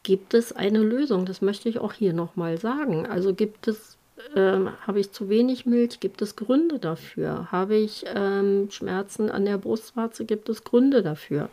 gibt 0.03 0.35
es 0.35 0.51
eine 0.51 0.79
Lösung. 0.79 1.25
Das 1.25 1.41
möchte 1.41 1.67
ich 1.67 1.79
auch 1.79 1.93
hier 1.93 2.13
nochmal 2.13 2.59
sagen. 2.59 3.07
Also 3.07 3.33
gibt 3.33 3.67
es 3.67 3.94
ähm, 4.35 4.69
habe 4.85 4.99
ich 4.99 5.11
zu 5.11 5.29
wenig 5.29 5.65
Milch? 5.65 5.99
Gibt 5.99 6.21
es 6.21 6.35
Gründe 6.35 6.79
dafür? 6.79 7.51
Habe 7.51 7.75
ich 7.75 8.05
ähm, 8.13 8.69
Schmerzen 8.71 9.29
an 9.29 9.45
der 9.45 9.57
Brustwarze? 9.57 10.25
Gibt 10.25 10.49
es 10.49 10.63
Gründe 10.63 11.03
dafür? 11.03 11.49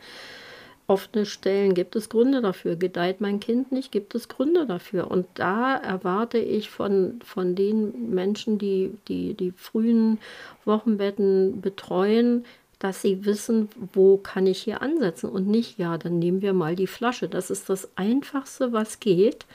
offene 0.93 1.27
Stellen, 1.27 1.75
gibt 1.75 1.97
es 1.97 2.09
Gründe 2.09 2.41
dafür. 2.43 2.77
Gedeiht 2.77 3.21
mein 3.21 3.41
Kind 3.41 3.73
nicht, 3.73 3.93
gibt 3.93 4.15
es 4.15 4.29
Gründe 4.29 4.67
dafür. 4.67 5.11
Und 5.11 5.27
da 5.35 5.77
erwarte 5.77 6.39
ich 6.39 6.71
von, 6.71 7.21
von 7.25 7.55
den 7.55 8.11
Menschen, 8.11 8.59
die, 8.59 8.93
die 9.09 9.35
die 9.35 9.53
frühen 9.53 10.19
Wochenbetten 10.65 11.61
betreuen, 11.61 12.45
dass 12.79 13.01
sie 13.01 13.25
wissen, 13.25 13.69
wo 13.93 14.17
kann 14.17 14.47
ich 14.47 14.61
hier 14.63 14.83
ansetzen 14.83 15.31
und 15.31 15.47
nicht, 15.47 15.79
ja, 15.79 15.99
dann 15.99 16.19
nehmen 16.19 16.43
wir 16.43 16.53
mal 16.53 16.75
die 16.75 16.89
Flasche. 16.89 17.29
Das 17.29 17.49
ist 17.51 17.69
das 17.69 17.89
Einfachste, 17.97 18.73
was 18.73 18.99
geht. 18.99 19.47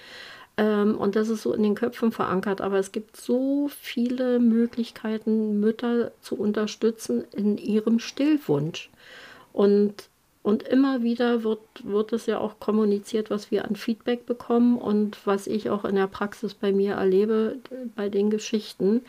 Ähm, 0.57 0.97
und 0.97 1.15
das 1.15 1.29
ist 1.29 1.43
so 1.43 1.53
in 1.53 1.63
den 1.63 1.75
Köpfen 1.75 2.11
verankert. 2.11 2.61
Aber 2.61 2.77
es 2.77 2.91
gibt 2.91 3.17
so 3.17 3.69
viele 3.69 4.39
Möglichkeiten, 4.39 5.59
Mütter 5.59 6.11
zu 6.21 6.35
unterstützen 6.35 7.25
in 7.31 7.57
ihrem 7.57 7.99
Stillwunsch. 7.99 8.89
Und 9.53 10.09
und 10.47 10.63
immer 10.63 11.03
wieder 11.03 11.43
wird, 11.43 11.59
wird 11.83 12.13
es 12.13 12.25
ja 12.25 12.39
auch 12.39 12.57
kommuniziert, 12.61 13.29
was 13.29 13.51
wir 13.51 13.65
an 13.65 13.75
Feedback 13.75 14.25
bekommen 14.25 14.77
und 14.77 15.17
was 15.27 15.45
ich 15.45 15.69
auch 15.69 15.83
in 15.83 15.95
der 15.95 16.07
Praxis 16.07 16.53
bei 16.53 16.71
mir 16.71 16.93
erlebe, 16.93 17.57
bei 17.97 18.07
den 18.07 18.29
Geschichten. 18.29 19.01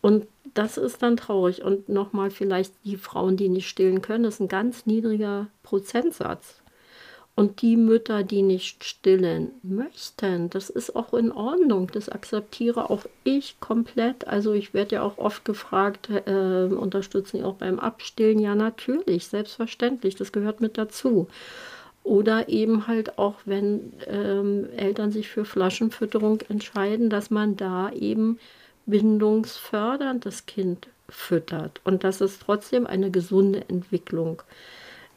Und 0.00 0.28
das 0.54 0.76
ist 0.76 1.02
dann 1.02 1.16
traurig. 1.16 1.64
Und 1.64 1.88
nochmal 1.88 2.30
vielleicht 2.30 2.72
die 2.84 2.96
Frauen, 2.96 3.36
die 3.36 3.48
nicht 3.48 3.68
stillen 3.68 4.00
können, 4.00 4.22
das 4.22 4.34
ist 4.34 4.40
ein 4.42 4.46
ganz 4.46 4.86
niedriger 4.86 5.48
Prozentsatz. 5.64 6.62
Und 7.38 7.60
die 7.60 7.76
Mütter, 7.76 8.22
die 8.22 8.40
nicht 8.40 8.82
stillen 8.82 9.50
möchten, 9.62 10.48
das 10.48 10.70
ist 10.70 10.96
auch 10.96 11.12
in 11.12 11.30
Ordnung. 11.30 11.90
Das 11.92 12.08
akzeptiere 12.08 12.88
auch 12.88 13.04
ich 13.24 13.60
komplett. 13.60 14.26
Also 14.26 14.54
ich 14.54 14.72
werde 14.72 14.94
ja 14.96 15.02
auch 15.02 15.18
oft 15.18 15.44
gefragt, 15.44 16.08
äh, 16.24 16.64
unterstützen 16.64 17.36
Sie 17.36 17.44
auch 17.44 17.56
beim 17.56 17.78
Abstillen? 17.78 18.38
Ja, 18.38 18.54
natürlich, 18.54 19.26
selbstverständlich. 19.26 20.14
Das 20.14 20.32
gehört 20.32 20.62
mit 20.62 20.78
dazu. 20.78 21.28
Oder 22.04 22.48
eben 22.48 22.86
halt 22.86 23.18
auch, 23.18 23.34
wenn 23.44 23.92
ähm, 24.06 24.70
Eltern 24.74 25.12
sich 25.12 25.28
für 25.28 25.44
Flaschenfütterung 25.44 26.40
entscheiden, 26.48 27.10
dass 27.10 27.30
man 27.30 27.56
da 27.56 27.90
eben 27.90 28.38
bindungsfördernd 28.86 30.24
das 30.24 30.46
Kind 30.46 30.88
füttert 31.10 31.82
und 31.84 32.02
dass 32.02 32.22
es 32.22 32.38
trotzdem 32.38 32.86
eine 32.86 33.10
gesunde 33.10 33.68
Entwicklung 33.68 34.42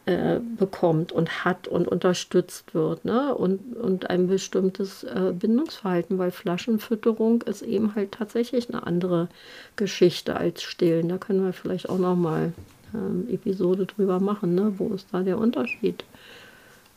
äh, 0.10 0.40
bekommt 0.58 1.12
und 1.12 1.46
hat 1.46 1.68
und 1.68 1.88
unterstützt 1.88 2.74
wird 2.74 3.06
ne? 3.06 3.36
und, 3.36 3.78
und 3.78 4.10
ein 4.10 4.26
bestimmtes 4.26 5.04
äh, 5.04 5.34
Bindungsverhalten, 5.38 6.18
weil 6.18 6.32
Flaschenfütterung 6.32 7.44
ist 7.44 7.62
eben 7.62 7.94
halt 7.94 8.14
tatsächlich 8.14 8.70
eine 8.70 8.88
andere 8.88 9.28
Geschichte 9.76 10.36
als 10.36 10.64
Stillen. 10.64 11.10
Da 11.10 11.20
können 11.20 11.46
wir 11.46 11.54
vielleicht 11.54 11.90
auch 11.90 12.00
noch 12.00 12.16
mal 12.16 12.54
ähm, 12.96 13.28
Episode 13.30 13.86
drüber 13.86 14.20
machen, 14.20 14.56
ne? 14.56 14.74
wo 14.80 14.88
ist 14.96 15.10
da 15.12 15.22
der 15.22 15.38
Unterschied 15.38 16.04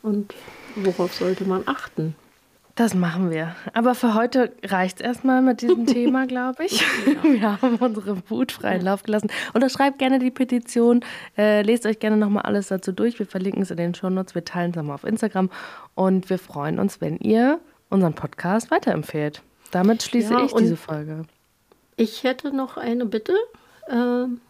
und 0.01 0.33
worauf 0.77 1.13
sollte 1.13 1.45
man 1.45 1.65
achten? 1.67 2.15
Das 2.75 2.95
machen 2.95 3.31
wir. 3.31 3.55
Aber 3.75 3.95
für 3.95 4.15
heute 4.15 4.53
reicht 4.65 5.01
es 5.01 5.07
erstmal 5.07 5.43
mit 5.43 5.61
diesem 5.61 5.87
Thema, 5.87 6.27
glaube 6.27 6.65
ich. 6.65 6.81
Ja. 7.07 7.23
Wir 7.23 7.63
haben 7.63 7.77
unsere 7.77 8.31
Wut 8.31 8.53
freien 8.53 8.83
Lauf 8.83 9.03
gelassen. 9.03 9.31
Unterschreibt 9.53 9.99
gerne 9.99 10.19
die 10.19 10.31
Petition. 10.31 11.05
Äh, 11.37 11.63
lest 11.63 11.85
euch 11.85 11.99
gerne 11.99 12.17
nochmal 12.17 12.45
alles 12.45 12.69
dazu 12.69 12.93
durch. 12.93 13.19
Wir 13.19 13.27
verlinken 13.27 13.63
es 13.63 13.71
in 13.71 13.77
den 13.77 13.95
Shownotes. 13.95 14.35
Wir 14.35 14.45
teilen 14.45 14.71
es 14.71 14.77
nochmal 14.77 14.95
auf 14.95 15.05
Instagram. 15.05 15.51
Und 15.95 16.31
wir 16.31 16.39
freuen 16.39 16.79
uns, 16.79 17.01
wenn 17.01 17.19
ihr 17.19 17.61
unseren 17.91 18.15
Podcast 18.15 18.71
weiterempfehlt. 18.71 19.43
Damit 19.71 20.03
schließe 20.03 20.33
ja, 20.33 20.45
ich 20.45 20.53
diese 20.55 20.77
Folge. 20.77 21.25
Ich 21.97 22.25
hätte 22.25 22.57
noch 22.57 22.79
eine 22.79 23.05
Bitte. 23.05 23.35
Ähm 23.91 24.41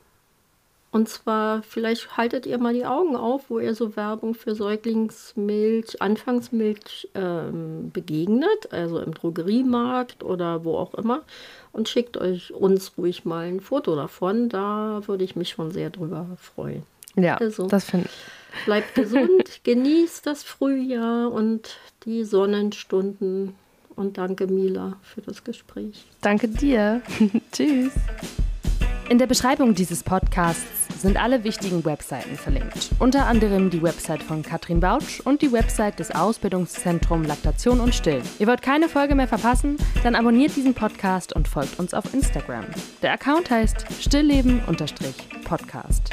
und 0.92 1.08
zwar, 1.08 1.62
vielleicht 1.62 2.18
haltet 2.18 2.44
ihr 2.44 2.58
mal 2.58 2.74
die 2.74 2.84
Augen 2.84 3.16
auf, 3.16 3.48
wo 3.48 3.58
ihr 3.58 3.74
so 3.74 3.96
Werbung 3.96 4.34
für 4.34 4.54
Säuglingsmilch, 4.54 6.02
Anfangsmilch 6.02 7.08
ähm, 7.14 7.90
begegnet, 7.90 8.70
also 8.70 8.98
im 8.98 9.14
Drogeriemarkt 9.14 10.22
oder 10.22 10.66
wo 10.66 10.76
auch 10.76 10.92
immer, 10.92 11.22
und 11.72 11.88
schickt 11.88 12.18
euch 12.18 12.52
uns 12.52 12.92
ruhig 12.98 13.24
mal 13.24 13.46
ein 13.46 13.60
Foto 13.60 13.96
davon. 13.96 14.50
Da 14.50 15.00
würde 15.06 15.24
ich 15.24 15.34
mich 15.34 15.48
schon 15.48 15.70
sehr 15.70 15.88
drüber 15.88 16.26
freuen. 16.38 16.82
Ja, 17.16 17.36
also, 17.36 17.68
das 17.68 17.84
finde 17.84 18.08
ich. 18.08 18.64
Bleibt 18.66 18.94
gesund, 18.94 19.60
genießt 19.64 20.26
das 20.26 20.42
Frühjahr 20.42 21.32
und 21.32 21.78
die 22.04 22.24
Sonnenstunden. 22.24 23.54
Und 23.96 24.18
danke, 24.18 24.46
Mila, 24.46 24.98
für 25.02 25.22
das 25.22 25.42
Gespräch. 25.42 26.04
Danke 26.20 26.48
dir. 26.48 27.00
Tschüss. 27.52 27.92
In 29.08 29.18
der 29.18 29.26
Beschreibung 29.26 29.74
dieses 29.74 30.02
Podcasts 30.02 30.81
sind 31.02 31.22
alle 31.22 31.44
wichtigen 31.44 31.84
Webseiten 31.84 32.36
verlinkt. 32.36 32.90
Unter 32.98 33.26
anderem 33.26 33.70
die 33.70 33.82
Website 33.82 34.22
von 34.22 34.42
Katrin 34.42 34.80
Bautsch 34.80 35.20
und 35.20 35.42
die 35.42 35.52
Website 35.52 35.98
des 35.98 36.14
Ausbildungszentrums 36.14 37.26
Laktation 37.26 37.80
und 37.80 37.94
Stillen. 37.94 38.22
Ihr 38.38 38.46
wollt 38.46 38.62
keine 38.62 38.88
Folge 38.88 39.14
mehr 39.14 39.28
verpassen? 39.28 39.76
Dann 40.02 40.14
abonniert 40.14 40.56
diesen 40.56 40.74
Podcast 40.74 41.34
und 41.34 41.48
folgt 41.48 41.78
uns 41.78 41.92
auf 41.92 42.14
Instagram. 42.14 42.64
Der 43.02 43.12
Account 43.12 43.50
heißt 43.50 43.86
stillleben-podcast. 44.00 46.10